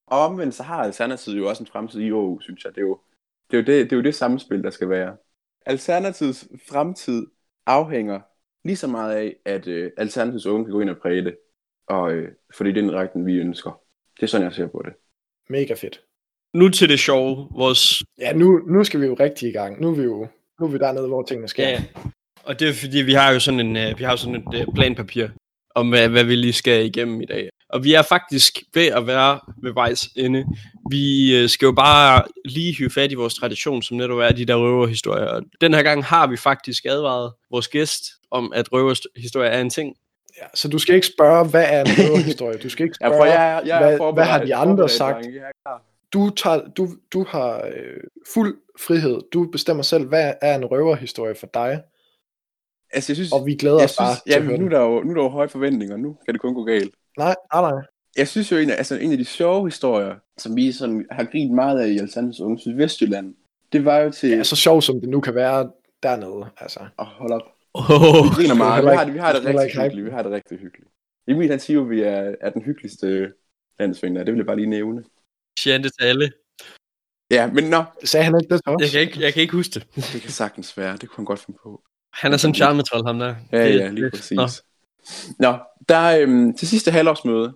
Og 0.07 0.19
omvendt 0.19 0.55
så 0.55 0.63
har 0.63 0.83
Alternativet 0.83 1.37
jo 1.37 1.49
også 1.49 1.63
en 1.63 1.67
fremtid 1.67 1.99
i 1.99 2.11
Aarhus, 2.11 2.43
synes 2.43 2.65
jeg. 2.65 2.75
Det 2.75 2.81
er 2.81 2.85
jo 2.85 2.99
det, 3.51 3.57
er 3.57 3.61
jo 3.61 3.65
det, 3.65 3.89
det, 3.89 3.91
er 3.91 3.97
jo 3.97 4.03
det 4.03 4.15
samspil, 4.15 4.63
der 4.63 4.69
skal 4.69 4.89
være. 4.89 5.17
Alternativets 5.65 6.47
fremtid 6.69 7.27
afhænger 7.65 8.19
lige 8.63 8.75
så 8.75 8.87
meget 8.87 9.15
af, 9.15 9.35
at 9.45 9.67
øh, 9.67 9.91
Alternativets 9.97 10.45
unge 10.45 10.65
kan 10.65 10.71
gå 10.71 10.79
ind 10.79 10.89
og 10.89 10.97
præge 10.97 11.23
det. 11.25 11.37
Og 11.87 12.13
øh, 12.13 12.31
fordi 12.57 12.71
det 12.71 12.77
er 12.77 12.81
den 12.81 12.93
retning, 12.93 13.27
vi 13.27 13.37
ønsker. 13.37 13.79
Det 14.15 14.23
er 14.23 14.27
sådan, 14.27 14.45
jeg 14.45 14.53
ser 14.53 14.67
på 14.67 14.81
det. 14.85 14.93
Mega 15.49 15.73
fedt. 15.73 16.01
Nu 16.53 16.69
til 16.69 16.89
det 16.89 16.99
sjove. 16.99 17.47
Vores... 17.55 18.03
Ja, 18.19 18.33
nu, 18.33 18.57
nu 18.67 18.83
skal 18.83 19.01
vi 19.01 19.05
jo 19.05 19.13
rigtig 19.19 19.49
i 19.49 19.51
gang. 19.51 19.81
Nu 19.81 19.89
er 19.89 19.95
vi 19.95 20.03
jo 20.03 20.27
nu 20.59 20.65
er 20.65 20.71
vi 20.71 20.77
dernede, 20.77 21.07
hvor 21.07 21.23
tingene 21.23 21.47
sker. 21.47 21.69
Ja, 21.69 21.83
og 22.43 22.59
det 22.59 22.69
er 22.69 22.73
fordi, 22.73 23.01
vi 23.01 23.13
har 23.13 23.31
jo 23.31 23.39
sådan, 23.39 23.59
en, 23.59 23.91
uh, 23.91 23.99
vi 23.99 24.03
har 24.03 24.15
sådan 24.15 24.35
et 24.35 24.67
uh, 24.67 24.73
planpapir 24.75 25.27
om, 25.75 25.89
hvad, 25.89 26.09
hvad 26.09 26.23
vi 26.23 26.35
lige 26.35 26.53
skal 26.53 26.85
igennem 26.85 27.21
i 27.21 27.25
dag. 27.25 27.49
Og 27.69 27.83
vi 27.83 27.93
er 27.93 28.01
faktisk 28.01 28.63
ved 28.73 28.87
at 28.87 29.07
være 29.07 29.39
ved 29.63 29.73
vejs 29.73 30.07
ende. 30.15 30.45
Vi 30.91 31.03
uh, 31.43 31.49
skal 31.49 31.65
jo 31.65 31.71
bare 31.71 32.23
lige 32.45 32.75
hyve 32.75 32.89
fat 32.89 33.11
i 33.11 33.15
vores 33.15 33.35
tradition, 33.35 33.81
som 33.81 33.97
netop 33.97 34.19
er 34.19 34.29
de 34.29 34.45
der 34.45 34.55
røverhistorier. 34.55 35.25
Og 35.25 35.41
den 35.61 35.73
her 35.73 35.83
gang 35.83 36.03
har 36.05 36.27
vi 36.27 36.37
faktisk 36.37 36.85
advaret 36.85 37.33
vores 37.51 37.67
gæst 37.67 38.03
om, 38.31 38.53
at 38.55 38.71
røverhistorier 38.71 39.49
er 39.49 39.61
en 39.61 39.69
ting. 39.69 39.95
Ja, 40.41 40.45
så 40.53 40.67
du 40.67 40.79
skal 40.79 40.95
ikke 40.95 41.07
spørge, 41.07 41.49
hvad 41.49 41.65
er 41.69 41.81
en 41.81 41.87
røverhistorie? 41.87 42.57
Du 42.57 42.69
skal 42.69 42.83
ikke 42.83 42.97
Ja, 43.01 43.07
spørge, 43.07 43.19
for 43.19 43.25
jeg, 43.25 43.61
jeg 43.65 43.77
hvad, 43.77 43.97
forberedt, 43.97 44.15
hvad 44.15 44.25
har 44.25 44.45
de 44.45 44.55
andre 44.55 44.89
sagt? 44.89 45.27
Du, 46.13 46.29
tager, 46.29 46.67
du, 46.77 46.87
du 47.13 47.25
har 47.29 47.65
øh, 47.65 47.97
fuld 48.33 48.57
frihed. 48.79 49.21
Du 49.33 49.47
bestemmer 49.51 49.83
selv, 49.83 50.07
hvad 50.07 50.33
er 50.41 50.55
en 50.55 50.65
røverhistorie 50.65 51.35
for 51.35 51.47
dig. 51.53 51.81
Altså, 52.93 53.11
jeg 53.11 53.15
synes, 53.15 53.31
Og 53.31 53.45
vi 53.45 53.55
glæder 53.55 53.77
jeg 53.77 53.85
os 53.85 53.97
bare 53.97 54.15
synes, 54.15 54.21
til 54.21 54.51
ja, 54.51 54.57
nu, 54.57 54.65
er 54.65 54.69
der 54.69 54.81
jo, 54.81 55.01
nu 55.03 55.09
er 55.09 55.15
der 55.15 55.23
jo 55.23 55.29
høje 55.29 55.49
forventninger. 55.49 55.97
Nu 55.97 56.17
kan 56.25 56.33
det 56.33 56.41
kun 56.41 56.53
gå 56.53 56.63
galt. 56.63 56.93
Nej, 57.17 57.35
nej, 57.53 57.71
nej. 57.71 57.81
Jeg 58.17 58.27
synes 58.27 58.51
jo, 58.51 58.57
en 58.57 58.69
af, 58.69 58.77
altså, 58.77 58.95
en 58.95 59.11
af 59.11 59.17
de 59.17 59.25
sjove 59.25 59.67
historier, 59.67 60.15
som 60.37 60.55
vi 60.55 60.71
sådan 60.71 61.05
har 61.11 61.23
grint 61.23 61.53
meget 61.53 61.79
af 61.79 61.87
i 61.87 61.97
Alternatives 61.97 62.39
Unge 62.39 62.59
Sydvestjylland, 62.59 63.35
det 63.73 63.85
var 63.85 63.97
jo 63.97 64.11
til... 64.11 64.33
Er 64.33 64.43
så 64.43 64.55
sjovt, 64.55 64.83
som 64.83 64.99
det 64.99 65.09
nu 65.09 65.21
kan 65.21 65.35
være 65.35 65.71
dernede. 66.03 66.45
Altså. 66.57 66.79
Åh, 66.99 67.05
hold 67.05 67.31
op. 67.31 67.54
Oh, 67.77 68.23
Vi 68.29 68.29
griner 68.35 68.55
meget. 68.55 68.83
Vi 68.83 68.89
har 68.89 69.05
det, 69.05 69.13
vi 69.13 69.19
har 69.19 69.33
det 69.33 69.45
rigtig 69.45 69.81
hyggeligt. 69.81 70.05
Vi 70.05 70.11
har 70.11 70.23
det 70.23 70.31
rigtig 70.31 70.57
hyggeligt. 70.59 70.89
Emil, 71.27 71.49
han 71.49 71.59
siger 71.59 71.75
jo, 71.75 71.83
at 71.83 71.89
vi 71.89 72.01
er, 72.01 72.35
er 72.41 72.49
den 72.49 72.61
hyggeligste 72.61 73.33
landsvinder. 73.79 74.23
Det 74.23 74.33
vil 74.33 74.39
jeg 74.39 74.45
bare 74.45 74.55
lige 74.55 74.69
nævne. 74.69 75.03
Sjante 75.59 75.89
til 75.89 76.03
alle. 76.05 76.31
Ja, 77.31 77.47
men 77.51 77.63
nå, 77.63 77.83
Sagde 78.03 78.23
han 78.23 78.33
ikke 78.41 78.53
det 78.53 78.61
os? 78.65 78.81
Jeg 78.81 78.89
kan 78.91 79.01
ikke, 79.01 79.21
jeg 79.21 79.33
kan 79.33 79.41
ikke 79.41 79.53
huske 79.53 79.73
det. 79.73 79.87
det 80.13 80.21
kan 80.21 80.31
sagtens 80.31 80.77
være. 80.77 80.97
Det 80.97 81.09
kunne 81.09 81.15
han 81.21 81.25
godt 81.25 81.39
finde 81.39 81.59
på. 81.63 81.83
Han 82.13 82.33
er 82.33 82.37
sådan 82.37 82.51
en 82.51 82.55
charmetrol, 82.55 83.05
ham 83.05 83.19
der. 83.19 83.35
Ja, 83.51 83.67
Det- 83.67 83.79
ja, 83.79 83.89
lige 83.89 84.05
det- 84.05 84.13
præcis. 84.13 84.37
Nå. 84.37 84.47
Nå, 85.39 85.57
der 85.89 86.17
øhm, 86.19 86.53
til 86.57 86.67
sidste 86.67 86.91
halvårsmøde 86.91 87.53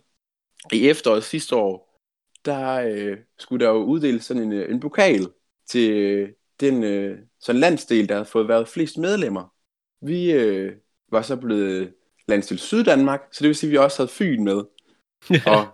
i 0.73 0.89
efteråret 0.89 1.23
sidste 1.23 1.55
år, 1.55 1.99
der 2.45 2.73
øh, 2.75 3.17
skulle 3.37 3.65
der 3.65 3.71
jo 3.71 3.77
uddeles 3.83 4.25
sådan 4.25 4.43
en, 4.43 4.51
øh, 4.53 4.71
en 4.71 4.79
pokal 4.79 5.27
til 5.69 5.91
øh, 5.91 6.29
den 6.59 6.83
øh, 6.83 7.17
sådan 7.41 7.59
landsdel, 7.61 8.09
der 8.09 8.15
havde 8.15 8.25
fået 8.25 8.47
været 8.47 8.67
flest 8.67 8.97
medlemmer. 8.97 9.53
Vi 10.01 10.31
øh, 10.31 10.75
var 11.11 11.21
så 11.21 11.35
blevet 11.35 11.93
landsdel 12.27 12.59
Syddanmark, 12.59 13.27
så 13.31 13.39
det 13.43 13.47
vil 13.47 13.55
sige, 13.55 13.67
at 13.67 13.71
vi 13.71 13.77
også 13.77 14.01
havde 14.01 14.11
Fyn 14.11 14.43
med. 14.43 14.63
Og 15.29 15.67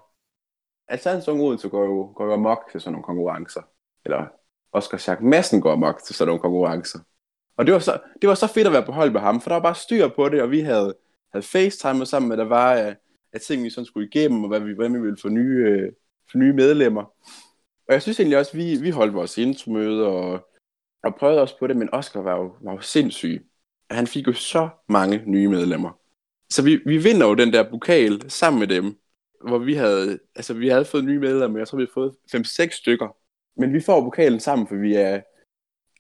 Alternativet 0.87 1.33
Unge 1.33 1.45
Odense 1.45 1.69
går 1.69 1.85
jo, 1.85 2.13
går 2.15 2.25
jo 2.25 2.33
amok 2.33 2.71
til 2.71 2.81
sådan 2.81 2.91
nogle 2.91 3.03
konkurrencer. 3.03 3.61
Eller 4.05 4.27
Oscar 4.71 4.97
Schack 4.97 5.21
Madsen 5.21 5.61
går 5.61 5.71
amok 5.71 6.03
til 6.03 6.15
sådan 6.15 6.27
nogle 6.27 6.41
konkurrencer. 6.41 6.99
Og 7.57 7.65
det 7.65 7.73
var, 7.73 7.79
så, 7.79 7.99
det 8.21 8.29
var 8.29 8.35
så 8.35 8.47
fedt 8.47 8.67
at 8.67 8.73
være 8.73 8.85
på 8.85 8.91
hold 8.91 9.11
med 9.11 9.21
ham, 9.21 9.41
for 9.41 9.49
der 9.49 9.55
var 9.55 9.63
bare 9.63 9.75
styr 9.75 10.07
på 10.07 10.29
det, 10.29 10.41
og 10.41 10.51
vi 10.51 10.59
havde, 10.59 10.95
havde 11.31 11.45
facetimet 11.45 12.07
sammen 12.07 12.29
med, 12.29 12.37
der 12.37 12.43
var 12.43 12.73
af, 12.73 12.95
af 13.33 13.41
ting, 13.41 13.63
vi 13.63 13.69
sådan 13.69 13.85
skulle 13.85 14.07
igennem, 14.07 14.43
og 14.43 14.49
hvad 14.49 14.59
vi, 14.59 14.73
hvordan 14.73 14.93
vi 14.93 15.01
ville 15.01 15.17
få 15.21 15.29
nye, 15.29 15.65
øh, 15.67 15.91
få 16.31 16.37
nye 16.37 16.53
medlemmer. 16.53 17.03
Og 17.87 17.93
jeg 17.93 18.01
synes 18.01 18.19
egentlig 18.19 18.37
også, 18.37 18.51
at 18.51 18.57
vi, 18.57 18.75
vi 18.81 18.89
holdt 18.89 19.13
vores 19.13 19.37
intromøde 19.37 20.07
og, 20.07 20.47
og 21.03 21.15
prøvede 21.15 21.41
også 21.41 21.59
på 21.59 21.67
det, 21.67 21.77
men 21.77 21.93
Oscar 21.93 22.21
var 22.21 22.35
jo, 22.35 22.55
var 22.61 22.73
jo 22.73 22.81
sindssyg. 22.81 23.47
Han 23.91 24.07
fik 24.07 24.27
jo 24.27 24.33
så 24.33 24.69
mange 24.89 25.23
nye 25.25 25.47
medlemmer. 25.47 25.99
Så 26.49 26.63
vi, 26.63 26.79
vi 26.85 26.97
vinder 26.97 27.27
jo 27.27 27.33
den 27.33 27.53
der 27.53 27.69
pokal 27.69 28.29
sammen 28.29 28.59
med 28.59 28.67
dem, 28.67 28.95
hvor 29.47 29.57
vi 29.57 29.73
havde, 29.73 30.19
altså 30.35 30.53
vi 30.53 30.69
havde 30.69 30.85
fået 30.85 31.03
nye 31.03 31.19
medlemmer, 31.19 31.59
jeg 31.59 31.67
tror 31.67 31.77
vi 31.77 31.81
havde 31.81 31.93
fået 31.93 32.15
5-6 32.35 32.77
stykker. 32.77 33.17
Men 33.57 33.73
vi 33.73 33.81
får 33.81 34.01
pokalen 34.01 34.39
sammen, 34.39 34.67
for 34.67 34.75
vi 34.75 34.95
er 34.95 35.21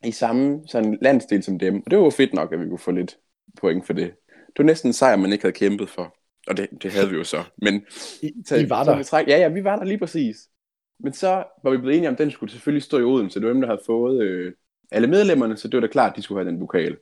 i 0.03 0.11
samme 0.11 0.67
sådan 0.67 0.97
landsdel 1.01 1.43
som 1.43 1.59
dem. 1.59 1.75
Og 1.85 1.91
det 1.91 1.97
var 1.97 2.05
jo 2.05 2.09
fedt 2.09 2.33
nok, 2.33 2.53
at 2.53 2.59
vi 2.59 2.65
kunne 2.69 2.79
få 2.79 2.91
lidt 2.91 3.17
point 3.59 3.85
for 3.85 3.93
det. 3.93 4.13
Det 4.27 4.57
var 4.57 4.63
næsten 4.63 4.89
en 4.89 4.93
sejr, 4.93 5.15
man 5.15 5.31
ikke 5.31 5.43
havde 5.43 5.55
kæmpet 5.55 5.89
for. 5.89 6.15
Og 6.47 6.57
det, 6.57 6.69
det 6.83 6.91
havde 6.91 7.09
vi 7.09 7.15
jo 7.15 7.23
så. 7.23 7.43
Men 7.57 7.85
I, 8.21 8.33
så, 8.45 8.55
I 8.55 8.69
var 8.69 8.83
så 8.83 8.91
der. 8.91 8.97
vi 8.97 9.03
træk, 9.03 9.27
ja, 9.27 9.37
ja, 9.37 9.47
vi 9.47 9.63
var 9.63 9.75
der 9.75 9.85
lige 9.85 9.97
præcis. 9.97 10.37
Men 10.99 11.13
så 11.13 11.43
var 11.63 11.71
vi 11.71 11.77
blevet 11.77 11.95
enige 11.95 12.09
om, 12.09 12.13
at 12.13 12.19
den 12.19 12.31
skulle 12.31 12.51
selvfølgelig 12.51 12.83
stå 12.83 12.99
i 12.99 13.03
Odense. 13.03 13.39
Det 13.39 13.47
var 13.47 13.53
dem, 13.53 13.61
der 13.61 13.67
havde 13.67 13.81
fået 13.85 14.23
øh, 14.23 14.53
alle 14.91 15.07
medlemmerne, 15.07 15.57
så 15.57 15.67
det 15.67 15.75
var 15.75 15.81
da 15.81 15.87
klart, 15.87 16.11
at 16.11 16.17
de 16.17 16.21
skulle 16.21 16.43
have 16.43 16.51
den 16.51 16.59
pokal. 16.59 16.97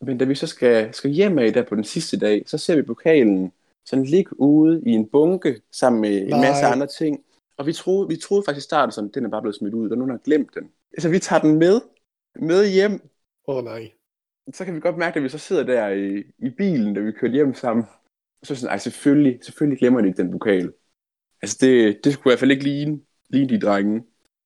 Men 0.00 0.18
da 0.18 0.24
vi 0.24 0.34
så 0.34 0.46
skal, 0.46 0.94
skal 0.94 1.10
hjem 1.10 1.38
af 1.38 1.52
der 1.52 1.62
på 1.62 1.74
den 1.74 1.84
sidste 1.84 2.18
dag, 2.18 2.42
så 2.46 2.58
ser 2.58 2.76
vi 2.76 2.82
pokalen 2.82 3.52
sådan 3.84 4.04
ligge 4.04 4.40
ude 4.40 4.82
i 4.86 4.90
en 4.90 5.06
bunke 5.06 5.60
sammen 5.72 6.00
med 6.00 6.22
en 6.22 6.28
Nej. 6.28 6.40
masse 6.40 6.66
andre 6.66 6.86
ting. 6.86 7.24
Og 7.56 7.66
vi 7.66 7.72
troede, 7.72 8.08
vi 8.08 8.16
troede 8.16 8.42
faktisk 8.46 8.64
i 8.64 8.68
starten 8.68 8.92
sådan, 8.92 9.10
den 9.14 9.24
er 9.24 9.28
bare 9.28 9.42
blevet 9.42 9.56
smidt 9.56 9.74
ud, 9.74 9.90
og 9.90 9.98
nogen 9.98 10.10
har 10.10 10.18
glemt 10.18 10.54
den. 10.54 10.70
Så 10.98 11.08
vi 11.08 11.18
tager 11.18 11.40
den 11.40 11.58
med, 11.58 11.80
med 12.36 12.70
hjem, 12.72 12.92
Åh 13.48 13.56
oh, 13.56 13.64
nej. 13.64 13.92
så 14.54 14.64
kan 14.64 14.74
vi 14.74 14.80
godt 14.80 14.98
mærke, 14.98 15.16
at 15.16 15.22
vi 15.22 15.28
så 15.28 15.38
sidder 15.38 15.62
der 15.62 15.88
i, 15.88 16.22
i 16.38 16.50
bilen, 16.50 16.94
da 16.94 17.00
vi 17.00 17.12
kørte 17.12 17.34
hjem 17.34 17.54
sammen. 17.54 17.84
Og 18.40 18.46
så 18.46 18.54
sådan, 18.54 18.70
ej, 18.70 18.78
selvfølgelig, 18.78 19.38
selvfølgelig 19.44 19.78
glemmer 19.78 20.00
de 20.00 20.06
ikke 20.06 20.22
den 20.22 20.30
pokal. 20.30 20.72
Altså, 21.42 21.58
det, 21.60 22.04
det 22.04 22.12
skulle 22.12 22.30
i 22.30 22.32
hvert 22.32 22.38
fald 22.38 22.50
ikke 22.50 22.64
ligne, 22.64 23.00
ligne 23.28 23.48
de 23.48 23.60
drenge. 23.60 24.04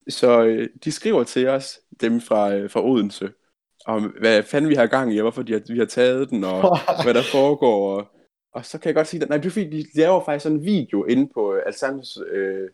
Så 0.09 0.45
øh, 0.45 0.69
de 0.85 0.93
skriver 0.93 1.25
til 1.25 1.49
os, 1.49 1.81
dem 2.01 2.21
fra, 2.21 2.55
øh, 2.55 2.71
fra 2.71 2.85
Odense, 2.85 3.33
om 3.87 4.03
hvad 4.20 4.43
fanden 4.43 4.70
vi 4.70 4.74
har 4.74 4.87
gang 4.87 5.14
i, 5.14 5.18
og 5.18 5.22
hvorfor 5.22 5.43
de 5.43 5.53
har, 5.53 5.72
vi 5.72 5.78
har 5.78 5.87
taget 5.87 6.30
den, 6.30 6.45
og 6.45 6.78
hvad 7.05 7.14
der 7.14 7.22
foregår. 7.32 7.97
Og, 7.97 8.07
og 8.53 8.64
så 8.64 8.78
kan 8.78 8.89
jeg 8.89 8.95
godt 8.95 9.07
sige, 9.07 9.22
at 9.22 9.28
nej, 9.28 9.39
det 9.39 9.47
er 9.47 9.51
fordi, 9.51 9.82
de 9.82 9.85
laver 10.01 10.24
faktisk 10.24 10.43
sådan 10.43 10.59
en 10.59 10.64
video 10.64 11.05
inde 11.05 11.30
på 11.35 11.55
øh, 11.55 11.62
Alzheimer's 11.66 12.35
øh, 12.35 12.68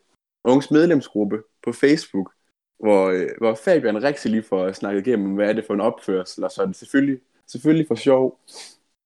Unges 0.44 0.70
medlemsgruppe 0.70 1.42
på 1.64 1.72
Facebook, 1.72 2.32
hvor, 2.78 3.08
øh, 3.08 3.28
hvor 3.38 3.54
Fabian 3.54 4.02
rigtig 4.02 4.30
lige 4.30 4.42
får 4.42 4.72
snakket 4.72 5.06
igennem, 5.06 5.34
hvad 5.34 5.48
er 5.48 5.52
det 5.52 5.64
for 5.64 5.74
en 5.74 5.80
opførsel, 5.80 6.44
og 6.44 6.50
så 6.50 6.66
det 6.66 6.76
selvfølgelig, 6.76 7.18
selvfølgelig 7.48 7.86
for 7.88 7.94
sjov. 7.94 8.38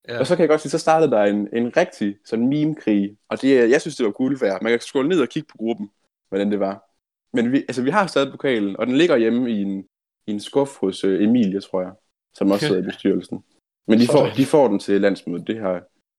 Ja. 0.09 0.19
Og 0.19 0.27
så 0.27 0.37
kan 0.37 0.41
jeg 0.43 0.49
godt 0.49 0.61
sige, 0.61 0.71
så 0.71 0.79
startede 0.79 1.11
der 1.11 1.23
en, 1.23 1.49
en 1.53 1.77
rigtig 1.77 2.17
sådan 2.25 2.49
meme-krig, 2.49 3.17
og 3.29 3.43
det, 3.43 3.59
er- 3.61 3.67
jeg 3.67 3.81
synes, 3.81 3.97
det 3.97 4.07
var 4.07 4.13
guld 4.13 4.41
værd. 4.41 4.63
Man 4.63 4.73
kan 4.73 4.81
scrolle 4.81 5.09
ned 5.09 5.21
og 5.21 5.29
kigge 5.29 5.49
på 5.51 5.57
gruppen, 5.57 5.91
hvordan 6.29 6.51
det 6.51 6.61
var. 6.61 6.91
Men 7.33 7.53
vi, 7.53 7.57
altså, 7.59 7.83
vi 7.83 7.91
har 7.91 8.07
stadig 8.07 8.31
pokalen, 8.31 8.77
og 8.77 8.87
den 8.87 8.97
ligger 8.97 9.17
hjemme 9.17 9.51
i 9.51 9.63
en, 9.63 9.85
i 10.27 10.31
en 10.31 10.41
skuff 10.41 10.71
hos 10.81 11.05
øh, 11.05 11.23
Emilie, 11.25 11.61
tror 11.61 11.81
jeg, 11.83 11.93
som 12.35 12.51
også 12.51 12.67
sidder 12.67 12.83
i 12.83 12.85
bestyrelsen. 12.85 13.45
Men 13.89 14.01
de 14.01 14.07
får, 14.07 14.31
de 14.37 14.47
får 14.47 14.69
den 14.69 14.79
til 14.79 15.01
landsmødet, 15.01 15.47
det 15.47 15.59
har, 15.59 15.73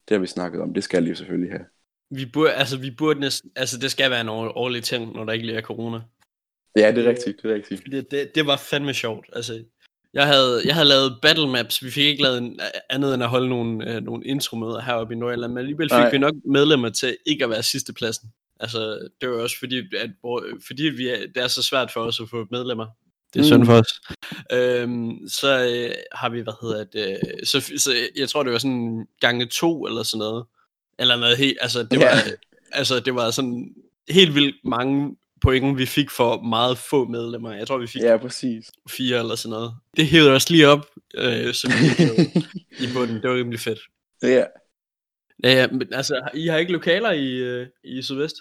det 0.08 0.16
har 0.16 0.20
vi 0.20 0.28
snakket 0.28 0.62
om, 0.62 0.74
det 0.74 0.84
skal 0.84 1.06
de 1.06 1.16
selvfølgelig 1.16 1.52
have. 1.52 1.66
Vi 2.12 2.26
burde, 2.26 2.54
altså, 2.54 2.78
vi 2.78 2.92
burde 2.92 3.20
næsten, 3.20 3.52
altså, 3.56 3.78
det 3.80 3.92
skal 3.92 4.12
være 4.12 4.22
en 4.22 4.30
år- 4.30 4.58
årlig 4.58 4.84
ting, 4.84 5.14
når 5.14 5.24
der 5.26 5.34
ikke 5.34 5.46
lige 5.46 5.58
er 5.58 5.62
corona. 5.62 6.00
Ja, 6.76 6.92
det 6.92 7.06
er 7.06 7.10
rigtigt, 7.10 7.42
det 7.44 7.52
er 7.52 7.56
rigtigt. 7.56 7.82
Fordi 7.82 8.02
det, 8.02 8.36
det 8.36 8.46
var 8.46 8.58
fandme 8.58 8.94
sjovt. 8.94 9.26
Altså, 9.34 9.64
jeg 10.14 10.28
havde, 10.28 10.62
jeg 10.66 10.74
havde 10.74 10.88
lavet 10.88 11.18
battle 11.22 11.48
maps. 11.48 11.84
Vi 11.84 11.92
fik 11.92 12.06
ikke 12.06 12.24
lavet 12.24 12.38
en, 12.38 12.60
andet 12.90 13.14
end 13.14 13.24
at 13.24 13.30
holde 13.30 13.50
nogle, 13.50 13.92
øh, 13.96 14.04
nogle 14.04 14.26
intromøder 14.26 14.82
heroppe 14.82 15.14
i 15.14 15.18
Nordjylland, 15.18 15.52
men 15.52 15.58
alligevel 15.58 15.90
fik 15.90 15.92
Nej. 15.92 16.12
vi 16.12 16.18
nok 16.18 16.34
medlemmer 16.46 16.90
til 16.90 17.18
ikke 17.26 17.44
at 17.44 17.50
være 17.50 17.64
sidstepladsen. 17.64 18.30
Altså, 18.60 19.08
det 19.22 19.30
var 19.30 19.36
også 19.36 19.60
fordi, 19.60 19.78
at, 19.98 20.10
hvor- 20.22 20.46
fordi 20.68 20.84
vi 20.84 21.08
er, 21.10 21.18
det 21.36 21.44
er 21.44 21.48
så 21.48 21.64
svært 21.64 21.92
for 21.92 22.02
os 22.02 22.20
at 22.20 22.30
få 22.30 22.48
medlemmer. 22.52 22.88
Det 23.36 23.42
er 23.52 23.58
Mm. 23.58 23.66
synd 23.66 23.66
for 23.66 23.74
os. 23.74 24.02
Øhm, 24.52 25.28
så 25.28 25.68
øh, 25.70 25.96
har 26.12 26.30
vi, 26.30 26.40
hvad 26.42 26.54
hedder 26.62 26.84
det, 26.84 27.10
øh, 27.10 27.46
så, 27.46 27.62
så 27.78 27.92
jeg 28.16 28.30
tror, 28.30 28.44
det 28.44 28.52
var 28.52 28.58
sådan 28.58 29.06
gange 29.22 29.46
to 29.46 29.86
eller 29.86 30.04
sådan 30.04 30.20
noget. 30.20 30.46
Eller 31.00 31.18
noget 31.18 31.38
helt, 31.38 31.58
altså 31.62 31.84
det 31.84 32.00
var, 32.00 32.06
Ja. 32.06 32.20
altså, 32.72 33.00
det 33.00 33.16
var 33.16 33.32
sådan 33.32 33.76
helt 34.10 34.36
vildt 34.36 34.56
mange 34.66 35.16
point, 35.42 35.78
vi 35.78 35.86
fik 35.86 36.10
for 36.10 36.42
meget 36.42 36.78
få 36.78 37.06
medlemmer. 37.08 37.54
Jeg 37.54 37.68
tror, 37.68 37.78
vi 37.78 37.88
fik 37.88 38.02
Ja, 38.02 38.18
præcis. 38.18 38.72
fire 38.90 39.20
eller 39.20 39.36
sådan 39.36 39.50
noget. 39.52 39.74
Det 39.98 40.08
hævede 40.08 40.32
os 40.32 40.50
lige 40.50 40.68
op, 40.68 40.86
øh, 41.16 41.32
ikke 41.32 42.32
i 42.84 42.88
bunden. 42.94 43.16
Det 43.22 43.30
var 43.30 43.36
rimelig 43.36 43.60
fedt. 43.60 43.80
Ja. 44.24 44.44
Ja, 45.44 45.52
ja, 45.54 45.68
men 45.68 45.94
altså, 45.94 46.30
I 46.34 46.48
har 46.48 46.58
ikke 46.58 46.72
lokaler 46.72 47.12
i, 47.12 47.32
øh, 47.34 47.68
i 47.84 48.02
Sydvest? 48.02 48.36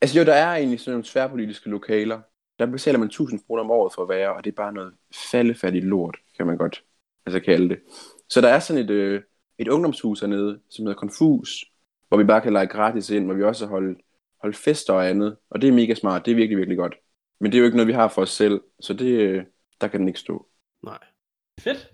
Altså 0.00 0.18
jo, 0.18 0.24
der 0.24 0.34
er 0.34 0.56
egentlig 0.56 0.80
sådan 0.80 0.90
nogle 0.92 1.04
tværpolitiske 1.04 1.70
lokaler. 1.70 2.20
Der 2.58 2.66
betaler 2.66 2.98
man 2.98 3.06
1000 3.06 3.40
kroner 3.46 3.62
om 3.62 3.70
året 3.70 3.92
for 3.94 4.02
at 4.02 4.08
være, 4.08 4.34
og 4.34 4.44
det 4.44 4.50
er 4.50 4.54
bare 4.54 4.72
noget 4.72 4.94
faldefattigt 5.30 5.84
lort, 5.84 6.16
kan 6.36 6.46
man 6.46 6.56
godt 6.56 6.84
altså 7.26 7.40
kalde 7.40 7.68
det. 7.68 7.78
Så 8.28 8.40
der 8.40 8.48
er 8.48 8.58
sådan 8.58 8.84
et, 8.84 8.90
øh, 8.90 9.22
et 9.58 9.68
ungdomshus 9.68 10.20
hernede, 10.20 10.60
som 10.70 10.86
hedder 10.86 10.98
Confus, 10.98 11.64
hvor 12.08 12.18
vi 12.18 12.24
bare 12.24 12.40
kan 12.40 12.52
lege 12.52 12.66
gratis 12.66 13.10
ind, 13.10 13.24
hvor 13.24 13.34
vi 13.34 13.42
også 13.42 13.66
har 13.66 13.70
holdt, 13.70 13.98
holdt 14.42 14.56
fester 14.56 14.92
og 14.94 15.08
andet, 15.08 15.36
og 15.50 15.62
det 15.62 15.68
er 15.68 15.72
mega 15.72 15.94
smart, 15.94 16.26
det 16.26 16.32
er 16.32 16.36
virkelig, 16.36 16.58
virkelig 16.58 16.78
godt. 16.78 16.94
Men 17.40 17.52
det 17.52 17.58
er 17.58 17.60
jo 17.60 17.64
ikke 17.64 17.76
noget, 17.76 17.88
vi 17.88 17.92
har 17.92 18.08
for 18.08 18.22
os 18.22 18.30
selv, 18.30 18.60
så 18.80 18.94
det, 18.94 19.06
øh, 19.06 19.44
der 19.80 19.88
kan 19.88 20.00
den 20.00 20.08
ikke 20.08 20.20
stå. 20.20 20.46
Nej. 20.82 20.98
Fedt. 21.60 21.90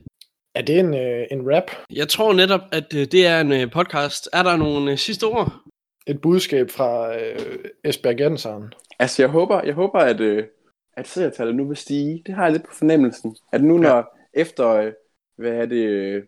Er 0.55 0.63
det 0.63 0.79
en, 0.79 0.95
øh, 0.95 1.27
en 1.31 1.55
rap? 1.55 1.71
Jeg 1.91 2.09
tror 2.09 2.33
netop, 2.33 2.61
at 2.73 2.95
øh, 2.95 3.07
det 3.13 3.27
er 3.27 3.41
en 3.41 3.53
øh, 3.53 3.71
podcast. 3.71 4.29
Er 4.33 4.43
der 4.43 4.57
nogle 4.57 4.93
øh, 4.93 4.99
sidste 4.99 5.25
ord? 5.25 5.53
Et 6.11 6.21
budskab 6.21 6.71
fra 6.71 7.17
øh, 7.21 7.65
Esbjergenseren? 7.85 8.73
Altså, 8.99 9.23
jeg 9.23 9.31
håber, 9.31 9.63
jeg 9.63 9.75
håber 9.75 9.99
at, 9.99 10.21
øh, 10.21 10.47
at 10.93 11.09
seertallet 11.09 11.57
nu 11.57 11.65
vil 11.65 11.77
stige. 11.77 12.23
Det 12.27 12.35
har 12.35 12.43
jeg 12.45 12.53
lidt 12.53 12.65
på 12.65 12.75
fornemmelsen. 12.75 13.37
At 13.53 13.65
nu, 13.65 13.79
når 13.79 13.97
ja. 13.97 14.03
efter, 14.35 14.69
øh, 14.69 14.93
hvad 15.37 15.53
er 15.53 15.67
det, 15.67 15.87
øh, 15.87 16.25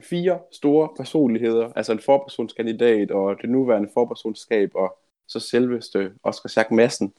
fire 0.00 0.38
store 0.52 0.88
personligheder, 0.96 1.72
altså 1.76 1.92
en 1.92 1.98
forpersonskandidat 1.98 3.10
og 3.10 3.36
det 3.42 3.50
nuværende 3.50 3.90
forpersonskab, 3.94 4.70
og 4.74 4.98
så 5.28 5.40
selveste 5.40 6.12
Oscar 6.22 6.48
Schack 6.48 6.70
Madsen, 6.70 7.12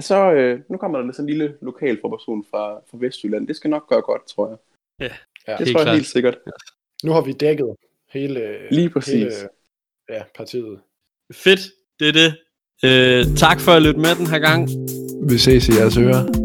så 0.00 0.32
øh, 0.32 0.60
nu 0.68 0.78
kommer 0.78 1.00
der 1.00 1.12
sådan 1.12 1.24
en 1.24 1.36
lille 1.36 1.56
lokal 1.60 1.98
forperson 2.00 2.44
fra, 2.50 2.80
fra 2.90 2.98
Vestjylland. 3.00 3.48
Det 3.48 3.56
skal 3.56 3.70
nok 3.70 3.88
gøre 3.88 4.02
godt, 4.02 4.26
tror 4.26 4.48
jeg. 4.48 4.56
Ja. 5.00 5.14
Ja. 5.48 5.56
det 5.56 5.66
helt 5.66 5.76
tror 5.76 5.80
jeg 5.80 5.84
klart. 5.84 5.96
helt 5.96 6.06
sikkert. 6.06 6.38
Nu 7.04 7.12
har 7.12 7.20
vi 7.20 7.32
dækket 7.32 7.76
hele, 8.08 8.68
Lige 8.70 8.90
præcis. 8.90 9.14
hele 9.14 9.48
ja, 10.08 10.22
partiet. 10.34 10.80
Fedt. 11.32 11.60
Det 12.00 12.08
er 12.08 12.12
det. 12.12 12.34
Øh, 12.84 13.36
tak 13.36 13.60
for 13.60 13.72
at 13.72 13.82
lytte 13.82 14.00
med 14.00 14.14
den 14.14 14.26
her 14.26 14.38
gang. 14.38 14.68
Vi 15.28 15.38
ses 15.38 15.68
i 15.68 15.72
jeres 15.72 15.96
ører. 15.96 16.43